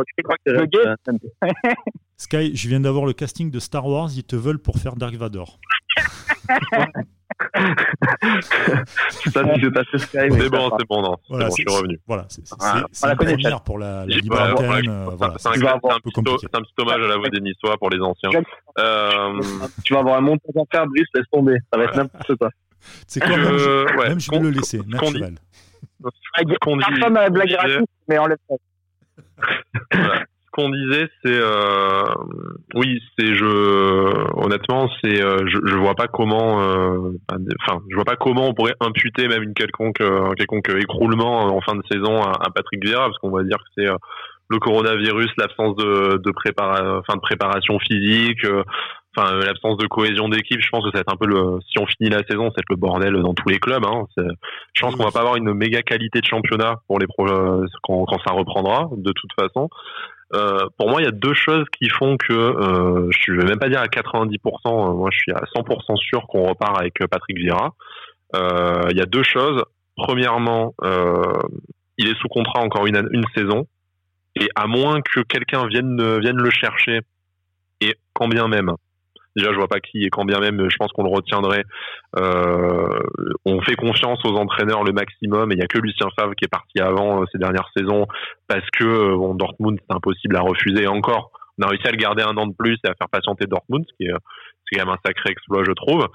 Sky, 2.18 2.56
je 2.56 2.70
viens 2.70 2.80
d'avoir 2.80 3.06
le 3.06 3.14
casting 3.14 3.50
de 3.50 3.60
Star 3.60 3.88
Wars, 3.88 4.10
ils 4.16 4.24
te 4.24 4.36
veulent 4.36 4.60
pour 4.60 4.78
faire 4.78 4.96
Dark 4.96 5.16
Vador. 5.16 5.60
je 7.56 8.42
sais 9.20 9.32
pas 9.32 9.54
si 9.54 9.62
je 9.62 9.70
passer 9.70 9.98
Sky. 9.98 10.18
C'est 10.32 10.50
bon, 10.50 10.72
c'est 10.78 10.88
bon, 10.88 11.02
non. 11.02 11.16
Voilà, 11.30 11.46
bon, 11.46 11.56
je 11.56 11.62
suis 11.62 11.66
revenu. 11.68 12.00
Voilà, 12.08 12.26
c'est 12.30 12.42
voilà, 12.50 12.88
une 13.04 13.16
première 13.16 13.62
pour 13.62 13.80
la, 13.80 14.06
la 14.06 14.16
libre 14.16 14.42
antenne. 14.42 14.90
Euh, 14.90 15.10
voilà, 15.16 15.36
c'est 15.38 15.50
un, 15.50 15.52
un, 15.52 15.76
un, 15.76 16.00
petit 16.00 16.74
hommage 16.78 17.02
à 17.02 17.08
la 17.08 17.18
voix 17.18 17.30
des 17.30 17.42
Niçois 17.42 17.78
pour 17.78 17.90
les 17.90 18.00
anciens. 18.00 18.30
Euh... 18.80 19.42
Tu 19.84 19.94
vas 19.94 20.00
avoir 20.00 20.18
un 20.18 20.22
montage 20.22 20.56
à 20.56 20.62
faire, 20.72 20.88
Brice, 20.88 21.08
laisse 21.14 21.26
tomber. 21.32 21.58
Ça 21.72 21.80
va 21.80 21.86
être 21.86 21.96
n'importe 21.96 22.36
quoi. 22.36 22.50
C'est 23.08 23.20
quoi, 23.22 23.38
même, 23.38 23.58
je, 23.58 23.98
ouais, 23.98 24.10
même 24.10 24.20
je 24.20 24.32
vais 24.32 24.40
le 24.40 24.50
laisser, 24.50 24.80
naturel. 24.86 25.36
Qu'on 26.62 26.78
dit. 26.78 26.84
Personne 26.88 27.18
à 27.18 27.22
la 27.24 27.30
blague 27.30 27.50
gratuite, 27.50 27.90
mais 28.08 28.20
on 28.20 28.26
le 28.26 28.36
fait 28.48 28.60
qu'on 30.54 30.70
disait, 30.70 31.10
c'est 31.24 31.40
euh, 31.42 32.04
oui, 32.76 33.00
c'est 33.18 33.34
je 33.34 34.38
honnêtement, 34.38 34.88
c'est 35.02 35.22
euh, 35.22 35.40
je, 35.48 35.58
je 35.66 35.76
vois 35.78 35.96
pas 35.96 36.08
comment, 36.08 36.62
euh, 36.62 37.12
enfin, 37.62 37.82
je 37.90 37.96
vois 37.96 38.06
pas 38.06 38.16
comment 38.16 38.48
on 38.48 38.54
pourrait 38.54 38.76
imputer 38.80 39.28
même 39.28 39.44
une 39.44 39.56
quelconque 39.56 40.02
un 40.02 40.34
quelconque 40.36 40.70
écroulement 40.70 41.46
en 41.46 41.62
fin 41.62 41.76
de 41.76 41.82
saison 41.92 42.22
à, 42.22 42.34
à 42.40 42.52
Patrick 42.54 42.86
Vieira, 42.86 43.06
parce 43.06 43.18
qu'on 43.18 43.32
va 43.32 43.44
dire 43.44 43.58
que 43.58 43.70
c'est 43.76 43.90
le 44.50 44.60
coronavirus, 44.60 45.32
l'absence 45.38 45.76
de 45.76 46.18
de, 46.18 46.32
prépara 46.32 47.00
enfin, 47.00 47.16
de 47.16 47.22
préparation 47.22 47.80
physique, 47.80 48.46
enfin 49.18 49.34
l'absence 49.40 49.78
de 49.78 49.88
cohésion 49.88 50.30
d'équipe. 50.30 50.62
Je 50.62 50.70
pense 50.70 50.84
que 50.84 50.96
être 50.96 51.12
un 51.12 51.18
peu 51.18 51.26
le 51.26 51.60
si 51.68 51.80
on 51.80 51.88
finit 51.88 52.12
la 52.12 52.24
saison, 52.30 52.52
c'est 52.56 52.64
le 52.70 52.76
bordel 52.76 53.20
dans 53.24 53.34
tous 53.34 53.50
les 53.50 53.58
clubs. 53.58 53.84
Hein. 53.86 54.06
Je 54.18 54.82
pense 54.82 54.96
qu'on 54.96 55.04
va 55.04 55.12
pas 55.12 55.22
avoir 55.22 55.36
une 55.36 55.52
méga 55.56 55.82
qualité 55.82 56.22
de 56.22 56.28
championnat 56.28 56.76
pour 56.88 57.00
les 57.00 57.08
pro 57.08 57.26
quand, 57.82 58.06
quand 58.06 58.20
ça 58.24 58.34
reprendra 58.34 58.90
de 58.96 59.12
toute 59.12 59.32
façon. 59.40 59.70
Euh, 60.34 60.68
pour 60.78 60.90
moi, 60.90 61.02
il 61.02 61.06
y 61.06 61.08
a 61.08 61.12
deux 61.12 61.34
choses 61.34 61.66
qui 61.78 61.90
font 61.90 62.18
que 62.18 62.34
euh, 62.34 63.08
je 63.12 63.34
vais 63.34 63.46
même 63.46 63.60
pas 63.60 63.70
dire 63.70 63.82
à 63.82 63.86
90%, 63.86 64.32
euh, 64.66 64.94
moi 64.94 65.10
je 65.12 65.18
suis 65.18 65.32
à 65.32 65.44
100% 65.56 65.96
sûr 65.98 66.26
qu'on 66.28 66.44
repart 66.48 66.80
avec 66.80 67.02
euh, 67.02 67.08
Patrick 67.08 67.38
Vieira. 67.38 67.74
Il 68.34 68.98
y 68.98 69.02
a 69.02 69.06
deux 69.06 69.22
choses. 69.22 69.64
Premièrement, 69.96 70.74
il 72.00 72.08
est 72.08 72.18
sous 72.20 72.28
contrat 72.28 72.62
encore 72.62 72.88
une, 72.88 73.08
une 73.12 73.26
saison, 73.36 73.68
et 74.36 74.50
à 74.56 74.66
moins 74.66 75.02
que 75.02 75.20
quelqu'un 75.20 75.68
vienne, 75.68 76.20
vienne 76.20 76.38
le 76.38 76.50
chercher, 76.50 77.02
et 77.80 77.94
quand 78.14 78.28
bien 78.28 78.48
même, 78.48 78.72
Déjà, 79.36 79.52
je 79.52 79.58
vois 79.58 79.68
pas 79.68 79.80
qui 79.80 80.04
et 80.04 80.10
quand 80.10 80.26
bien 80.26 80.40
même, 80.40 80.70
je 80.70 80.76
pense 80.78 80.92
qu'on 80.92 81.04
le 81.04 81.10
retiendrait. 81.10 81.64
Euh, 82.18 83.00
on 83.46 83.62
fait 83.62 83.76
confiance 83.76 84.20
aux 84.26 84.36
entraîneurs 84.36 84.84
le 84.84 84.94
maximum 84.94 85.52
et 85.52 85.56
il 85.56 85.60
y 85.60 85.64
a 85.64 85.68
que 85.68 85.80
Lucien 85.80 86.08
Favre 86.16 86.36
qui 86.36 86.46
est 86.46 86.50
parti 86.50 86.80
avant 86.80 87.22
euh, 87.22 87.26
ces 87.32 87.40
dernières 87.40 87.70
saisons 87.76 88.06
parce 88.48 88.70
que 88.78 88.84
euh, 88.84 89.16
bon, 89.16 89.34
Dortmund 89.34 89.80
c'est 89.80 89.96
impossible 89.96 90.36
à 90.36 90.42
refuser. 90.42 90.88
encore, 90.88 91.32
on 91.60 91.64
a 91.64 91.68
réussi 91.68 91.88
à 91.88 91.92
le 91.92 91.98
garder 91.98 92.24
un 92.24 92.36
an 92.38 92.48
de 92.48 92.54
plus 92.58 92.78
et 92.84 92.88
à 92.88 92.94
faire 92.96 93.10
patienter 93.10 93.46
Dortmund, 93.46 93.86
ce 93.88 93.96
qui 93.98 94.10
est 94.10 94.14
c'est 94.66 94.78
quand 94.80 94.86
même 94.86 94.96
un 94.96 95.00
sacré 95.06 95.32
exploit, 95.32 95.64
je 95.66 95.72
trouve. 95.72 96.08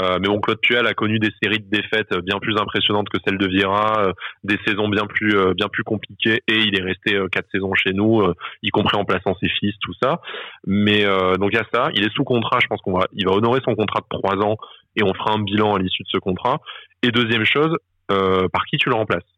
Euh, 0.00 0.18
mais 0.20 0.28
bon, 0.28 0.40
Claude 0.40 0.60
Puel 0.60 0.86
a 0.86 0.94
connu 0.94 1.18
des 1.18 1.30
séries 1.42 1.58
de 1.58 1.68
défaites 1.68 2.14
bien 2.22 2.38
plus 2.38 2.56
impressionnantes 2.56 3.08
que 3.08 3.18
celles 3.26 3.38
de 3.38 3.46
Vieira, 3.46 4.04
euh, 4.06 4.12
des 4.44 4.58
saisons 4.66 4.88
bien 4.88 5.06
plus 5.06 5.36
euh, 5.36 5.54
bien 5.54 5.68
plus 5.68 5.82
compliquées, 5.82 6.42
et 6.46 6.54
il 6.54 6.78
est 6.78 6.82
resté 6.82 7.18
quatre 7.32 7.48
saisons 7.50 7.74
chez 7.74 7.92
nous, 7.92 8.22
y 8.62 8.70
compris 8.70 8.96
en 8.96 9.04
plaçant 9.04 9.34
ses 9.40 9.48
fils, 9.48 9.74
tout 9.80 9.94
ça. 10.02 10.20
Mais 10.66 11.04
donc 11.38 11.50
il 11.52 11.56
y 11.56 11.60
a 11.60 11.66
ça. 11.72 11.88
Il 11.94 12.04
est 12.04 12.12
sous 12.14 12.24
contrat. 12.24 12.58
Je 12.60 12.66
pense 12.66 12.80
qu'on 12.80 12.98
va, 12.98 13.06
il 13.12 13.26
va 13.26 13.32
honorer 13.32 13.60
son 13.64 13.74
contrat 13.74 14.00
de 14.00 14.18
trois 14.18 14.36
ans, 14.36 14.56
et 14.96 15.02
on 15.02 15.14
fera 15.14 15.32
un 15.32 15.42
bilan 15.42 15.74
à 15.74 15.78
l'issue 15.78 16.02
de 16.02 16.08
ce 16.08 16.18
contrat. 16.18 16.60
Et 17.02 17.10
deuxième 17.10 17.44
chose, 17.44 17.76
par 18.08 18.64
qui 18.66 18.76
tu 18.78 18.88
le 18.88 18.94
remplaces? 18.94 19.35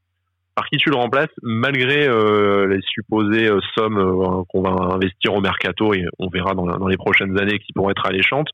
Par 0.58 0.66
qui 0.66 0.76
tu 0.76 0.90
le 0.90 0.96
remplaces 0.96 1.30
malgré 1.40 2.08
euh, 2.08 2.66
les 2.66 2.80
supposées 2.82 3.48
euh, 3.48 3.60
sommes 3.76 3.96
euh, 3.96 4.42
qu'on 4.48 4.60
va 4.60 4.70
investir 4.92 5.32
au 5.32 5.40
mercato 5.40 5.94
et 5.94 6.04
on 6.18 6.28
verra 6.28 6.54
dans, 6.54 6.88
les 6.88 6.96
prochaines 6.96 7.38
années 7.38 7.60
qui 7.60 7.72
pourront 7.72 7.90
être 7.90 8.04
alléchantes. 8.04 8.48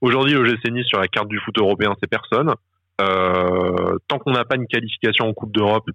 Aujourd'hui, 0.00 0.34
le 0.34 0.44
GC 0.44 0.84
sur 0.84 1.00
la 1.00 1.08
carte 1.08 1.26
du 1.26 1.40
foot 1.40 1.58
européen, 1.58 1.96
c'est 2.00 2.08
personne. 2.08 2.54
tant 2.96 4.18
qu'on 4.20 4.30
n'a 4.30 4.44
pas 4.44 4.54
une 4.54 4.68
qualification 4.68 5.26
en 5.26 5.32
Coupe 5.32 5.50
d'Europe 5.52 5.90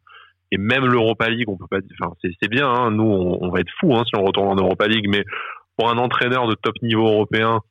et 0.52 0.58
même 0.58 0.86
l'Europa 0.86 1.30
League, 1.30 1.48
on 1.48 1.56
peut 1.56 1.68
pas. 1.70 1.78
Enfin, 2.02 2.14
c'est 2.22 2.50
bien. 2.50 2.68
Hein, 2.68 2.92
nous, 2.92 3.06
on, 3.06 3.50
va 3.50 3.62
être 3.62 3.72
fous 3.80 3.96
hein, 3.96 4.04
si 4.06 4.20
on 4.20 4.26
retourne 4.26 4.50
en 4.50 4.62
Europa 4.62 4.86
League, 4.88 5.08
mais 5.08 5.24
pour 5.78 5.90
un 5.90 5.98
entraîneur 5.98 6.46
de 6.46 6.56
top 6.56 6.76
niveau 6.82 7.08
européen, 7.08 7.62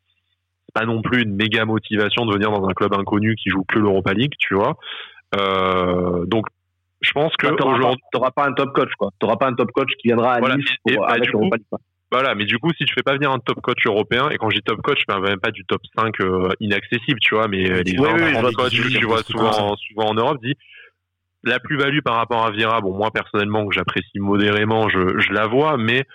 pas 0.73 0.87
non 0.87 1.03
plus 1.03 1.25
une 1.25 1.35
méga 1.35 1.67
motivation 1.67 2.25
de 2.25 2.33
venir 2.33 2.51
dans 2.53 2.67
un 2.67 2.73
club 2.73 2.95
inconnu 2.95 3.37
qui 3.37 3.51
joue 3.51 3.65
que 3.65 3.79
l'Europa 3.79 4.15
League, 4.15 4.33
tu 4.39 4.55
vois. 4.55 4.79
Donc 6.27 6.47
je 7.03 7.13
pense 7.13 7.37
que 7.37 7.47
aujourd'hui, 7.47 8.01
t'auras 8.13 8.31
pas 8.31 8.47
un 8.47 8.53
top 8.53 8.73
coach, 8.73 8.91
quoi. 8.99 9.11
T'auras 9.19 9.37
pas 9.37 9.49
un 9.49 9.55
top 9.55 9.71
coach 9.73 9.91
qui 10.01 10.09
viendra 10.09 10.35
à 10.35 10.39
voilà, 10.39 10.57
Nice 10.57 10.67
pour, 10.83 10.93
et, 10.93 10.97
bah, 10.97 11.07
avec 11.09 11.31
coup, 11.31 11.51
Voilà, 12.11 12.35
mais 12.35 12.45
du 12.45 12.59
coup, 12.59 12.71
si 12.77 12.85
tu 12.85 12.95
fais 12.95 13.03
pas 13.03 13.15
venir 13.15 13.31
un 13.31 13.39
top 13.39 13.61
coach 13.61 13.85
européen, 13.87 14.29
et 14.31 14.37
quand 14.37 14.51
je 14.51 14.57
dis 14.57 14.63
top 14.63 14.81
coach, 14.83 15.01
je 15.01 15.05
parle 15.05 15.23
même 15.27 15.41
pas 15.41 15.51
du 15.51 15.65
top 15.65 15.81
5 15.99 16.21
euh, 16.21 16.49
inaccessible, 16.61 17.19
tu 17.21 17.35
vois, 17.35 17.49
mais 17.49 17.71
euh, 17.71 17.83
les 17.83 17.99
oui, 17.99 18.09
oui, 18.15 18.55
coachs 18.55 18.71
que 18.71 18.99
tu 18.99 19.05
vois 19.05 19.23
souvent, 19.23 19.77
souvent 19.77 20.11
en 20.11 20.15
Europe, 20.15 20.39
dit 20.43 20.55
la 21.45 21.59
plus-value 21.59 22.01
par 22.05 22.15
rapport 22.15 22.47
à 22.47 22.51
Vira, 22.51 22.81
bon, 22.81 22.97
moi 22.97 23.11
personnellement, 23.11 23.67
que 23.67 23.75
j'apprécie 23.75 24.21
modérément, 24.21 24.89
je, 24.89 25.19
je 25.19 25.33
la 25.33 25.47
vois, 25.47 25.77
mais 25.77 26.07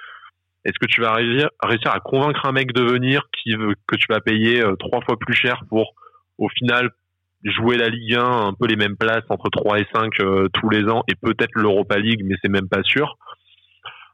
est-ce 0.64 0.80
que 0.80 0.86
tu 0.86 1.02
vas 1.02 1.14
réussir, 1.14 1.50
réussir 1.62 1.92
à 1.92 2.00
convaincre 2.00 2.46
un 2.46 2.52
mec 2.52 2.72
de 2.74 2.82
venir 2.82 3.24
qui 3.34 3.54
veut, 3.56 3.76
que 3.88 3.96
tu 3.96 4.06
vas 4.10 4.22
payer 4.22 4.62
euh, 4.62 4.76
trois 4.76 5.02
fois 5.02 5.18
plus 5.20 5.36
cher 5.36 5.64
pour, 5.70 5.94
au 6.38 6.50
final, 6.50 6.92
jouer 7.44 7.78
la 7.78 7.90
Ligue 7.90 8.16
1, 8.16 8.22
un 8.22 8.54
peu 8.54 8.68
les 8.68 8.76
mêmes 8.76 8.98
places 8.98 9.24
entre 9.30 9.50
3 9.50 9.80
et 9.80 9.88
5 9.94 10.20
euh, 10.20 10.48
tous 10.54 10.70
les 10.70 10.90
ans, 10.90 11.04
et 11.08 11.16
peut-être 11.16 11.54
l'Europa 11.56 11.98
League, 11.98 12.22
mais 12.24 12.36
c'est 12.42 12.52
même 12.52 12.68
pas 12.68 12.84
sûr. 12.84 13.18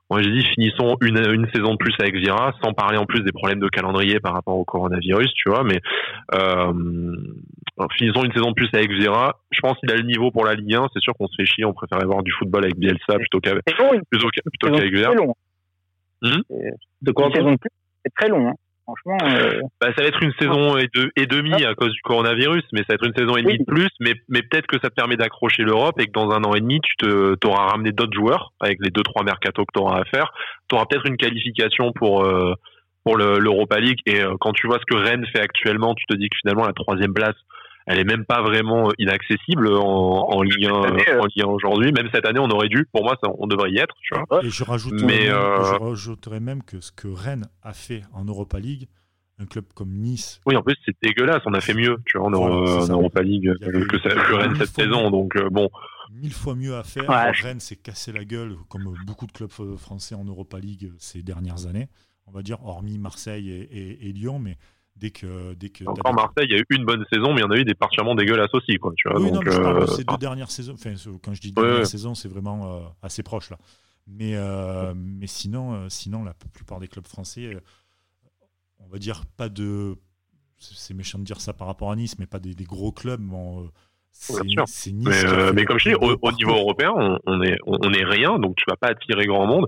Moi, 0.09 0.21
j'ai 0.21 0.31
dit, 0.31 0.45
finissons 0.53 0.97
une, 1.01 1.17
une 1.17 1.47
saison 1.55 1.71
de 1.71 1.77
plus 1.77 1.95
avec 1.99 2.15
Vira, 2.15 2.53
sans 2.63 2.73
parler 2.73 2.97
en 2.97 3.05
plus 3.05 3.21
des 3.21 3.31
problèmes 3.31 3.59
de 3.59 3.69
calendrier 3.69 4.19
par 4.19 4.33
rapport 4.33 4.57
au 4.57 4.65
coronavirus, 4.65 5.33
tu 5.33 5.49
vois, 5.49 5.63
mais 5.63 5.79
euh, 6.36 7.15
finissons 7.97 8.23
une 8.23 8.33
saison 8.33 8.49
de 8.49 8.53
plus 8.53 8.69
avec 8.73 8.91
Vira. 8.91 9.39
Je 9.51 9.59
pense 9.62 9.77
qu'il 9.79 9.89
a 9.91 9.95
le 9.95 10.03
niveau 10.03 10.29
pour 10.29 10.45
la 10.45 10.53
Ligue 10.55 10.75
1. 10.75 10.88
C'est 10.93 11.01
sûr 11.01 11.13
qu'on 11.13 11.27
se 11.27 11.36
fait 11.36 11.45
chier, 11.45 11.65
on 11.65 11.73
préfère 11.73 11.99
voir 12.05 12.21
du 12.21 12.31
football 12.31 12.65
avec 12.65 12.77
Bielsa 12.77 13.17
plutôt 13.17 13.39
qu'avec 13.39 13.63
plutôt, 13.65 14.27
qu'avec 14.62 14.93
Vira. 14.93 15.13
Hmm? 16.21 16.41
De 17.01 17.12
quoi 17.12 17.29
C'est 17.33 18.13
très 18.15 18.27
long. 18.29 18.49
Hein. 18.49 18.53
Franchement, 18.84 19.17
euh... 19.24 19.62
bah, 19.80 19.93
ça 19.96 20.02
va 20.02 20.08
être 20.10 20.22
une 20.22 20.34
saison 20.39 20.78
et, 20.78 20.89
deux, 20.93 21.10
et 21.15 21.26
demi 21.26 21.54
à 21.63 21.74
cause 21.74 21.91
du 21.93 22.02
coronavirus, 22.02 22.63
mais 22.74 22.80
ça 22.80 22.86
va 22.89 22.93
être 22.96 23.06
une 23.06 23.15
saison 23.15 23.38
et 23.38 23.41
demie 23.41 23.60
de 23.60 23.63
plus. 23.63 23.89
Mais, 24.02 24.13
mais 24.28 24.41
peut-être 24.41 24.67
que 24.67 24.78
ça 24.82 24.89
te 24.89 24.96
permet 24.96 25.15
d'accrocher 25.15 25.63
l'Europe 25.63 26.00
et 26.00 26.08
que 26.08 26.12
dans 26.12 26.32
un 26.32 26.43
an 26.43 26.54
et 26.54 26.60
demi, 26.60 26.82
tu 26.82 26.96
te, 26.98 27.48
auras 27.48 27.67
ramené 27.67 27.91
d'autres 27.91 28.13
joueurs 28.13 28.52
avec 28.60 28.80
les 28.82 28.89
deux 28.89 29.04
trois 29.04 29.24
mercato 29.24 29.63
que 29.63 29.72
tu 29.74 29.82
auras 29.82 30.02
à 30.02 30.06
faire. 30.06 30.34
Tu 30.69 30.76
auras 30.76 30.86
peut-être 30.86 31.06
une 31.06 31.17
qualification 31.17 31.93
pour 31.93 32.26
euh, 32.26 32.54
pour 33.06 33.17
l'Europa 33.17 33.80
League. 33.80 34.00
Et 34.06 34.22
euh, 34.22 34.36
quand 34.39 34.54
tu 34.54 34.67
vois 34.67 34.80
ce 34.80 34.86
que 34.86 34.98
Rennes 34.98 35.26
fait 35.34 35.41
actuellement, 35.41 35.93
tu 35.96 36.06
te 36.06 36.15
dis 36.15 36.30
que 36.30 36.38
finalement 36.41 36.65
la 36.65 36.74
troisième 36.74 37.13
place, 37.13 37.36
elle 37.86 38.00
est 38.00 38.04
même 38.04 38.26
pas 38.26 38.41
vraiment 38.41 38.91
inaccessible 38.98 39.67
en, 39.67 40.30
en 40.30 40.41
Ligue 40.41 40.65
1, 40.65 40.69
euh. 40.69 41.19
en 41.19 41.26
Ligue 41.26 41.41
1 41.41 41.46
aujourd'hui. 41.46 41.91
Même 41.91 42.10
cette 42.13 42.26
année, 42.26 42.39
on 42.39 42.50
aurait 42.50 42.69
dû. 42.69 42.88
Pour 42.91 43.04
moi, 43.04 43.17
ça, 43.22 43.30
on 43.38 43.48
devrait 43.48 43.72
y 43.72 43.80
être. 43.80 43.96
Tu 44.02 44.17
vois. 44.17 44.43
Et 44.43 44.50
je 44.50 44.63
rajouterais, 44.63 45.06
Mais 45.06 45.26
même, 45.26 45.36
euh... 45.36 45.63
je 45.63 45.84
rajouterais 45.84 46.39
même 46.39 46.63
que 46.63 46.80
ce 46.80 46.91
que 46.91 47.08
Rennes 47.08 47.48
a 47.62 47.74
fait 47.74 48.04
en 48.13 48.24
Europa 48.24 48.60
League, 48.60 48.88
un 49.39 49.46
club 49.46 49.65
comme 49.74 49.91
Nice. 49.91 50.39
Oui, 50.46 50.56
en 50.56 50.62
plus, 50.62 50.76
c'est 50.86 50.96
dégueulasse. 51.02 51.41
On 51.46 51.54
a 51.54 51.62
fait 51.62 51.74
mieux, 51.74 51.98
tu 52.06 52.17
vois, 52.17 52.28
en, 52.28 52.32
voilà, 52.32 52.93
Europa 52.93 53.22
League 53.22 53.52
que, 53.60 54.34
Rennes 54.36 54.56
cette 54.56 54.76
saison. 54.76 55.12
Donc, 55.12 55.36
euh, 55.36 55.50
bon. 55.50 55.69
Mille 56.12 56.34
fois 56.34 56.56
mieux 56.56 56.76
à 56.76 56.84
faire. 56.84 57.10
Ouais. 57.10 57.32
Rennes 57.32 57.60
s'est 57.60 57.76
cassé 57.76 58.12
la 58.12 58.24
gueule, 58.24 58.56
comme 58.69 58.93
beaucoup 59.06 59.26
de 59.26 59.32
clubs 59.32 59.52
français 59.78 60.15
en 60.15 60.24
Europa 60.24 60.60
League 60.60 60.91
ces 61.00 61.24
dernières 61.24 61.65
années. 61.65 61.89
on 62.28 62.32
va 62.32 62.43
dire, 62.43 62.63
hormis 62.63 62.98
Marseille 62.98 63.50
et, 63.50 64.13
Lyon, 64.13 64.39
mais 64.39 64.58
dès 64.95 65.12
que. 65.12 65.53
Dès 65.53 65.69
que 65.69 65.86
Encore 65.86 66.13
Marseille, 66.13 66.47
il 66.49 66.51
y 66.51 66.56
a 66.56 66.60
eu 66.60 66.65
une 66.69 66.86
bonne 66.86 67.06
saison, 67.12 67.34
mais 67.34 67.41
il 67.41 67.43
y 67.43 67.45
en 67.45 67.51
a 67.51 67.58
eu 67.58 67.65
des 67.65 67.75
partiellement 67.75 68.15
dégueulasses 68.15 68.53
aussi. 68.53 68.77
Quoi, 68.77 68.93
tu 68.95 69.10
vois, 69.10 69.19
oui, 69.19 69.32
non, 69.32 69.41
mais 69.43 69.51
je 69.51 69.60
parle 69.60 69.82
de 69.82 69.88
ces 69.88 70.03
deux 70.03 70.17
dernières 70.17 70.51
saisons. 70.51 70.73
Enfin, 70.73 70.93
quand 71.21 71.34
je 71.34 71.41
dis 71.41 71.51
dernière 71.51 71.88
saison, 71.88 72.15
c'est 72.15 72.29
vraiment 72.29 72.93
assez 73.01 73.23
proche 73.23 73.49
là. 73.49 73.58
Mais, 74.08 74.36
mais 74.95 75.27
sinon, 75.27 75.89
sinon, 75.89 76.23
la 76.23 76.34
plupart 76.53 76.79
des 76.79 76.88
clubs 76.88 77.08
français, 77.08 77.58
on 78.79 78.88
va 78.88 78.97
dire 78.97 79.23
pas 79.38 79.49
de 79.49 79.97
c'est 80.71 80.93
méchant 80.93 81.19
de 81.19 81.23
dire 81.23 81.41
ça 81.41 81.53
par 81.53 81.67
rapport 81.67 81.91
à 81.91 81.95
Nice, 81.95 82.17
mais 82.19 82.25
pas 82.25 82.39
des, 82.39 82.56
gros 82.63 82.91
clubs. 82.91 83.21
Bon, 83.21 83.69
c'est 84.12 84.43
Nice. 84.91 84.93
Mais, 85.53 85.65
comme 85.65 85.79
je 85.79 85.89
dis, 85.89 85.95
au, 85.95 86.32
niveau 86.32 86.56
européen, 86.56 86.93
on, 87.25 87.41
est, 87.41 87.58
on 87.65 87.93
est 87.93 88.06
rien, 88.06 88.39
donc 88.39 88.56
tu 88.56 88.63
vas 88.67 88.77
pas 88.77 88.88
attirer 88.88 89.25
grand 89.25 89.45
monde. 89.45 89.65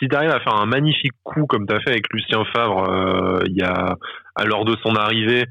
Si 0.00 0.08
tu 0.08 0.16
arrives 0.16 0.30
à 0.30 0.40
faire 0.40 0.56
un 0.56 0.66
magnifique 0.66 1.12
coup 1.22 1.46
comme 1.46 1.66
tu 1.66 1.74
as 1.74 1.80
fait 1.80 1.90
avec 1.90 2.12
Lucien 2.12 2.44
Favre 2.52 2.88
euh, 2.90 3.40
il 3.46 3.56
y 3.56 3.62
a 3.62 3.96
à 4.34 4.44
l'heure 4.44 4.64
de 4.64 4.76
son 4.82 4.94
arrivée, 4.94 5.44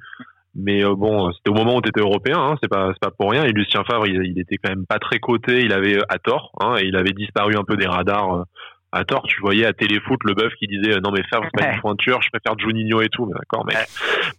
mais 0.56 0.84
euh, 0.84 0.96
bon, 0.96 1.32
c'était 1.34 1.52
au 1.52 1.54
moment 1.54 1.76
où 1.76 1.82
tu 1.82 1.90
étais 1.90 2.02
européen, 2.02 2.40
hein, 2.40 2.56
c'est 2.62 2.70
pas 2.70 2.92
pas 3.00 3.12
pour 3.12 3.32
rien. 3.32 3.44
Et 3.44 3.52
Lucien 3.52 3.84
Favre, 3.84 4.08
il, 4.08 4.24
il, 4.26 4.40
était 4.40 4.58
quand 4.58 4.70
même 4.70 4.86
pas 4.88 4.98
très 4.98 5.20
coté, 5.20 5.64
il 5.64 5.74
avait 5.74 6.00
à 6.10 6.18
tort, 6.18 6.52
hein, 6.60 6.76
et 6.80 6.86
il 6.86 6.96
avait 6.96 7.12
disparu 7.12 7.56
un 7.56 7.64
peu 7.64 7.78
des 7.78 7.86
radars 7.86 8.34
euh, 8.34 8.44
à 8.92 9.06
tort, 9.06 9.22
tu 9.28 9.40
voyais 9.42 9.66
à 9.66 9.74
Téléfoot 9.74 10.20
le 10.24 10.34
bœuf 10.34 10.52
qui 10.56 10.66
disait 10.66 11.00
non 11.00 11.12
mais 11.12 11.22
Favre 11.30 11.46
c'est 11.46 11.64
pas 11.64 11.72
une 11.74 11.80
pointure, 11.80 12.20
je 12.24 12.30
préfère 12.30 12.58
Juninho 12.58 13.02
et 13.02 13.10
tout, 13.10 13.28
mais 13.28 13.34
d'accord, 13.34 13.66
mais 13.68 13.76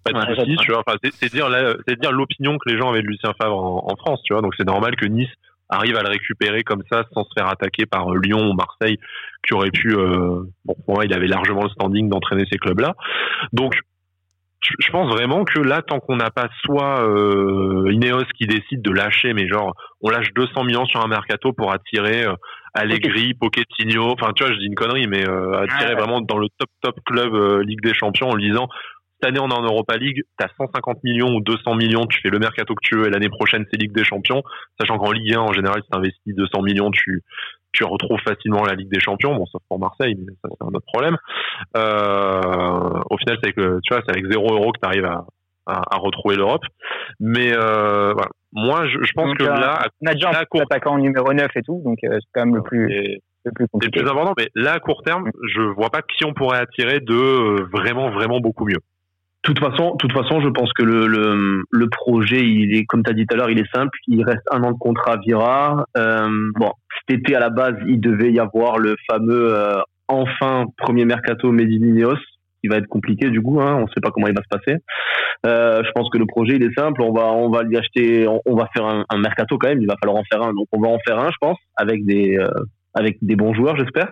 pas 0.05 0.27
de 0.27 0.35
soucis, 0.35 0.57
tu 0.57 0.73
vois. 0.73 0.83
Enfin, 0.85 0.99
c'est 1.03 1.33
dire 1.33 1.49
c'est 1.87 2.01
dire 2.01 2.11
l'opinion 2.11 2.59
que 2.59 2.69
les 2.69 2.77
gens 2.77 2.91
avaient 2.91 3.03
de 3.03 3.07
Lucien 3.07 3.33
Favre 3.41 3.57
en, 3.57 3.97
France, 3.97 4.21
tu 4.25 4.33
vois. 4.33 4.43
Donc 4.43 4.55
c'est 4.57 4.67
normal 4.67 4.97
que 4.97 5.07
Nice 5.07 5.31
arrive 5.71 5.97
à 5.97 6.03
le 6.03 6.09
récupérer 6.09 6.63
comme 6.63 6.83
ça 6.91 7.05
sans 7.13 7.25
se 7.25 7.31
faire 7.37 7.49
attaquer 7.49 7.87
par 7.87 8.13
euh, 8.13 8.19
Lyon 8.23 8.51
ou 8.51 8.53
Marseille 8.53 8.99
qui 9.47 9.55
aurait 9.55 9.71
pu 9.71 9.95
euh, 9.95 10.43
bon 10.65 10.75
pour 10.85 10.97
moi 10.97 11.05
il 11.05 11.15
avait 11.15 11.27
largement 11.27 11.63
le 11.63 11.71
standing 11.71 12.09
d'entraîner 12.09 12.45
ces 12.51 12.59
clubs 12.59 12.81
là 12.81 12.95
donc 13.53 13.75
je 14.63 14.91
pense 14.91 15.11
vraiment 15.11 15.45
que 15.45 15.61
là, 15.61 15.83
tant 15.83 16.01
qu'on 16.01 16.17
n'a 16.17 16.31
pas 16.31 16.49
soit 16.65 17.03
euh, 17.03 17.91
Ineos 17.93 18.25
qui 18.37 18.47
décide 18.47 18.83
de 18.83 18.91
lâcher, 18.91 19.33
mais 19.33 19.49
genre 19.49 19.75
on 20.03 20.11
lâche 20.11 20.33
200 20.35 20.65
millions 20.65 20.85
sur 20.87 21.03
un 21.03 21.09
mercato 21.09 21.53
pour 21.53 21.73
attirer 21.73 22.25
euh, 22.27 22.35
Allegri, 22.75 23.35
Pochettino, 23.35 24.13
enfin 24.13 24.33
tu 24.35 24.45
vois, 24.45 24.53
je 24.53 24.59
dis 24.59 24.67
une 24.67 24.75
connerie, 24.75 25.07
mais 25.07 25.27
euh, 25.27 25.63
attirer 25.63 25.95
vraiment 25.95 26.21
dans 26.21 26.39
le 26.39 26.49
top 26.59 26.69
top 26.83 26.97
club 27.07 27.35
euh, 27.35 27.63
Ligue 27.65 27.83
des 27.83 27.95
Champions 27.95 28.29
en 28.29 28.37
disant 28.37 28.69
cette 29.21 29.29
année 29.29 29.41
on 29.41 29.49
est 29.49 29.55
en 29.55 29.63
Europa 29.63 29.97
League, 29.97 30.23
t'as 30.39 30.49
150 30.57 31.05
millions 31.05 31.35
ou 31.35 31.41
200 31.41 31.75
millions, 31.75 32.07
tu 32.07 32.21
fais 32.21 32.31
le 32.31 32.39
mercato 32.39 32.75
que 32.75 32.81
tu 32.83 32.97
veux 32.97 33.07
et 33.07 33.11
l'année 33.11 33.29
prochaine 33.29 33.65
c'est 33.71 33.81
Ligue 33.81 33.93
des 33.93 34.05
Champions, 34.05 34.43
sachant 34.79 34.99
qu'en 34.99 35.13
Ligue 35.13 35.35
1 35.35 35.41
en 35.41 35.53
général 35.53 35.83
si 35.83 35.89
t'investis 35.91 36.35
200 36.35 36.63
millions, 36.63 36.91
tu 36.91 37.23
tu 37.73 37.85
retrouves 37.85 38.19
facilement 38.27 38.65
la 38.65 38.75
Ligue 38.75 38.91
des 38.91 39.01
Champions, 39.01 39.35
bon 39.35 39.47
sauf 39.47 39.63
pour 39.69 39.79
Marseille, 39.79 40.17
mais 40.19 40.33
ça 40.43 40.49
c'est 40.51 40.65
un 40.65 40.69
autre 40.69 40.87
problème. 40.87 41.17
Euh, 41.77 43.01
au 43.11 43.17
final, 43.17 43.39
c'est 43.43 43.57
avec 43.57 43.57
tu 43.57 43.95
vois, 43.95 44.03
c'est 44.05 44.11
avec 44.11 44.27
0 44.27 44.55
euros 44.55 44.73
que 44.73 44.81
tu 44.81 44.89
arrives 44.89 45.05
à, 45.05 45.25
à, 45.71 45.97
retrouver 45.99 46.37
l'Europe. 46.37 46.63
Mais 47.19 47.53
euh, 47.53 48.13
voilà. 48.13 48.31
moi, 48.53 48.87
je, 48.87 48.99
je 49.03 49.13
pense 49.13 49.35
que 49.35 49.45
là, 49.45 49.87
on 50.03 50.07
a 50.07 50.15
déjà 50.15 50.31
un 50.31 50.45
court... 50.45 50.63
attaquant 50.63 50.99
numéro 50.99 51.33
9 51.33 51.49
et 51.55 51.63
tout, 51.63 51.83
donc 51.85 51.99
euh, 52.05 52.19
c'est 52.21 52.29
quand 52.33 52.47
même 52.47 52.57
le 52.57 52.63
plus. 52.63 52.87
le 53.45 53.53
plus 53.53 53.67
le 53.73 53.91
plus 53.91 54.09
important, 54.09 54.35
mais 54.37 54.49
là, 54.55 54.73
à 54.73 54.81
court 54.81 55.03
terme, 55.03 55.31
je 55.49 55.63
vois 55.63 55.91
pas 55.91 56.03
qui 56.03 56.25
on 56.25 56.35
pourrait 56.35 56.59
attirer 56.59 57.01
de 57.01 57.15
euh, 57.15 57.67
vraiment, 57.73 58.11
vraiment 58.11 58.41
beaucoup 58.41 58.67
mieux. 58.67 58.81
Toute 59.43 59.59
façon, 59.59 59.97
toute 59.99 60.13
façon, 60.13 60.41
je 60.43 60.49
pense 60.49 60.71
que 60.75 60.83
le, 60.83 61.07
le, 61.07 61.65
le 61.71 61.89
projet, 61.89 62.45
il 62.47 62.77
est, 62.77 62.85
comme 62.85 63.03
tu 63.03 63.11
as 63.11 63.15
dit 63.15 63.27
tout 63.27 63.35
à 63.35 63.39
l'heure, 63.39 63.51
il 63.51 63.59
est 63.59 63.75
simple. 63.75 63.97
Il 64.07 64.23
reste 64.23 64.43
un 64.53 64.63
an 64.63 64.73
de 64.73 64.79
contrat 64.79 65.13
à 65.13 65.17
Vira. 65.17 65.87
Euh, 65.97 66.29
bon, 66.57 66.71
cet 67.09 67.21
été, 67.21 67.35
à 67.35 67.41
la 67.41 67.49
base, 67.49 67.77
il 67.87 68.01
devait 68.01 68.33
y 68.33 68.39
avoir 68.39 68.79
le 68.79 68.97
fameux 69.11 69.55
euh, 69.55 69.81
enfin 70.09 70.67
premier 70.77 71.05
mercato 71.05 71.53
Medinineos 71.53 72.19
qui 72.61 72.69
va 72.69 72.77
être 72.77 72.87
compliqué 72.87 73.31
du 73.31 73.41
coup. 73.41 73.61
Hein, 73.61 73.77
on 73.77 73.83
ne 73.83 73.89
sait 73.89 74.01
pas 74.03 74.11
comment 74.11 74.27
il 74.27 74.35
va 74.35 74.43
se 74.43 74.59
passer. 74.59 74.79
Euh, 75.47 75.83
je 75.83 75.91
pense 75.93 76.11
que 76.11 76.19
le 76.19 76.27
projet 76.27 76.57
il 76.57 76.63
est 76.63 76.79
simple. 76.79 77.01
On 77.03 77.13
va 77.13 77.33
on 77.33 77.51
va 77.51 77.63
lui 77.63 77.79
acheter, 77.79 78.29
on, 78.29 78.55
va 78.55 78.69
faire 78.75 78.85
un, 78.85 79.05
un, 79.09 79.19
mercato 79.19 79.57
quand 79.57 79.69
même. 79.69 79.81
Il 79.81 79.87
va 79.87 79.97
falloir 80.01 80.21
en 80.21 80.25
faire 80.31 80.43
un. 80.43 80.53
Donc 80.53 80.67
on 80.73 80.81
va 80.81 80.89
en 80.89 80.99
faire 81.07 81.19
un, 81.19 81.29
je 81.31 81.37
pense, 81.41 81.59
avec 81.77 82.05
des 82.05 82.37
euh, 82.37 82.49
avec 82.95 83.17
des 83.23 83.37
bons 83.37 83.55
joueurs, 83.55 83.77
j'espère. 83.77 84.11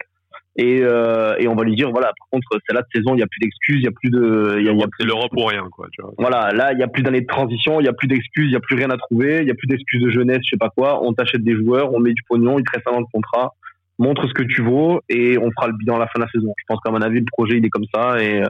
Et, 0.60 0.80
euh, 0.82 1.36
et 1.38 1.46
on 1.46 1.54
va 1.54 1.62
lui 1.62 1.76
dire 1.76 1.92
voilà 1.92 2.08
par 2.18 2.26
contre 2.32 2.60
c'est 2.66 2.74
là 2.74 2.80
de 2.82 2.86
saison 2.92 3.14
il 3.14 3.20
y 3.20 3.22
a 3.22 3.28
plus 3.28 3.38
d'excuses 3.38 3.76
il 3.76 3.84
y 3.84 3.86
a 3.86 3.92
plus 3.92 4.10
de 4.10 4.56
il 4.58 4.66
y 4.66 4.68
a, 4.68 4.72
y 4.72 4.82
a 4.82 4.86
c'est 4.98 5.06
l'Europe 5.06 5.30
ou 5.36 5.44
rien 5.44 5.64
quoi 5.70 5.86
tu 5.92 6.02
vois. 6.02 6.12
voilà 6.18 6.50
là 6.52 6.72
il 6.72 6.80
y 6.80 6.82
a 6.82 6.88
plus 6.88 7.04
d'années 7.04 7.20
de 7.20 7.26
transition 7.26 7.78
il 7.78 7.86
y 7.86 7.88
a 7.88 7.92
plus 7.92 8.08
d'excuses 8.08 8.46
il 8.48 8.52
y 8.52 8.56
a 8.56 8.60
plus 8.60 8.74
rien 8.74 8.90
à 8.90 8.96
trouver 8.96 9.38
il 9.42 9.46
y 9.46 9.52
a 9.52 9.54
plus 9.54 9.68
d'excuses 9.68 10.02
de 10.02 10.10
jeunesse 10.10 10.40
je 10.42 10.50
sais 10.50 10.56
pas 10.56 10.70
quoi 10.70 11.00
on 11.04 11.12
t'achète 11.12 11.44
des 11.44 11.54
joueurs 11.54 11.94
on 11.94 12.00
met 12.00 12.12
du 12.12 12.22
pognon 12.28 12.58
il 12.58 12.64
te 12.64 12.72
reste 12.74 12.88
un 12.88 12.96
an 12.96 13.02
de 13.02 13.06
contrat 13.12 13.54
montre 13.98 14.26
ce 14.28 14.32
que 14.32 14.42
tu 14.42 14.62
vaux 14.62 15.00
et 15.08 15.38
on 15.38 15.50
fera 15.50 15.66
le 15.68 15.76
bilan 15.76 15.96
à 15.96 15.98
la 15.98 16.06
fin 16.06 16.20
de 16.20 16.24
la 16.24 16.30
saison. 16.30 16.52
Je 16.56 16.64
pense 16.68 16.78
qu'à 16.84 16.90
mon 16.90 17.00
avis, 17.02 17.18
le 17.18 17.26
projet, 17.30 17.56
il 17.58 17.64
est 17.64 17.68
comme 17.68 17.86
ça. 17.92 18.22
Et 18.22 18.42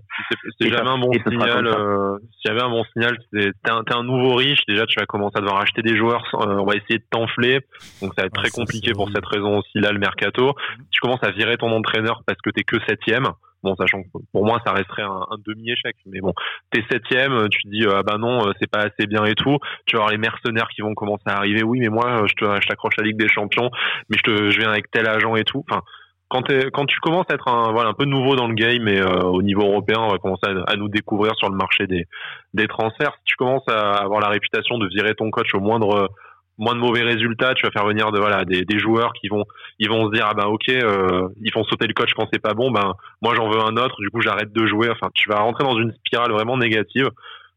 c'est 0.60 0.68
jamais 0.68 0.90
un 0.90 0.98
bon 0.98 1.12
signal. 1.12 1.66
Euh, 1.66 2.18
S'il 2.40 2.50
y 2.50 2.54
avait 2.54 2.62
un 2.62 2.70
bon 2.70 2.84
signal, 2.92 3.16
t'es 3.32 3.70
un, 3.70 3.82
un 3.96 4.02
nouveau 4.02 4.34
riche. 4.34 4.60
Déjà, 4.68 4.86
tu 4.86 4.98
vas 5.00 5.06
commencer 5.06 5.38
à 5.38 5.40
devoir 5.40 5.60
acheter 5.60 5.82
des 5.82 5.96
joueurs. 5.96 6.22
Euh, 6.34 6.58
on 6.58 6.66
va 6.66 6.74
essayer 6.74 6.98
de 6.98 7.04
t'enfler. 7.10 7.60
Donc, 8.02 8.12
ça 8.14 8.22
va 8.22 8.26
être 8.26 8.34
très 8.34 8.50
compliqué 8.50 8.92
pour 8.92 9.10
cette 9.10 9.26
raison 9.26 9.58
aussi 9.58 9.78
là, 9.80 9.92
le 9.92 9.98
mercato. 9.98 10.54
Tu 10.90 11.00
commences 11.00 11.22
à 11.22 11.30
virer 11.30 11.56
ton 11.56 11.70
entraîneur 11.72 12.22
parce 12.26 12.38
que 12.42 12.50
t'es 12.50 12.62
que 12.62 12.76
septième. 12.86 13.28
Bon, 13.62 13.74
sachant 13.76 14.02
que 14.02 14.08
pour 14.32 14.44
moi, 14.44 14.60
ça 14.64 14.72
resterait 14.72 15.02
un, 15.02 15.36
demi-échec. 15.46 15.96
Mais 16.06 16.20
bon, 16.20 16.32
t'es 16.70 16.84
septième, 16.90 17.48
tu 17.48 17.62
te 17.62 17.68
dis, 17.68 17.84
ah 17.90 18.02
bah 18.02 18.18
non, 18.18 18.46
euh, 18.46 18.52
c'est 18.60 18.70
pas 18.70 18.80
assez 18.80 19.06
bien 19.06 19.24
et 19.24 19.34
tout. 19.34 19.58
Tu 19.86 19.96
vas 19.96 20.02
avoir 20.02 20.12
les 20.12 20.18
mercenaires 20.18 20.68
qui 20.68 20.82
vont 20.82 20.94
commencer 20.94 21.24
à 21.26 21.36
arriver. 21.36 21.62
Oui, 21.62 21.80
mais 21.80 21.88
moi, 21.88 22.24
je 22.26 22.66
t'accroche 22.66 22.94
à 22.98 23.02
la 23.02 23.08
Ligue 23.08 23.18
des 23.18 23.28
Champions, 23.28 23.70
mais 24.08 24.16
je, 24.18 24.22
te, 24.22 24.50
je 24.50 24.58
viens 24.58 24.70
avec 24.70 24.90
tel 24.90 25.08
agent 25.08 25.34
et 25.36 25.44
tout. 25.44 25.64
Enfin, 25.68 25.82
quand, 26.28 26.42
quand 26.72 26.86
tu 26.86 27.00
commences 27.00 27.26
à 27.30 27.34
être 27.34 27.48
un, 27.48 27.72
voilà, 27.72 27.90
un 27.90 27.94
peu 27.94 28.04
nouveau 28.04 28.36
dans 28.36 28.48
le 28.48 28.54
game 28.54 28.86
et 28.86 29.00
euh, 29.00 29.22
au 29.22 29.42
niveau 29.42 29.62
européen, 29.62 29.98
on 30.00 30.10
va 30.10 30.18
commencer 30.18 30.46
à, 30.66 30.76
nous 30.76 30.88
découvrir 30.88 31.34
sur 31.36 31.48
le 31.48 31.56
marché 31.56 31.86
des, 31.86 32.06
des 32.54 32.68
transferts. 32.68 33.14
Si 33.18 33.24
tu 33.24 33.36
commences 33.36 33.66
à 33.68 33.94
avoir 33.94 34.20
la 34.20 34.28
réputation 34.28 34.78
de 34.78 34.86
virer 34.88 35.14
ton 35.14 35.30
coach 35.30 35.54
au 35.54 35.60
moindre 35.60 36.10
moins 36.58 36.74
de 36.74 36.80
mauvais 36.80 37.02
résultats, 37.02 37.54
tu 37.54 37.64
vas 37.64 37.70
faire 37.70 37.86
venir 37.86 38.10
de 38.12 38.18
voilà 38.18 38.44
des, 38.44 38.64
des 38.64 38.78
joueurs 38.78 39.12
qui 39.12 39.28
vont 39.28 39.44
ils 39.78 39.88
vont 39.88 40.06
se 40.06 40.12
dire 40.12 40.26
ah 40.28 40.34
ben 40.34 40.46
ok 40.46 40.68
euh, 40.68 41.28
ils 41.42 41.52
font 41.52 41.64
sauter 41.64 41.86
le 41.86 41.94
coach 41.94 42.10
quand 42.14 42.28
c'est 42.32 42.42
pas 42.42 42.54
bon 42.54 42.70
ben 42.70 42.94
moi 43.22 43.34
j'en 43.34 43.48
veux 43.48 43.60
un 43.60 43.76
autre 43.76 43.96
du 44.00 44.10
coup 44.10 44.20
j'arrête 44.20 44.52
de 44.52 44.66
jouer. 44.66 44.90
Enfin 44.90 45.08
tu 45.14 45.28
vas 45.28 45.40
rentrer 45.40 45.64
dans 45.64 45.78
une 45.78 45.92
spirale 45.92 46.32
vraiment 46.32 46.56
négative. 46.56 47.08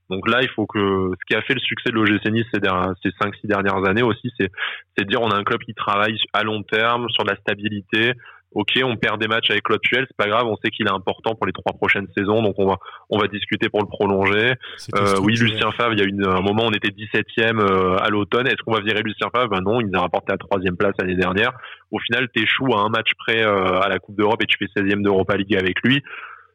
Donc 0.09 0.27
là 0.29 0.39
il 0.41 0.49
faut 0.49 0.65
que 0.67 1.11
ce 1.19 1.25
qui 1.27 1.35
a 1.35 1.41
fait 1.41 1.53
le 1.53 1.59
succès 1.59 1.89
de 1.89 1.95
l'OGC 1.95 2.25
Nice 2.31 2.45
ces, 2.53 2.59
ces 3.03 3.11
5 3.21 3.35
6 3.41 3.47
dernières 3.47 3.83
années 3.87 4.03
aussi 4.03 4.29
c'est 4.39 4.49
de 4.97 5.03
dire 5.03 5.21
on 5.21 5.31
a 5.31 5.35
un 5.35 5.43
club 5.43 5.61
qui 5.61 5.73
travaille 5.73 6.17
à 6.33 6.43
long 6.43 6.63
terme 6.63 7.09
sur 7.09 7.23
la 7.23 7.35
stabilité 7.37 8.13
ok, 8.53 8.79
on 8.83 8.95
perd 8.97 9.19
des 9.19 9.27
matchs 9.27 9.49
avec 9.49 9.63
Claude 9.63 9.81
Puel, 9.81 10.05
c'est 10.07 10.17
pas 10.17 10.27
grave, 10.27 10.45
on 10.45 10.57
sait 10.57 10.69
qu'il 10.69 10.87
est 10.87 10.91
important 10.91 11.35
pour 11.35 11.45
les 11.45 11.53
trois 11.53 11.73
prochaines 11.73 12.07
saisons, 12.17 12.41
donc 12.41 12.55
on 12.57 12.67
va 12.67 12.77
on 13.09 13.17
va 13.17 13.27
discuter 13.27 13.69
pour 13.69 13.81
le 13.81 13.87
prolonger. 13.87 14.53
Euh, 14.95 15.15
oui, 15.21 15.35
Lucien 15.35 15.71
Favre, 15.71 15.93
il 15.93 15.99
y 15.99 16.03
a 16.03 16.05
une, 16.05 16.25
un 16.25 16.41
moment 16.41 16.63
on 16.65 16.71
était 16.71 16.89
17e 16.89 17.59
euh, 17.59 17.97
à 17.97 18.09
l'automne, 18.09 18.47
est-ce 18.47 18.61
qu'on 18.63 18.73
va 18.73 18.81
virer 18.81 19.01
Lucien 19.01 19.29
Favre? 19.33 19.49
Ben 19.49 19.61
non, 19.61 19.79
il 19.79 19.87
nous 19.87 19.97
a 19.97 20.01
rapporté 20.01 20.33
à 20.33 20.37
troisième 20.37 20.75
place 20.75 20.93
l'année 20.99 21.15
dernière. 21.15 21.51
Au 21.91 21.99
final, 21.99 22.27
t'échoues 22.29 22.73
à 22.73 22.79
un 22.79 22.89
match 22.89 23.11
près 23.17 23.43
euh, 23.43 23.79
à 23.79 23.89
la 23.89 23.99
Coupe 23.99 24.15
d'Europe 24.15 24.41
et 24.41 24.45
tu 24.45 24.57
fais 24.57 24.81
16e 24.81 25.01
d'Europa 25.01 25.35
League 25.37 25.55
avec 25.55 25.81
lui. 25.81 26.01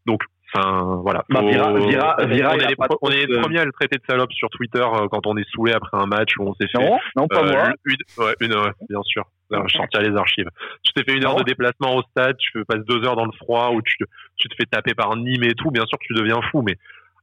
Donc 0.06 0.22
Enfin, 0.54 1.00
voilà. 1.02 1.24
Bah, 1.28 1.40
Vira, 1.42 1.72
Vira, 1.72 2.16
Vira, 2.26 2.52
on, 2.52 2.58
est 2.58 2.68
les, 2.68 2.74
on 3.02 3.10
est 3.10 3.26
les, 3.26 3.40
premiers 3.40 3.58
à 3.58 3.64
le 3.64 3.72
traiter 3.72 3.96
de 3.96 4.02
salope 4.08 4.32
sur 4.32 4.48
Twitter 4.50 4.80
euh, 4.80 5.08
quand 5.10 5.26
on 5.26 5.36
est 5.36 5.48
saoulé 5.52 5.72
après 5.72 5.98
un 5.98 6.06
match 6.06 6.30
où 6.38 6.44
on 6.44 6.54
s'est 6.54 6.68
fait. 6.68 6.78
Non, 6.78 6.98
non 7.16 7.26
pas 7.26 7.42
moi. 7.42 7.72
Une, 7.84 7.96
ouais, 8.18 8.34
une, 8.40 8.54
ouais, 8.54 8.70
bien 8.88 9.02
sûr 9.02 9.24
je 9.50 9.76
sortir 9.76 10.00
les 10.00 10.16
archives. 10.16 10.48
Tu 10.82 10.92
t'es 10.92 11.04
fait 11.04 11.16
une 11.16 11.24
heure 11.24 11.36
de 11.36 11.44
déplacement 11.44 11.96
au 11.96 12.02
stade, 12.02 12.36
tu 12.38 12.64
passes 12.64 12.84
deux 12.84 13.04
heures 13.04 13.16
dans 13.16 13.24
le 13.24 13.32
froid, 13.32 13.70
où 13.72 13.82
tu, 13.82 13.96
tu 14.36 14.48
te 14.48 14.54
fais 14.54 14.66
taper 14.66 14.94
par 14.94 15.16
Nîmes 15.16 15.44
et 15.44 15.54
tout. 15.54 15.70
Bien 15.70 15.84
sûr, 15.86 15.98
tu 16.00 16.12
deviens 16.14 16.40
fou, 16.50 16.62
mais 16.62 16.76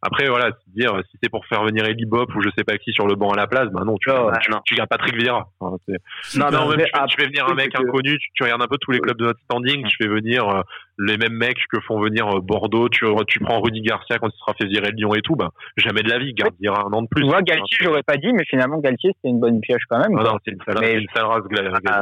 après, 0.06 0.28
voilà, 0.28 0.52
dire 0.76 1.00
si 1.10 1.18
c'est 1.22 1.30
pour 1.30 1.46
faire 1.46 1.63
venir 1.63 1.86
Eli 1.86 2.06
Bop 2.06 2.30
ou 2.36 2.42
je 2.42 2.50
sais 2.58 2.66
pas 2.66 2.78
qui 2.78 2.92
sur 2.92 3.08
le 3.08 3.16
banc 3.16 3.32
à 3.32 3.38
la 3.38 3.48
place, 3.48 3.70
bah 3.72 3.84
non, 3.86 3.96
tu, 3.98 4.10
oh, 4.12 4.30
tu, 4.42 4.52
tu, 4.66 4.76
gardes 4.76 4.89
Patrick 4.89 5.16
Vieira. 5.16 5.48
non, 5.62 6.52
non, 6.52 6.68
même, 6.68 6.86
tu, 7.08 7.16
fais 7.18 7.28
venir 7.28 7.48
un 7.48 7.54
mec 7.56 7.74
inconnu, 7.74 8.18
tu, 8.34 8.44
regardes 8.44 8.62
un 8.62 8.68
peu 8.68 8.78
tous 8.82 8.92
les 8.92 9.00
clubs 9.00 9.18
de 9.18 9.26
notre 9.26 9.39
standing, 9.46 9.86
tu 9.88 9.96
fais 10.02 10.10
venir 10.10 10.50
euh, 10.50 10.62
les 11.00 11.18
mêmes 11.18 11.38
mecs 11.38 11.58
que 11.72 11.80
font 11.80 12.02
venir 12.02 12.28
euh, 12.28 12.42
Bordeaux, 12.42 12.89
tu, 12.89 13.06
tu 13.28 13.39
prends 13.39 13.62
Rudy 13.62 13.82
Garcia 13.82 14.20
quand 14.20 14.28
il 14.28 14.38
sera 14.39 14.54
fait 14.56 14.66
virer 14.66 14.92
Lyon 14.92 15.16
et 15.16 15.22
tout, 15.22 15.36
bah 15.36 15.52
jamais 15.77 16.04
de 16.04 16.10
la 16.10 16.19
vie, 16.19 16.34
garde 16.34 16.54
un 16.62 16.92
an 16.92 17.04
de 17.04 17.08
plus. 17.08 17.23
Moi, 17.23 17.42
Galtier, 17.42 17.77
j'aurais 17.82 18.04
pas 18.04 18.17
dit, 18.17 18.34
mais 18.34 18.44
finalement, 18.46 18.80
Galtier, 18.80 19.12
c'était 19.15 19.30
une 19.30 19.40
bonne 19.40 19.62
piège 19.62 19.84
quand 19.90 20.00
même. 20.00 20.17
Ah 20.19 20.23
non, 20.23 20.38
c'est 20.44 20.52
une 20.52 20.62
sale, 20.65 20.77
mais... 20.82 20.94
une 20.96 21.08
sale 21.15 21.25
race, 21.25 21.44
ah, 21.54 22.02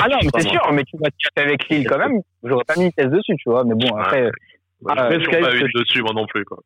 ah, 0.00 0.08
non, 0.08 0.16
mais 0.22 0.28
c'est 0.34 0.48
sûr, 0.48 0.72
mais 0.72 0.82
tu 0.84 0.96
vas 0.98 1.10
te 1.10 1.40
avec 1.40 1.68
Lille 1.70 1.86
quand 1.88 1.98
même, 1.98 2.20
j'aurais 2.42 2.64
pas 2.64 2.74
mis 2.76 2.86
une 2.86 2.92
thèse 2.92 3.10
dessus, 3.10 3.36
tu 3.36 3.48
vois, 3.48 3.64
mais 3.64 3.74
bon, 3.74 3.96
après. 3.96 4.30
après, 4.86 5.20
je 5.20 5.30
pas 5.30 5.56
eu 5.56 5.70
dessus, 5.74 6.02
moi 6.02 6.12
non 6.14 6.26
plus, 6.26 6.44
quoi. 6.44 6.58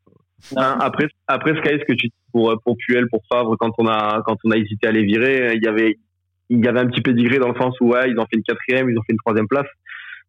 Hein, 0.56 0.76
après, 0.80 1.06
après 1.26 1.56
Sky, 1.56 1.78
ce 1.80 1.84
que 1.84 1.92
tu 1.92 2.08
dis 2.08 2.14
pour, 2.32 2.54
pour 2.64 2.76
Puel, 2.76 3.08
pour 3.08 3.22
Favre, 3.30 3.56
quand 3.58 3.72
on 3.78 3.86
a, 3.86 4.22
quand 4.26 4.36
on 4.44 4.50
a 4.50 4.56
hésité 4.56 4.86
à 4.88 4.92
les 4.92 5.04
virer, 5.04 5.54
il 5.54 5.62
y 5.62 5.68
avait, 5.68 5.98
il 6.50 6.64
y 6.64 6.68
avait 6.68 6.80
un 6.80 6.86
petit 6.86 7.00
pédigré 7.00 7.38
dans 7.38 7.48
le 7.48 7.58
sens 7.58 7.74
où, 7.80 7.92
ouais, 7.92 8.10
ils 8.10 8.18
ont 8.18 8.26
fait 8.26 8.36
une 8.36 8.42
quatrième, 8.42 8.90
ils 8.90 8.98
ont 8.98 9.02
fait 9.02 9.12
une 9.12 9.18
troisième 9.18 9.48
place. 9.48 9.66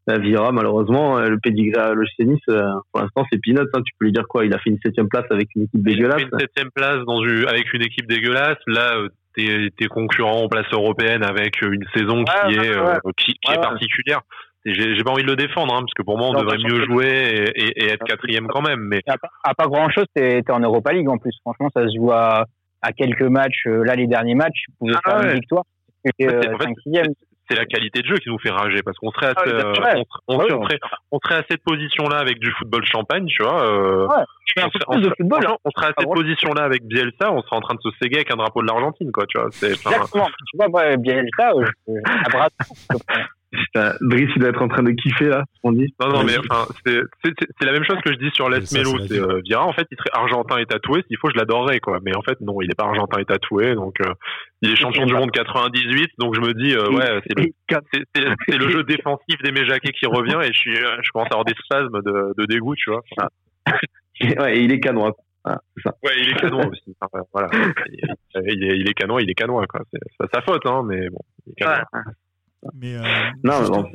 La 0.06 0.18
Vira, 0.18 0.52
malheureusement, 0.52 1.18
le 1.20 1.40
pédigré 1.40 1.82
à 1.82 1.94
le 1.94 2.04
Nice, 2.20 2.40
euh, 2.50 2.62
pour 2.92 3.02
l'instant, 3.02 3.26
c'est 3.32 3.40
peanuts, 3.42 3.70
hein. 3.74 3.82
Tu 3.86 3.94
peux 3.98 4.06
lui 4.06 4.12
dire 4.12 4.28
quoi? 4.28 4.46
Il 4.46 4.54
a 4.54 4.60
fait 4.60 4.70
une 4.70 4.80
septième 4.84 5.08
place 5.08 5.26
avec 5.30 5.48
une 5.56 5.64
équipe 5.64 5.82
dégueulasse. 5.82 6.20
Il 6.20 6.26
a 6.26 6.28
fait 6.28 6.34
une 6.34 6.40
septième 6.40 6.72
place 6.76 7.06
dans 7.06 7.24
une, 7.24 7.48
avec 7.48 7.74
une 7.74 7.84
équipe 7.84 8.08
dégueulasse. 8.08 8.58
Là, 8.68 8.98
euh, 8.98 9.08
t'es, 9.34 9.70
t'es 9.78 9.86
concurrent 9.88 10.44
en 10.44 10.50
place 10.50 10.68
européenne 10.74 11.24
avec 11.24 11.62
une 11.62 11.86
saison 11.96 12.26
qui 12.26 12.56
est, 12.56 12.76
euh, 12.76 12.98
qui, 13.18 13.34
qui 13.34 13.54
est 13.54 13.62
particulière 13.62 14.22
j'ai 14.66 15.04
pas 15.04 15.12
envie 15.12 15.24
de 15.24 15.30
le 15.30 15.36
défendre, 15.36 15.74
hein, 15.74 15.82
parce 15.82 15.94
que 15.94 16.04
pour 16.04 16.18
moi, 16.18 16.30
on 16.30 16.40
devrait 16.40 16.58
mieux 16.58 16.86
jouer 16.86 17.52
et, 17.56 17.86
être 17.86 18.04
quatrième 18.06 18.48
quand 18.48 18.62
même. 18.62 18.80
Mais 18.80 19.02
à, 19.08 19.54
pas 19.54 19.68
grand 19.68 19.90
chose, 19.90 20.06
t'es 20.16 20.44
en 20.50 20.60
Europa 20.60 20.94
League 20.94 21.10
en 21.10 21.18
plus. 21.18 21.36
Franchement, 21.42 21.70
ça 21.76 21.88
se 21.88 21.96
joue 21.96 22.12
à, 22.12 22.46
quelques 22.98 23.22
matchs. 23.22 23.64
Euh, 23.68 23.84
là, 23.84 23.96
les 23.96 24.08
derniers 24.08 24.36
matchs, 24.36 24.64
tu 24.66 24.72
pouvais 24.78 24.94
ah 25.04 25.10
faire 25.10 25.22
une 25.22 25.40
victoire. 25.40 25.64
Euh, 26.22 26.42
c'est 27.50 27.56
la 27.56 27.66
qualité 27.66 28.02
de 28.02 28.08
jeu 28.08 28.16
qui 28.18 28.30
nous 28.30 28.40
fait 28.40 28.50
rager 28.50 28.82
parce 28.84 28.98
qu'on 28.98 29.12
serait, 29.12 29.28
à, 29.28 29.34
ah, 29.36 29.44
on, 30.28 30.40
serait, 30.40 30.80
on, 31.12 31.20
serait, 31.20 31.36
à 31.36 31.44
cette 31.50 31.62
position-là 31.64 32.18
avec 32.18 32.40
du 32.40 32.52
football 32.52 32.86
champagne, 32.86 33.26
tu 33.26 33.44
vois. 33.44 33.68
Euh, 33.68 34.08
on, 34.08 34.62
serait, 34.62 35.10
football, 35.18 35.46
hein. 35.48 35.56
on, 35.66 35.72
serait, 35.72 35.88
à 35.88 35.94
cette 35.98 36.10
position-là 36.10 36.64
avec 36.64 36.86
Bielsa, 36.86 37.32
on 37.32 37.42
serait 37.42 37.58
en 37.58 37.62
train 37.62 37.76
de 37.76 37.82
se 37.82 37.90
séguer 38.02 38.18
avec 38.18 38.32
un 38.32 38.38
drapeau 38.38 38.62
de 38.62 38.68
l'Argentine, 38.68 39.12
quoi, 39.12 39.26
tu 39.28 39.38
vois. 39.38 39.48
Exactement. 39.48 40.28
Tu 40.52 40.58
vois, 40.58 40.70
ouais, 40.70 40.98
Bielsa, 40.98 41.52
je, 41.60 41.94
Brice, 44.02 44.30
il 44.36 44.40
doit 44.40 44.50
être 44.50 44.62
en 44.62 44.68
train 44.68 44.84
de 44.84 44.92
kiffer 44.92 45.30
là, 45.30 45.44
ce 45.54 45.62
qu'on 45.62 45.72
dit. 45.74 45.94
Non, 46.00 46.10
non, 46.10 46.24
mais 46.24 46.38
enfin, 46.38 46.66
c'est 46.86 47.66
la 47.66 47.72
même 47.72 47.84
chose 47.84 47.98
que 48.04 48.12
je 48.12 48.18
dis 48.18 48.30
sur 48.34 48.50
Les 48.50 48.60
Melo. 48.74 48.98
C'est 49.08 49.20
euh, 49.20 49.42
Vira, 49.44 49.66
en 49.66 49.74
fait, 49.74 49.88
il 49.92 49.98
serait 49.98 50.10
argentin 50.14 50.58
et 50.58 50.66
tatoué. 50.66 51.04
S'il 51.08 51.18
faut, 51.18 51.30
je 51.30 51.38
l'adorerais, 51.38 51.80
quoi. 51.80 52.00
Mais 52.04 52.16
en 52.16 52.22
fait, 52.22 52.40
non, 52.42 52.62
il 52.62 52.72
est 52.72 52.76
pas 52.76 52.86
argentin 52.86 53.20
et 53.20 53.26
tatoué. 53.26 53.76
Donc, 53.76 53.96
euh, 54.02 54.14
il 54.62 54.72
est 54.72 54.76
champion 54.76 55.06
du 55.06 55.14
monde 55.14 55.32
98. 55.32 56.12
Donc, 56.18 56.36
je 56.36 56.42
me 56.42 56.54
dis, 56.54 56.74
euh, 56.74 56.90
ouais, 56.90 57.22
c'est 57.28 57.40
le, 57.40 58.58
le, 58.58 58.70
jeu 58.70 58.84
défensif 58.84 59.42
des 59.44 59.66
Jacquet 59.66 59.92
qui 59.92 60.06
revient 60.06 60.40
et 60.44 60.52
je 60.54 60.58
suis, 60.58 60.76
je 60.76 61.12
commence 61.12 61.28
à 61.32 61.36
avoir 61.36 61.46
des 61.46 61.56
spasmes 61.64 62.02
de, 62.02 62.34
de 62.38 62.46
dégoût, 62.46 62.76
tu 62.76 62.90
vois. 62.90 63.04
ouais, 64.44 64.64
il 64.64 64.72
est 64.72 64.80
canois. 64.80 65.16
Ah, 65.46 65.60
ouais, 66.04 66.14
il 66.18 66.30
est 66.30 66.40
canois 66.40 66.66
aussi. 66.68 66.96
voilà. 67.34 67.50
Il 68.36 68.64
est, 68.64 68.78
il 68.78 68.90
est 68.90 68.94
canois, 68.94 69.22
il 69.22 69.30
est 69.30 69.36
canois, 69.36 69.66
quoi. 69.68 69.82
C'est 69.92 70.34
sa 70.34 70.42
faute, 70.42 70.66
hein, 70.66 70.84
mais 70.86 71.10
bon. 71.10 71.20
Il 71.46 71.64
est 71.64 71.66
mais 72.74 72.96
euh, 72.96 73.04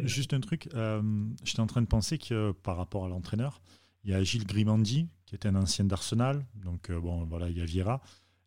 juste, 0.05 0.33
Un, 0.33 0.41
truc, 0.41 0.69
euh, 0.75 1.01
j'étais 1.45 1.61
en 1.61 1.67
train 1.67 1.83
de 1.83 1.87
penser 1.87 2.19
que 2.19 2.53
par 2.53 2.77
rapport 2.77 3.05
à 3.05 3.09
l'entraîneur, 3.09 3.61
il 4.05 4.11
y 4.11 4.15
a 4.15 4.23
Gilles 4.23 4.47
Grimandi, 4.47 5.09
qui 5.27 5.35
était 5.35 5.49
un 5.49 5.57
ancien 5.57 5.85
d'Arsenal. 5.85 6.45
Donc, 6.65 6.91
euh, 6.91 7.01
bon, 7.01 7.25
voilà, 7.25 7.49
il 7.49 7.59
y 7.59 7.63
a 7.63 7.65
Vieira. 7.65 8.01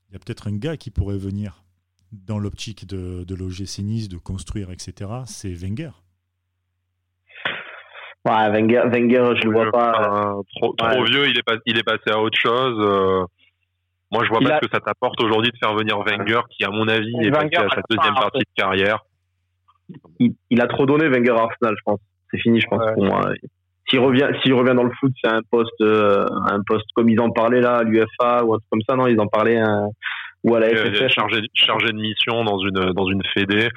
Il 0.10 0.14
y 0.14 0.16
a 0.16 0.20
peut-être 0.20 0.48
un 0.48 0.58
gars 0.58 0.78
qui 0.78 0.92
pourrait 0.92 1.18
venir 1.18 1.64
dans 2.12 2.40
l'optique 2.40 2.88
de, 2.88 3.24
de 3.24 3.36
l'OGC 3.36 3.80
Nice, 3.80 4.10
de 4.10 4.18
construire, 4.18 4.72
etc. 4.72 5.10
C'est 5.26 5.54
Wenger. 5.54 5.92
Ouais, 8.26 8.50
Wenger, 8.52 8.84
Wenger 8.92 9.34
je 9.38 9.48
le 9.48 9.52
vois 9.52 9.72
pas. 9.72 10.36
trop, 10.56 10.74
trop 10.74 11.04
vieux, 11.06 11.28
il 11.28 11.38
est, 11.38 11.44
pas, 11.44 11.56
il 11.66 11.78
est 11.78 11.84
passé 11.84 12.12
à 12.12 12.20
autre 12.20 12.38
chose. 12.38 12.78
moi, 14.12 14.24
je 14.24 14.30
vois 14.30 14.42
pas 14.42 14.60
ce 14.62 14.68
que 14.68 14.72
ça 14.72 14.80
t'apporte 14.82 15.20
aujourd'hui 15.22 15.52
de 15.52 15.58
faire 15.58 15.74
venir 15.74 15.98
Wenger, 16.00 16.42
qui, 16.50 16.64
à 16.66 16.70
mon 16.70 16.88
avis, 16.88 17.16
est 17.22 17.32
passé 17.32 17.56
à 17.56 17.70
sa 17.70 17.82
deuxième 17.90 18.16
partie 18.16 18.40
de 18.40 18.54
carrière 18.56 19.00
il, 20.20 20.62
a 20.62 20.68
trop 20.68 20.86
donné 20.86 21.08
Wenger 21.08 21.32
à 21.32 21.44
Arsenal, 21.44 21.76
je 21.78 21.84
pense. 21.86 22.00
C'est 22.32 22.40
fini, 22.40 22.60
je 22.62 22.68
pense, 22.68 22.84
pour 22.94 23.06
moi. 23.06 23.22
S'il 23.90 24.00
revient, 24.00 24.30
s'il 24.42 24.54
revient 24.54 24.76
dans 24.76 24.84
le 24.84 24.92
foot, 25.00 25.12
c'est 25.22 25.30
un 25.30 25.42
poste, 25.50 25.82
euh, 25.82 26.26
un 26.50 26.62
poste 26.66 26.86
comme 26.96 27.10
ils 27.10 27.20
en 27.20 27.32
parlaient 27.32 27.60
là, 27.60 27.78
à 27.78 27.84
l'UFA 27.84 28.46
ou 28.46 28.54
un 28.54 28.58
truc 28.58 28.70
comme 28.72 28.82
ça, 28.88 28.96
non? 28.96 29.08
Ils 29.08 29.20
en 29.20 29.28
parlaient 29.28 29.60
un, 29.60 29.88
ou 30.44 30.56
à 30.56 30.60
la 30.60 30.70
FFF. 30.70 31.10
Chargé, 31.10 31.42
chargé 31.54 31.88
de 31.88 32.00
mission 32.00 32.46
dans 32.46 32.60
une 32.60 32.94
dans 32.94 33.06
une 33.08 33.22
fédé. 33.34 33.68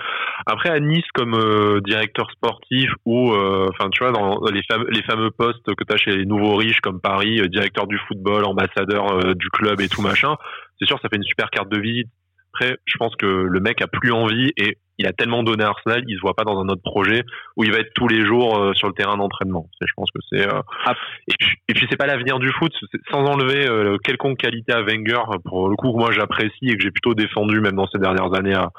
Après 0.47 0.71
à 0.71 0.79
Nice 0.79 1.07
comme 1.15 1.35
euh, 1.35 1.81
directeur 1.81 2.31
sportif 2.31 2.91
ou 3.05 3.33
euh, 3.33 3.69
enfin 3.71 3.91
tu 3.91 4.05
vois 4.05 4.13
dans 4.13 4.41
les 4.53 4.63
fameux 4.71 4.87
les 4.91 5.03
fameux 5.03 5.31
postes 5.31 5.67
que 5.67 5.85
tu 5.85 5.93
as 5.93 5.97
chez 5.97 6.17
les 6.17 6.27
nouveaux 6.27 6.55
riches 6.55 6.81
comme 6.81 7.01
Paris, 7.01 7.41
directeur 7.49 7.87
du 7.87 7.99
football, 8.07 8.45
ambassadeur 8.45 9.35
du 9.35 9.49
club 9.51 9.81
et 9.81 9.89
tout 9.89 10.03
machin. 10.03 10.37
C'est 10.79 10.87
sûr 10.87 10.99
ça 11.03 11.09
fait 11.09 11.17
une 11.17 11.25
super 11.25 11.51
carte 11.51 11.71
de 11.71 11.81
visite. 11.81 12.09
Après, 12.55 12.77
je 12.85 12.97
pense 12.99 13.17
que 13.17 13.27
le 13.27 13.61
mec 13.61 13.83
a 13.83 13.89
plus 13.89 14.13
envie 14.13 14.53
et 14.57 14.79
il 14.99 15.07
a 15.07 15.13
tellement 15.13 15.43
donné 15.43 15.65
à 15.65 15.69
Arsenal, 15.69 16.05
il 16.07 16.17
se 16.17 16.21
voit 16.21 16.35
pas 16.35 16.45
dans 16.45 16.61
un 16.61 16.69
autre 16.69 16.83
projet 16.83 17.25
où 17.57 17.65
il 17.65 17.73
va 17.73 17.79
être 17.79 17.93
tous 17.95 18.09
les 18.09 18.25
jours 18.25 18.59
euh, 18.59 18.73
sur 18.75 18.89
le 18.89 18.95
terrain 18.95 19.17
d'entraînement. 19.17 19.69
Je 19.81 19.93
pense 19.97 20.11
que 20.11 20.21
c'est 20.31 20.47
euh, 20.47 20.61
ah. 20.87 20.95
et 21.27 21.35
puis, 21.39 21.57
puis 21.67 21.87
c'est 21.91 21.97
pas 21.97 22.07
l'avenir 22.07 22.39
du 22.39 22.51
foot, 22.53 22.73
sans 23.11 23.25
enlever 23.25 23.67
euh, 23.69 23.97
quelconque 23.99 24.39
qualité 24.39 24.73
à 24.73 24.83
Wenger 24.83 25.23
pour 25.45 25.69
le 25.69 25.77
coup 25.77 25.93
que 25.93 25.99
moi 25.99 26.13
j'apprécie 26.13 26.69
et 26.69 26.77
que 26.77 26.83
j'ai 26.83 26.91
plutôt 26.91 27.15
défendu 27.15 27.61
même 27.61 27.75
dans 27.75 27.89
ces 27.89 27.99
dernières 27.99 28.33
années 28.35 28.55
à, 28.55 28.71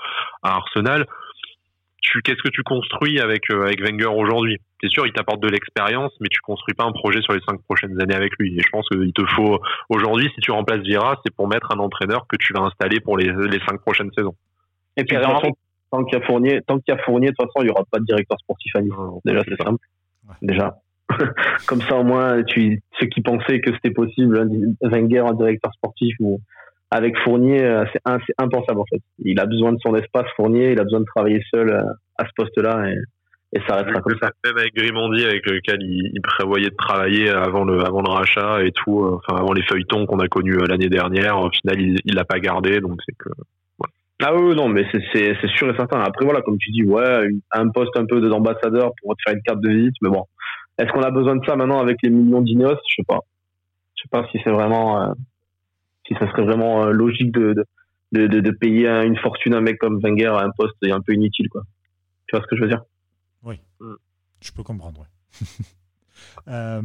à 0.44 0.56
Arsenal. 0.56 1.06
Qu'est-ce 2.24 2.44
que 2.44 2.50
tu 2.50 2.62
construis 2.62 3.20
avec 3.20 3.50
avec 3.50 3.82
Wenger 3.82 4.14
aujourd'hui? 4.16 4.60
C'est 4.80 4.90
sûr, 4.90 5.08
il 5.08 5.12
t'apporte 5.12 5.40
de 5.42 5.48
l'expérience, 5.48 6.14
mais 6.22 6.28
tu 6.30 6.40
construis 6.40 6.76
pas 6.76 6.84
un 6.84 6.92
projet 6.92 7.20
sur 7.24 7.34
les 7.34 7.40
cinq 7.48 7.60
prochaines 7.64 8.00
années 8.00 8.14
avec 8.14 8.34
lui. 8.38 8.56
Et 8.56 8.62
je 8.62 8.70
pense 8.70 8.88
qu'il 8.90 9.12
te 9.12 9.26
faut 9.26 9.60
aujourd'hui, 9.90 10.30
si 10.36 10.42
tu 10.42 10.52
remplaces 10.52 10.82
Vira, 10.82 11.20
c'est 11.26 11.36
pour 11.36 11.48
mettre 11.48 11.72
un 11.76 11.80
entraîneur 11.80 12.28
que 12.28 12.36
tu 12.38 12.54
vas 12.54 12.62
installer 12.62 13.00
pour 13.00 13.18
les 13.18 13.34
les 13.50 13.60
cinq 13.68 13.82
prochaines 13.82 14.12
saisons. 14.16 14.36
Et 14.98 15.04
puis, 15.04 15.18
tant 15.96 16.04
qu'il 16.04 16.20
y 16.20 16.22
a 16.22 16.26
Fournier, 16.26 16.62
tant 16.68 16.80
qu'il 16.80 16.94
y 16.94 16.98
a 16.98 17.02
Fournier, 17.04 17.30
de 17.30 17.36
toute 17.38 17.48
façon, 17.48 17.62
il 17.62 17.66
n'y 17.66 17.72
aura 17.72 17.84
pas 17.90 18.00
de 18.00 18.06
directeur 18.06 18.38
sportif 18.40 18.76
à 18.76 18.82
Nice. 18.82 18.94
Déjà, 19.24 19.42
c'est 19.48 19.64
simple. 19.64 19.86
Déjà. 20.42 20.78
Comme 21.68 21.82
ça, 21.82 21.98
au 21.98 22.04
moins, 22.04 22.44
tu, 22.44 22.82
ceux 23.00 23.08
qui 23.08 23.22
pensaient 23.22 23.62
que 23.62 23.72
c'était 23.74 23.92
possible, 23.92 24.40
hein, 24.40 24.50
Wenger 24.82 25.22
en 25.22 25.34
directeur 25.34 25.72
sportif 25.74 26.16
ou 26.20 26.42
avec 26.92 27.18
Fournier, 27.20 27.64
euh, 27.64 27.86
c'est 27.94 28.34
impensable 28.38 28.80
en 28.80 28.86
fait. 28.86 29.02
Il 29.20 29.40
a 29.40 29.46
besoin 29.46 29.74
de 29.74 29.80
son 29.80 29.96
espace, 29.96 30.28
Fournier, 30.36 30.72
il 30.72 30.80
a 30.80 30.84
besoin 30.84 31.02
de 31.02 31.06
travailler 31.06 31.44
seul 31.52 31.70
euh, 31.70 31.84
à 32.18 32.26
ce 32.26 32.32
poste-là 32.36 32.90
et, 32.90 32.98
et 33.54 33.62
ça 33.68 33.78
restera 33.78 34.02
comme 34.02 34.18
ça. 34.22 34.30
Même 34.46 34.58
avec 34.58 34.74
Grimandi, 34.76 35.26
avec 35.26 35.46
lequel 35.46 35.82
il, 35.82 36.22
prévoyait 36.22 36.70
de 36.70 36.76
travailler 36.76 37.30
avant 37.30 37.66
le, 37.66 37.82
avant 37.82 38.02
le 38.02 38.10
rachat 38.10 38.64
et 38.64 38.72
tout, 38.72 39.04
euh, 39.04 39.18
enfin 39.18 39.42
avant 39.42 39.54
les 39.54 39.64
feuilletons 39.64 40.06
qu'on 40.06 40.20
a 40.20 40.28
connus 40.28 40.58
l'année 40.68 40.90
dernière, 40.90 41.40
au 41.40 41.50
final, 41.50 41.76
il 41.80 42.16
l'a 42.16 42.26
pas 42.26 42.40
gardé, 42.40 42.80
donc 42.80 43.00
c'est 43.06 43.16
que 43.18 43.30
ah 44.24 44.34
oui, 44.34 44.56
non, 44.56 44.70
mais 44.70 44.86
c'est 44.92 45.48
sûr 45.58 45.70
et 45.70 45.76
certain. 45.76 46.00
Après, 46.02 46.24
voilà, 46.24 46.42
comme 46.42 46.58
tu 46.58 46.72
dis, 46.72 46.84
ouais, 46.84 47.28
un 47.52 47.70
poste 47.70 47.98
un 47.98 48.06
peu 48.06 48.22
d'ambassadeur 48.22 48.92
pour 49.02 49.16
te 49.16 49.22
faire 49.26 49.36
une 49.36 49.42
carte 49.44 49.62
de 49.62 49.70
visite, 49.70 49.96
mais 50.02 50.10
bon. 50.10 50.26
Est-ce 50.78 50.92
qu'on 50.92 51.04
a 51.04 51.12
besoin 51.12 51.36
de 51.36 51.46
ça 51.46 51.56
maintenant 51.56 51.80
avec 51.80 51.98
les 52.04 52.10
millions 52.10 52.42
d'Ineos? 52.42 52.78
Je 52.90 52.96
sais 52.96 53.06
pas. 53.08 53.20
Je 53.96 54.04
sais 54.04 54.10
pas 54.10 54.28
si 54.32 54.40
c'est 54.44 54.52
vraiment, 54.52 55.02
euh, 55.02 55.14
si 56.08 56.14
ça 56.16 56.30
serait 56.32 56.44
vraiment 56.44 56.86
euh, 56.86 56.92
logique 56.92 57.32
de 57.32 57.66
de, 58.12 58.28
de, 58.28 58.40
de, 58.40 58.52
payer 58.52 58.88
une 58.88 59.18
fortune 59.18 59.56
à 59.56 59.58
un 59.58 59.62
mec 59.62 59.78
comme 59.78 60.00
Wenger 60.00 60.28
à 60.28 60.44
un 60.44 60.52
poste 60.52 60.76
un 60.84 61.02
peu 61.02 61.14
inutile, 61.14 61.50
quoi. 61.50 61.64
Tu 62.28 62.36
vois 62.36 62.44
ce 62.44 62.48
que 62.48 62.56
je 62.56 62.62
veux 62.62 62.70
dire? 62.70 62.82
Oui, 63.44 63.60
je 64.42 64.52
peux 64.52 64.64
comprendre, 64.64 65.02
ouais. 65.02 65.48
euh, 66.48 66.82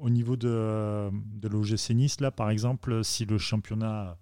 au 0.00 0.10
niveau 0.10 0.36
de, 0.36 1.08
de 1.10 1.48
l'OGC 1.48 1.90
Nice, 1.90 2.20
là, 2.20 2.30
par 2.30 2.50
exemple, 2.50 3.02
si 3.02 3.24
le 3.24 3.38
championnat 3.38 4.18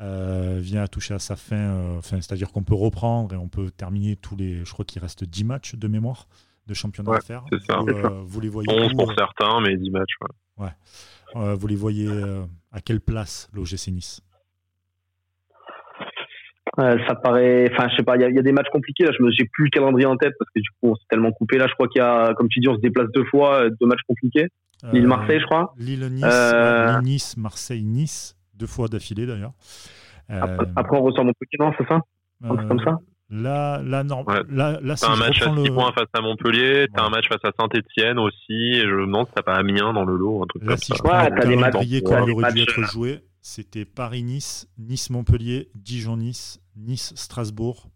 euh, 0.00 0.58
vient 0.60 0.82
à 0.82 0.88
toucher 0.88 1.14
à 1.14 1.18
sa 1.18 1.36
fin. 1.36 1.56
Euh, 1.56 1.98
enfin, 1.98 2.20
C'est-à-dire 2.20 2.50
qu'on 2.52 2.62
peut 2.62 2.74
reprendre 2.74 3.34
et 3.34 3.36
on 3.36 3.48
peut 3.48 3.70
terminer 3.70 4.16
tous 4.16 4.34
les. 4.34 4.64
Je 4.64 4.72
crois 4.72 4.84
qu'il 4.84 5.00
reste 5.02 5.24
10 5.24 5.44
matchs 5.44 5.74
de 5.74 5.88
mémoire 5.88 6.26
de 6.66 6.74
championnat 6.74 7.16
à 7.16 7.20
faire. 7.20 7.44
C'est 7.52 7.62
ça. 7.62 7.78
Vous, 7.78 7.88
euh, 7.88 8.22
vous, 8.24 8.40
les 8.40 8.48
voyez 8.48 8.72
11 8.72 8.94
pour 8.94 9.12
certains, 9.14 9.60
mais 9.60 9.76
10 9.76 9.90
matchs. 9.90 10.14
Ouais. 10.56 11.54
vous 11.54 11.66
les 11.66 11.76
voyez 11.76 12.08
à 12.72 12.80
quelle 12.80 13.00
place 13.00 13.50
l'OGC 13.52 13.88
Nice? 13.88 14.22
Ça 16.76 17.14
paraît, 17.22 17.68
enfin, 17.70 17.88
je 17.90 17.96
sais 17.96 18.02
pas, 18.02 18.16
il 18.16 18.22
y, 18.22 18.38
a 18.38 18.42
des 18.42 18.52
matchs 18.52 18.70
compliqués 18.72 19.04
là. 19.04 19.10
Je 19.12 19.22
j'ai 19.36 19.44
plus 19.44 19.64
le 19.64 19.70
calendrier 19.70 20.06
en 20.06 20.16
tête 20.16 20.32
parce 20.38 20.50
que 20.54 20.60
du 20.60 20.68
coup, 20.70 20.92
on 20.92 20.94
s'est 20.94 21.04
tellement 21.10 21.32
coupé 21.32 21.58
là. 21.58 21.66
Je 21.66 21.74
crois 21.74 21.88
qu'il 21.88 22.00
y 22.00 22.04
a, 22.04 22.32
comme 22.34 22.48
tu 22.48 22.60
dis, 22.60 22.68
on 22.68 22.76
se 22.76 22.80
déplace 22.80 23.08
deux 23.12 23.24
fois, 23.24 23.68
deux 23.68 23.86
matchs 23.86 24.02
compliqués. 24.08 24.48
Lille-Marseille, 24.92 25.40
je 25.40 25.44
crois. 25.44 25.74
Lille-Nice, 25.76 27.02
Nice, 27.02 27.36
Marseille-Nice 27.36 28.39
deux 28.60 28.66
fois 28.66 28.88
d'affilée 28.88 29.26
d'ailleurs. 29.26 29.52
Après, 30.28 30.96
on 30.96 31.02
ressort 31.02 31.24
Montpellier, 31.24 31.58
non, 31.58 31.72
c'est 31.76 31.88
ça 31.88 32.00
euh, 32.44 32.56
comme 32.68 32.80
ça 32.84 32.98
Là, 33.32 33.80
là, 33.84 34.02
non. 34.02 34.24
Là, 34.48 34.80
là 34.82 34.94
t'as 34.96 35.12
un 35.12 35.16
match 35.16 35.40
à 35.42 35.54
6 35.54 35.70
points 35.70 35.92
face 35.92 36.08
à 36.14 36.20
Montpellier, 36.20 36.86
t'as 36.92 37.04
un 37.04 37.10
match 37.10 37.28
face 37.28 37.44
à 37.44 37.52
Saint-Etienne 37.58 38.18
aussi, 38.18 38.72
et 38.74 38.80
je 38.80 38.92
me 38.92 39.06
demande 39.06 39.28
si 39.28 39.34
t'as 39.34 39.42
pas 39.42 39.54
Amiens 39.54 39.92
dans 39.92 40.04
le 40.04 40.16
lot. 40.16 40.42
Un 40.42 40.46
truc 40.46 40.64
là, 40.64 40.76
si 40.76 40.92
je 40.92 41.02
prends 41.02 41.22
le 41.22 41.40
calendrier 41.40 42.02
comme 42.02 42.24
il 42.28 42.32
aurait 42.32 42.52
dû 42.52 42.62
être 42.62 42.82
joué, 42.82 43.20
c'était 43.40 43.84
Paris-Nice, 43.84 44.68
Nice-Montpellier, 44.78 45.68
Dijon-Nice, 45.74 46.60
Nice-Strasbourg. 46.76 47.88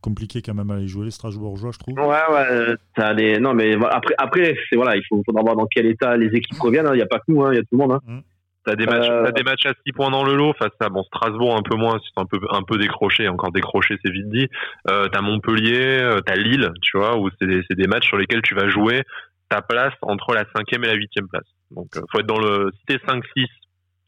Compliqué 0.00 0.40
quand 0.40 0.54
même 0.54 0.70
à 0.70 0.76
aller 0.76 0.88
jouer 0.88 1.04
les 1.04 1.10
Strasbourgeois, 1.10 1.72
je 1.72 1.78
trouve. 1.78 1.94
Ouais, 1.98 2.06
ouais. 2.06 2.74
T'as 2.96 3.12
des... 3.12 3.38
Non, 3.38 3.52
mais 3.52 3.74
après, 3.74 4.14
après 4.16 4.54
voilà, 4.72 4.96
il 4.96 5.02
faut, 5.06 5.22
faudra 5.26 5.42
voir 5.42 5.56
dans 5.56 5.66
quel 5.66 5.84
état 5.84 6.16
les 6.16 6.34
équipes 6.34 6.58
reviennent. 6.58 6.86
Il 6.86 6.92
hein. 6.92 6.96
n'y 6.96 7.02
a 7.02 7.06
pas 7.06 7.18
que 7.18 7.24
nous, 7.28 7.44
hein. 7.44 7.52
il 7.52 7.56
y 7.56 7.58
a 7.58 7.62
tout 7.62 7.68
le 7.72 7.76
monde. 7.76 7.92
Hein. 7.92 8.00
Mmh. 8.06 8.20
T'as 8.64 8.76
des 8.76 8.84
matchs, 8.84 9.08
euh... 9.08 9.30
des 9.32 9.42
matchs 9.42 9.66
à 9.66 9.72
6 9.86 9.92
points 9.92 10.10
dans 10.10 10.24
le 10.24 10.34
lot 10.34 10.52
face 10.58 10.72
à 10.80 10.90
bon 10.90 11.02
Strasbourg 11.04 11.56
un 11.56 11.62
peu 11.62 11.76
moins, 11.76 11.98
c'est 12.04 12.20
un 12.20 12.26
peu 12.26 12.38
un 12.50 12.62
peu 12.62 12.76
décroché, 12.76 13.26
encore 13.28 13.52
décroché 13.52 13.96
c'est 14.04 14.12
vite 14.12 14.28
dit. 14.28 14.48
Euh, 14.90 15.08
t'as 15.08 15.22
Montpellier, 15.22 16.00
euh, 16.02 16.20
t'as 16.20 16.36
Lille, 16.36 16.70
tu 16.82 16.98
vois, 16.98 17.16
où 17.18 17.30
c'est 17.38 17.46
des, 17.46 17.62
des 17.70 17.86
matchs 17.86 18.06
sur 18.08 18.18
lesquels 18.18 18.42
tu 18.42 18.54
vas 18.54 18.68
jouer 18.68 19.02
ta 19.48 19.62
place 19.62 19.94
entre 20.02 20.34
la 20.34 20.44
cinquième 20.54 20.84
et 20.84 20.88
la 20.88 20.94
huitième 20.94 21.26
place. 21.28 21.46
Donc 21.70 21.88
euh, 21.96 22.02
faut 22.12 22.20
être 22.20 22.26
dans 22.26 22.38
le 22.38 22.70
si 22.78 22.84
t'es 22.86 22.96
5-6, 22.96 23.46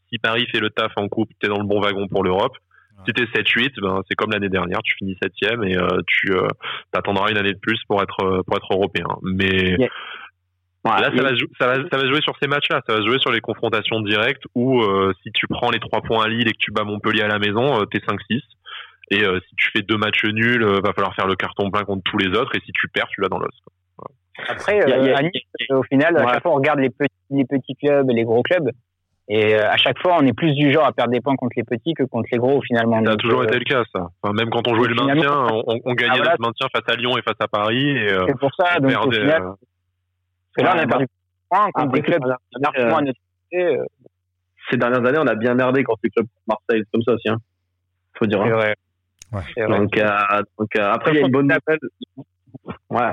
si 0.09 0.19
Paris 0.19 0.45
fait 0.51 0.59
le 0.59 0.69
taf 0.69 0.91
en 0.97 1.07
coupe, 1.07 1.29
t'es 1.41 1.47
dans 1.47 1.59
le 1.59 1.65
bon 1.65 1.81
wagon 1.81 2.07
pour 2.07 2.23
l'Europe. 2.23 2.55
Si 3.07 3.11
t'es 3.11 3.23
7-8, 3.23 3.81
ben 3.81 4.01
c'est 4.07 4.13
comme 4.13 4.31
l'année 4.31 4.49
dernière, 4.49 4.79
tu 4.83 4.93
finis 4.95 5.17
septième 5.21 5.63
et 5.63 5.75
euh, 5.75 5.87
tu 6.05 6.31
t'attendras 6.91 7.31
une 7.31 7.37
année 7.37 7.53
de 7.53 7.59
plus 7.59 7.81
pour 7.87 8.01
être 8.03 8.43
pour 8.45 8.55
être 8.55 8.71
européen. 8.71 9.07
Mais 9.23 9.77
là, 10.85 11.11
ça, 11.15 11.23
va, 11.23 11.29
ça, 11.59 11.67
va, 11.67 11.75
ça 11.89 11.97
va 11.97 12.07
jouer 12.07 12.21
sur 12.21 12.33
ces 12.41 12.47
matchs-là. 12.47 12.81
Ça 12.87 12.95
va 12.95 13.05
jouer 13.05 13.19
sur 13.19 13.31
les 13.31 13.41
confrontations 13.41 14.01
directes 14.01 14.43
où 14.53 14.81
euh, 14.81 15.13
si 15.23 15.31
tu 15.31 15.47
prends 15.47 15.71
les 15.71 15.79
trois 15.79 16.01
points 16.01 16.25
à 16.25 16.27
Lille 16.27 16.47
et 16.47 16.51
que 16.51 16.57
tu 16.59 16.71
bats 16.71 16.83
Montpellier 16.83 17.21
à 17.21 17.27
la 17.27 17.39
maison, 17.39 17.79
euh, 17.79 17.85
t'es 17.85 17.99
5-6. 17.99 18.41
Et 19.11 19.23
euh, 19.23 19.39
si 19.47 19.55
tu 19.55 19.69
fais 19.71 19.81
deux 19.81 19.97
matchs 19.97 20.25
nuls, 20.25 20.63
va 20.63 20.93
falloir 20.93 21.13
faire 21.15 21.27
le 21.27 21.35
carton 21.35 21.69
plein 21.71 21.83
contre 21.83 22.03
tous 22.03 22.17
les 22.17 22.27
autres. 22.37 22.55
Et 22.55 22.59
si 22.65 22.71
tu 22.71 22.87
perds, 22.89 23.07
tu 23.09 23.21
vas 23.21 23.29
dans 23.29 23.39
l'os. 23.39 23.55
Après, 24.47 24.79
au 25.69 25.83
final, 25.83 26.17
à 26.17 26.33
chaque 26.33 26.43
fois, 26.43 26.51
on 26.51 26.55
regarde 26.55 26.79
les 26.79 26.89
petits, 26.89 27.13
les 27.29 27.45
petits 27.45 27.75
clubs 27.75 28.09
et 28.09 28.13
les 28.13 28.23
gros 28.23 28.41
clubs. 28.41 28.69
Et 29.29 29.55
à 29.55 29.77
chaque 29.77 29.99
fois, 29.99 30.17
on 30.19 30.25
est 30.25 30.33
plus 30.33 30.53
du 30.53 30.73
genre 30.73 30.85
à 30.85 30.91
perdre 30.91 31.11
des 31.11 31.21
points 31.21 31.35
contre 31.37 31.53
les 31.55 31.63
petits 31.63 31.93
que 31.93 32.03
contre 32.03 32.27
les 32.31 32.39
gros, 32.39 32.61
finalement. 32.61 33.01
Ça 33.05 33.11
a 33.11 33.15
toujours 33.15 33.43
été 33.43 33.57
le 33.57 33.63
cas, 33.63 33.83
ça. 33.93 34.09
Enfin, 34.21 34.33
même 34.33 34.49
quand 34.49 34.67
on 34.67 34.75
jouait 34.75 34.89
le 34.89 34.95
maintien, 34.95 35.47
on, 35.49 35.79
on 35.85 35.93
gagnait 35.93 36.19
ah, 36.25 36.35
le 36.37 36.45
maintien 36.45 36.67
face 36.73 36.83
à 36.87 36.95
Lyon 36.95 37.17
et 37.17 37.21
face 37.21 37.39
à 37.39 37.47
Paris. 37.47 37.89
Et, 37.89 38.09
c'est 38.27 38.39
pour 38.39 38.51
ça, 38.57 38.79
donc 38.79 38.91
au 39.05 39.11
final. 39.11 39.53
Parce 40.55 40.57
que 40.57 40.61
là, 40.61 40.73
on 40.75 40.83
a 40.83 40.87
perdu 40.87 41.07
contre 41.73 41.91
des 41.93 42.01
clubs 42.01 42.23
notre 42.23 43.13
ces 44.71 44.77
dernières 44.77 45.05
années, 45.05 45.19
on 45.19 45.27
a 45.27 45.35
bien 45.35 45.55
merdé 45.55 45.83
contre 45.83 45.99
les 46.03 46.09
clubs 46.09 46.27
Marseille, 46.47 46.83
comme 46.91 47.01
ça 47.03 47.13
aussi. 47.13 47.29
Hein. 47.29 47.37
Faut 48.17 48.25
dire. 48.25 48.41
Hein. 48.41 48.73
Ouais. 49.31 49.67
Donc, 49.67 49.97
euh, 49.97 50.43
donc 50.59 50.69
euh, 50.77 50.91
après, 50.91 51.11
il 51.11 51.19
y 51.19 51.23
a 51.23 51.25
une 51.25 51.31
bonne 51.31 51.47
nouvelle. 51.47 51.79
Ouais. 52.89 53.11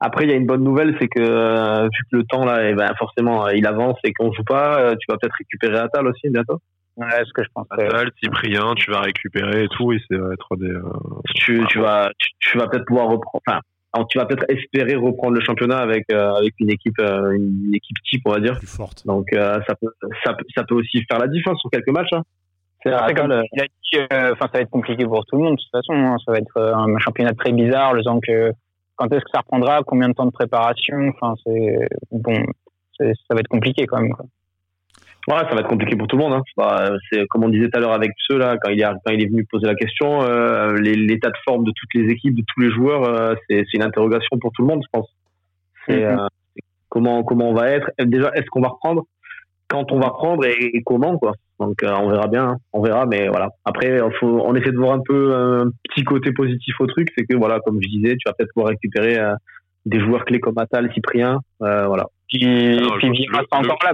Après, 0.00 0.24
il 0.24 0.30
y 0.30 0.32
a 0.32 0.36
une 0.36 0.46
bonne 0.46 0.62
nouvelle, 0.62 0.96
c'est 1.00 1.08
que 1.08 1.20
euh, 1.20 1.82
vu 1.82 2.04
que 2.10 2.16
le 2.16 2.24
temps 2.24 2.44
là, 2.44 2.68
eh 2.68 2.74
ben, 2.74 2.92
forcément, 2.96 3.48
il 3.48 3.66
avance 3.66 3.98
et 4.04 4.12
qu'on 4.12 4.32
joue 4.32 4.44
pas, 4.44 4.94
tu 4.96 5.06
vas 5.08 5.18
peut-être 5.18 5.34
récupérer 5.36 5.78
Atal 5.78 6.06
aussi 6.06 6.30
bientôt. 6.30 6.58
Ouais, 6.96 7.24
ce 7.24 7.32
que 7.32 7.42
je 7.42 7.48
pense. 7.52 7.66
Atal, 7.70 8.10
Cyprien, 8.22 8.74
tu 8.76 8.90
vas 8.92 9.00
récupérer 9.00 9.64
et 9.64 9.68
tout, 9.68 9.92
et 9.92 10.00
c'est 10.08 10.16
être 10.16 10.56
des. 10.56 10.74
tu, 11.34 11.64
tu 11.68 11.80
vas, 11.80 12.10
tu, 12.38 12.58
vas 12.58 12.68
peut-être 12.68 12.86
pouvoir 12.86 13.08
reprendre. 13.08 13.42
Enfin, 13.46 13.60
alors, 13.98 14.08
tu 14.08 14.18
vas 14.18 14.26
peut-être 14.26 14.44
espérer 14.48 14.94
reprendre 14.94 15.34
le 15.34 15.40
championnat 15.40 15.78
avec 15.78 16.10
avec 16.10 16.54
une 16.58 16.70
équipe 16.70 16.98
une 16.98 17.72
équipe 17.74 17.96
type 18.08 18.22
on 18.24 18.32
va 18.32 18.40
dire 18.40 18.58
plus 18.58 18.66
forte 18.66 19.06
donc 19.06 19.26
ça 19.32 19.74
peut 19.80 19.92
ça 20.24 20.34
peut 20.34 20.44
ça 20.54 20.64
peut 20.64 20.74
aussi 20.74 21.02
faire 21.10 21.18
la 21.18 21.28
différence 21.28 21.60
sur 21.60 21.70
quelques 21.70 21.90
matchs 21.90 22.12
hein. 22.12 22.22
C'est 22.82 23.14
comme 23.14 23.42
il 23.52 23.60
a 23.60 23.64
dit, 23.64 24.06
euh, 24.12 24.32
enfin, 24.32 24.46
ça 24.46 24.58
va 24.58 24.60
être 24.60 24.70
compliqué 24.70 25.04
pour 25.04 25.24
tout 25.26 25.36
le 25.36 25.42
monde, 25.42 25.56
de 25.56 25.60
toute 25.60 25.70
façon. 25.70 25.94
Hein. 25.94 26.16
Ça 26.24 26.32
va 26.32 26.38
être 26.38 26.56
euh, 26.56 26.74
un 26.74 26.98
championnat 26.98 27.32
très 27.32 27.52
bizarre, 27.52 27.92
le 27.92 28.02
temps 28.02 28.20
que, 28.20 28.52
quand 28.96 29.12
est-ce 29.12 29.24
que 29.24 29.30
ça 29.32 29.40
reprendra, 29.40 29.82
combien 29.84 30.08
de 30.08 30.14
temps 30.14 30.26
de 30.26 30.30
préparation, 30.30 30.96
enfin, 31.08 31.34
c'est, 31.44 31.88
bon, 32.12 32.34
ça 32.98 33.04
va 33.30 33.40
être 33.40 33.48
compliqué 33.48 33.86
quand 33.86 34.00
même, 34.00 34.12
quoi. 34.12 34.26
Ouais, 35.28 35.40
ça 35.40 35.54
va 35.54 35.60
être 35.60 35.68
compliqué 35.68 35.94
pour 35.94 36.06
tout 36.06 36.16
le 36.16 36.22
monde. 36.24 36.32
Hein. 36.32 36.42
Bah, 36.56 36.90
c'est 37.10 37.26
comme 37.26 37.44
on 37.44 37.48
disait 37.48 37.68
tout 37.68 37.76
à 37.76 37.80
l'heure 37.80 37.92
avec 37.92 38.12
ceux 38.26 38.38
là, 38.38 38.56
quand 38.62 38.70
il 38.70 38.80
est 38.80 38.84
quand 38.84 39.12
il 39.12 39.22
est 39.22 39.28
venu 39.28 39.44
poser 39.44 39.66
la 39.66 39.74
question, 39.74 40.22
euh, 40.22 40.72
l'état 40.78 41.28
de 41.28 41.36
forme 41.46 41.64
de 41.64 41.72
toutes 41.72 41.94
les 41.94 42.10
équipes, 42.10 42.34
de 42.34 42.44
tous 42.46 42.60
les 42.60 42.70
joueurs, 42.70 43.04
euh, 43.04 43.34
c'est 43.48 43.64
une 43.74 43.82
interrogation 43.82 44.38
pour 44.38 44.52
tout 44.52 44.62
le 44.62 44.68
monde, 44.68 44.82
je 44.82 44.88
pense. 44.90 45.08
C'est 45.86 46.02
mm-hmm. 46.02 46.24
euh, 46.24 46.28
comment 46.88 47.22
comment 47.24 47.50
on 47.50 47.54
va 47.54 47.68
être. 47.68 47.90
Déjà, 48.00 48.30
est-ce 48.34 48.46
qu'on 48.46 48.62
va 48.62 48.68
reprendre? 48.68 49.04
Quand 49.68 49.92
on 49.92 50.00
va 50.00 50.08
reprendre 50.08 50.46
et 50.46 50.82
comment 50.82 51.18
quoi 51.18 51.32
donc 51.60 51.82
euh, 51.82 51.92
on 52.00 52.08
verra 52.10 52.28
bien, 52.28 52.44
hein. 52.50 52.56
on 52.72 52.82
verra, 52.82 53.06
mais 53.06 53.28
voilà. 53.28 53.48
Après, 53.64 53.98
faut, 54.20 54.42
on 54.44 54.54
essaie 54.54 54.70
de 54.70 54.76
voir 54.76 54.92
un 54.92 55.02
peu 55.04 55.34
un 55.34 55.70
petit 55.88 56.04
côté 56.04 56.32
positif 56.32 56.74
au 56.80 56.86
truc, 56.86 57.08
c'est 57.16 57.24
que 57.24 57.36
voilà, 57.36 57.58
comme 57.60 57.80
je 57.82 57.88
disais, 57.88 58.14
tu 58.16 58.22
vas 58.26 58.32
peut-être 58.32 58.52
pouvoir 58.54 58.70
récupérer 58.70 59.18
euh, 59.18 59.34
des 59.84 60.00
joueurs 60.00 60.24
clés 60.24 60.40
comme 60.40 60.58
Atal, 60.58 60.90
Cyprien, 60.94 61.40
euh, 61.62 61.86
voilà. 61.86 62.04
Puis, 62.28 62.38
puis 62.40 63.26
encore 63.34 63.78
là 63.84 63.92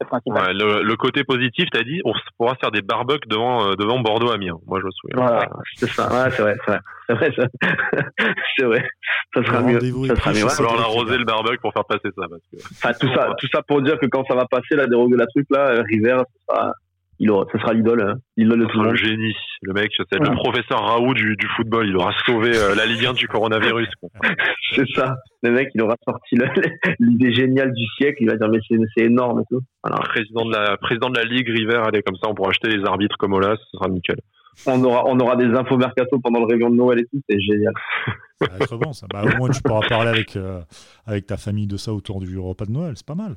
le, 0.00 0.82
le, 0.82 0.96
côté 0.96 1.24
positif, 1.24 1.66
t'as 1.70 1.82
dit, 1.82 2.00
on 2.04 2.12
pourra 2.38 2.54
faire 2.56 2.70
des 2.70 2.82
barbecues 2.82 3.28
devant 3.28 3.66
euh, 3.66 3.74
devant 3.74 4.00
Bordeaux 4.00 4.30
Amiens. 4.30 4.58
Moi, 4.66 4.80
je 4.80 4.86
me 4.86 4.90
souviens. 4.90 5.16
Voilà, 5.16 5.48
c'est 5.76 5.90
ça. 5.90 6.08
Ouais, 6.12 6.30
c'est 6.30 6.42
vrai, 6.42 6.56
c'est 6.64 6.70
vrai, 6.72 6.80
c'est 7.06 7.14
vrai, 7.14 7.32
ça. 7.36 7.46
c'est 8.56 8.64
vrai. 8.64 8.88
Ça 9.34 9.44
sera 9.44 9.60
mieux. 9.62 9.80
Ça 9.80 10.16
sera 10.16 10.30
mieux. 10.30 10.38
Il 10.38 10.44
va 10.44 10.48
falloir 10.50 10.76
l'arroser 10.76 11.18
le 11.18 11.24
barbecue 11.24 11.58
pour 11.58 11.72
faire 11.72 11.84
passer 11.84 12.08
ça, 12.16 12.26
parce 12.28 12.42
que. 12.50 12.56
Enfin, 12.56 12.92
tout 12.98 13.14
ça, 13.14 13.34
tout 13.38 13.48
ça 13.52 13.62
pour 13.62 13.82
dire 13.82 13.98
que 13.98 14.06
quand 14.06 14.24
ça 14.26 14.34
va 14.34 14.46
passer 14.46 14.76
la 14.76 14.86
dérogue 14.86 15.12
de 15.12 15.18
la 15.18 15.26
truc 15.26 15.46
là, 15.50 15.82
River, 15.90 16.22
ça 16.48 16.54
sera, 16.54 16.72
il 17.20 17.30
aura, 17.30 17.44
ce 17.52 17.58
sera 17.58 17.74
l'idole, 17.74 18.00
hein. 18.00 18.14
l'idole 18.38 18.60
de 18.60 18.64
tout 18.64 18.78
le 18.78 18.84
monde. 18.84 18.92
Le 18.92 18.96
génie, 18.96 19.34
le 19.62 19.74
mec, 19.74 19.92
c'est 19.94 20.18
le 20.18 20.34
professeur 20.36 20.80
Raoult 20.80 21.12
du, 21.12 21.36
du, 21.36 21.46
football. 21.54 21.86
Il 21.86 21.96
aura 21.96 22.12
sauvé 22.24 22.56
euh, 22.56 22.74
la 22.74 22.86
Ligue 22.86 23.04
1 23.04 23.12
du 23.12 23.28
coronavirus. 23.28 23.88
c'est 24.74 24.88
ça. 24.94 25.16
Le 25.42 25.50
mec, 25.52 25.68
il 25.74 25.82
aura 25.82 25.96
sorti 26.02 26.36
l'idée 26.98 27.34
géniale 27.34 27.72
du 27.74 27.84
siècle. 27.98 28.16
Il 28.22 28.30
va 28.30 28.36
dire 28.36 28.48
mais 28.48 28.58
c'est 28.96 29.04
énorme 29.04 29.40
et 29.40 29.44
tout. 29.50 29.60
Président 30.08 30.46
de 30.46 30.52
la 30.52 30.78
président 30.78 31.10
de 31.10 31.18
la 31.18 31.24
Ligue 31.24 31.48
River, 31.48 31.82
allez 31.86 32.02
comme 32.02 32.16
ça, 32.16 32.28
on 32.30 32.34
pourra 32.34 32.50
acheter 32.50 32.68
les 32.68 32.84
arbitres 32.86 33.16
comme 33.18 33.34
Olas, 33.34 33.56
ce 33.56 33.78
sera 33.78 33.88
nickel. 33.90 34.16
On 34.66 34.82
aura, 34.82 35.04
on 35.06 35.18
aura 35.20 35.36
des 35.36 35.46
infos 35.46 35.76
mercato 35.76 36.18
pendant 36.20 36.40
le 36.40 36.46
réveillon 36.46 36.70
de 36.70 36.76
Noël 36.76 37.00
et 37.00 37.04
tout, 37.04 37.20
c'est 37.28 37.40
génial. 37.40 37.72
Ça 38.40 38.48
va 38.48 38.64
être 38.64 38.76
bon 38.76 38.92
ça. 38.92 39.06
Bah, 39.12 39.22
au 39.24 39.36
moins 39.36 39.50
tu 39.50 39.60
pourras 39.62 39.86
parler 39.86 40.08
avec, 40.08 40.36
euh, 40.36 40.60
avec 41.06 41.26
ta 41.26 41.36
famille 41.36 41.66
de 41.66 41.76
ça 41.76 41.92
autour 41.92 42.20
du 42.20 42.38
repas 42.38 42.64
de 42.64 42.72
Noël, 42.72 42.94
c'est 42.96 43.06
pas 43.06 43.14
mal. 43.14 43.36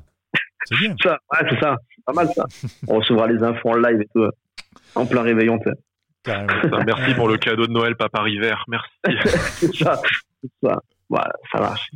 C'est 0.66 0.76
bien. 0.76 0.94
Ça, 1.02 1.18
ouais, 1.32 1.48
c'est 1.50 1.60
ça. 1.60 1.76
C'est 1.94 2.04
pas 2.04 2.12
mal, 2.12 2.28
ça. 2.34 2.44
On 2.88 2.96
recevra 2.96 3.26
les 3.26 3.42
infos 3.42 3.70
en 3.70 3.76
live 3.76 4.00
et 4.00 4.08
tout. 4.14 4.28
En 4.94 5.06
plein 5.06 5.22
réveillon, 5.22 5.58
Merci 6.86 7.14
pour 7.14 7.28
le 7.28 7.36
cadeau 7.36 7.66
de 7.66 7.72
Noël, 7.72 7.96
Papa 7.96 8.22
River. 8.22 8.54
Merci. 8.68 8.90
c'est 9.56 9.74
ça. 9.74 10.00
C'est 10.40 10.50
ça. 10.62 10.80
Voilà, 11.08 11.32
ça 11.52 11.60
marche. 11.60 11.90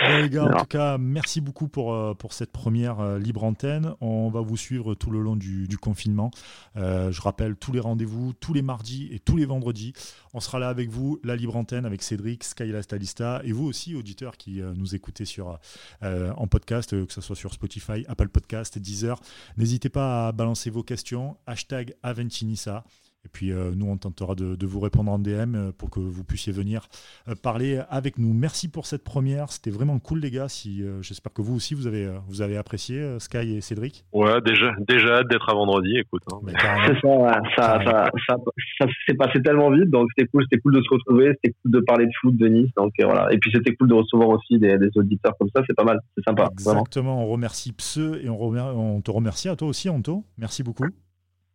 Bon, 0.00 0.22
les 0.22 0.28
gars, 0.28 0.44
en 0.44 0.60
tout 0.60 0.66
cas, 0.66 0.98
merci 0.98 1.40
beaucoup 1.40 1.68
pour, 1.68 1.94
euh, 1.94 2.14
pour 2.14 2.32
cette 2.32 2.50
première 2.50 3.00
euh, 3.00 3.18
libre 3.18 3.44
antenne. 3.44 3.94
On 4.00 4.28
va 4.28 4.40
vous 4.40 4.56
suivre 4.56 4.94
tout 4.94 5.10
le 5.10 5.20
long 5.20 5.36
du, 5.36 5.68
confinement. 5.80 6.30
Euh, 6.76 7.12
je 7.12 7.20
rappelle 7.20 7.56
tous 7.56 7.72
les 7.72 7.80
rendez-vous, 7.80 8.32
tous 8.32 8.52
les 8.52 8.62
mardis 8.62 9.08
et 9.12 9.18
tous 9.18 9.36
les 9.36 9.44
vendredis. 9.44 9.92
On 10.32 10.40
sera 10.40 10.58
là 10.58 10.68
avec 10.68 10.90
vous, 10.90 11.20
la 11.22 11.36
libre 11.36 11.56
antenne, 11.56 11.86
avec 11.86 12.02
Cédric, 12.02 12.42
Skyla 12.44 12.82
Stalista 12.82 13.40
et 13.44 13.52
vous 13.52 13.66
aussi, 13.66 13.94
auditeurs 13.94 14.36
qui 14.36 14.60
nous 14.76 14.94
écoutez 14.94 15.24
sur, 15.24 15.58
en 16.02 16.46
podcast, 16.46 17.06
que 17.06 17.12
ce 17.12 17.20
soit 17.20 17.36
sur 17.36 17.52
Spotify, 17.52 18.04
Apple 18.08 18.28
Podcast, 18.28 18.78
Deezer. 18.78 19.20
N'hésitez 19.56 19.88
pas 19.88 20.28
à 20.28 20.32
balancer 20.32 20.70
vos 20.70 20.82
questions. 20.82 21.36
Hashtag 21.46 21.94
Aventinissa. 22.02 22.84
Et 23.24 23.28
puis 23.32 23.52
euh, 23.52 23.72
nous, 23.74 23.86
on 23.86 23.96
tentera 23.96 24.34
de, 24.34 24.66
vous 24.66 24.80
répondre 24.80 25.10
en 25.10 25.18
DM 25.18 25.54
euh, 25.54 25.72
pour 25.76 25.90
que 25.90 25.98
vous 25.98 26.24
puissiez 26.24 26.52
venir 26.52 26.86
euh, 27.28 27.34
parler 27.34 27.80
avec 27.88 28.18
nous. 28.18 28.32
Merci 28.34 28.70
pour 28.70 28.86
cette 28.86 29.02
première. 29.02 29.50
C'était 29.50 29.70
vraiment 29.70 29.98
cool, 29.98 30.20
les 30.20 30.30
gars. 30.30 30.48
Si, 30.48 30.82
J'espère 31.00 31.32
que 31.32 31.42
vous 31.42 31.56
aussi, 31.56 31.74
vous 31.74 31.86
avez, 31.86 32.10
vous 32.28 32.42
avez 32.42 32.56
apprécié 32.56 33.18
Sky 33.18 33.56
et 33.56 33.60
Cédric. 33.60 34.04
Ouais, 34.12 34.40
déjà, 34.42 34.72
déjà 34.86 35.18
hâte 35.18 35.28
d'être 35.28 35.48
à 35.48 35.54
vendredi. 35.54 35.96
Écoute. 35.98 36.22
Hein, 36.32 36.38
c'est 36.86 37.00
ça, 37.00 37.40
ça, 37.56 37.80
ça, 38.26 38.36
ça, 38.78 38.86
s'est 39.06 39.14
passé 39.14 39.40
tellement 39.42 39.70
vite. 39.70 39.90
Donc 39.90 40.08
c'était 40.16 40.28
cool, 40.28 40.44
c'était 40.50 40.60
cool 40.60 40.74
de 40.74 40.82
se 40.82 40.88
retrouver. 40.90 41.32
C'était 41.42 41.54
cool 41.62 41.72
de 41.72 41.80
parler 41.80 42.06
de 42.06 42.12
foot, 42.20 42.36
de 42.36 42.46
Nice. 42.48 42.70
Donc 42.76 42.92
voilà. 42.98 43.32
Et 43.32 43.38
puis 43.38 43.50
c'était 43.52 43.74
cool 43.74 43.88
de 43.88 43.94
recevoir 43.94 44.28
aussi 44.28 44.58
des, 44.58 44.76
auditeurs 44.96 45.34
comme 45.38 45.48
ça. 45.54 45.62
C'est 45.66 45.76
pas 45.76 45.84
mal. 45.84 46.00
C'est 46.16 46.24
sympa. 46.24 46.48
Exactement. 46.52 47.24
On 47.24 47.28
remercie 47.28 47.72
Pse 47.72 47.98
et 48.22 48.28
on, 48.28 48.40
on, 48.40 49.00
te 49.00 49.10
remercie 49.10 49.48
à 49.48 49.56
toi 49.56 49.68
aussi, 49.68 49.88
Anto. 49.88 50.24
Merci 50.38 50.62
beaucoup. 50.62 50.84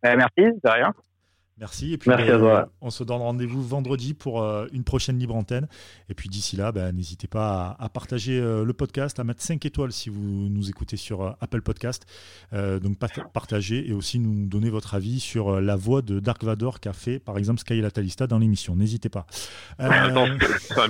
merci, 0.02 0.28
de 0.36 0.70
rien. 0.70 0.92
Merci. 1.60 1.92
Et 1.92 1.98
puis, 1.98 2.08
ben, 2.08 2.66
on 2.80 2.88
se 2.88 3.04
donne 3.04 3.18
rendez-vous 3.18 3.62
vendredi 3.62 4.14
pour 4.14 4.42
euh, 4.42 4.66
une 4.72 4.82
prochaine 4.82 5.18
libre 5.18 5.36
antenne. 5.36 5.68
Et 6.08 6.14
puis 6.14 6.30
d'ici 6.30 6.56
là, 6.56 6.72
ben, 6.72 6.90
n'hésitez 6.92 7.28
pas 7.28 7.76
à, 7.78 7.88
partager 7.90 8.40
euh, 8.40 8.64
le 8.64 8.72
podcast, 8.72 9.20
à 9.20 9.24
mettre 9.24 9.42
5 9.42 9.66
étoiles 9.66 9.92
si 9.92 10.08
vous 10.08 10.48
nous 10.48 10.70
écoutez 10.70 10.96
sur 10.96 11.22
euh, 11.22 11.32
Apple 11.40 11.60
Podcast. 11.60 12.06
donc 12.52 12.96
partagez 13.34 13.88
et 13.88 13.92
aussi 13.92 14.18
nous 14.18 14.46
donner 14.46 14.70
votre 14.70 14.94
avis 14.94 15.20
sur 15.20 15.60
la 15.60 15.76
voix 15.76 16.00
de 16.00 16.18
Dark 16.18 16.42
Vador 16.42 16.80
qu'a 16.80 16.92
fait 16.92 17.18
par 17.18 17.36
exemple 17.36 17.60
Sky 17.60 17.80
Latalista 17.80 18.26
dans 18.26 18.38
l'émission. 18.38 18.74
N'hésitez 18.74 19.10
pas. 19.10 19.26
en 19.78 19.88
même 19.88 20.14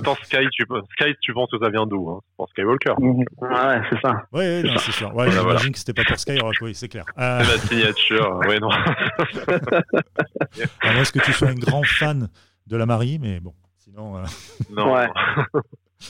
temps, 0.03 0.15
Sky, 0.23 0.47
tu, 0.51 0.63
Sky, 0.93 1.13
tu 1.19 1.33
penses 1.33 1.49
que 1.51 1.59
ça 1.59 1.69
vient 1.69 1.85
d'où 1.85 2.09
hein? 2.09 2.21
Pour 2.37 2.47
Skywalker. 2.49 2.93
Ouais, 2.97 3.81
c'est 3.89 3.99
ça. 4.01 4.23
Ouais, 4.31 4.63
c'est 4.77 4.91
sûr. 4.91 5.13
Ouais, 5.15 5.29
J'imagine 5.31 5.73
que 5.73 5.79
c'était 5.79 5.93
pas 5.93 6.03
pour 6.05 6.19
Sky. 6.19 6.39
Oui, 6.61 6.73
c'est 6.73 6.87
clair. 6.87 7.05
C'est 7.17 7.23
la 7.23 7.57
signature. 7.57 8.39
ouais, 8.47 8.59
non. 8.59 8.69
À 10.81 10.93
moins 10.93 11.03
que 11.03 11.19
tu 11.19 11.33
sois 11.33 11.49
un 11.49 11.55
grand 11.55 11.83
fan 11.83 12.29
de 12.67 12.77
la 12.77 12.85
Marie, 12.85 13.19
mais 13.19 13.39
bon, 13.39 13.53
sinon. 13.77 14.17
Euh, 14.17 14.23
non. 14.69 14.93
Ouais. 14.93 15.07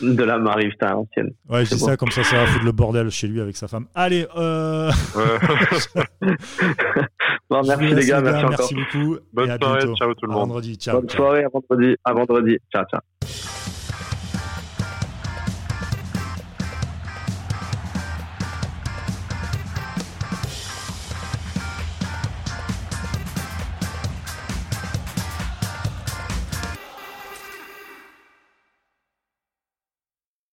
De 0.02 0.24
la 0.24 0.38
Marie, 0.38 0.70
putain, 0.70 0.96
ancienne. 0.96 1.32
Ouais, 1.50 1.66
je 1.66 1.76
dis 1.76 1.80
ça 1.80 1.98
comme 1.98 2.12
ça, 2.12 2.24
ça 2.24 2.38
va 2.38 2.46
foutre 2.46 2.64
le 2.64 2.72
bordel 2.72 3.10
chez 3.10 3.28
lui 3.28 3.42
avec 3.42 3.58
sa 3.58 3.68
femme. 3.68 3.88
Allez, 3.94 4.26
euh... 4.38 4.90
bon, 7.50 7.62
merci 7.68 7.94
les 7.94 8.06
gars, 8.06 8.22
merci, 8.22 8.46
merci 8.48 8.74
beaucoup. 8.74 9.18
Bonne 9.34 9.58
soirée, 9.60 9.82
ciao 9.94 10.14
tout 10.14 10.28
le 10.28 10.32
monde. 10.32 10.48
vendredi, 10.48 10.78
ciao. 10.78 11.02
Bonne 11.02 11.10
soirée, 11.10 11.44
à 11.44 11.50
vendredi, 11.50 11.98
à 12.06 12.14
vendredi. 12.14 12.58
Ciao, 12.72 12.86
ciao. 12.86 13.02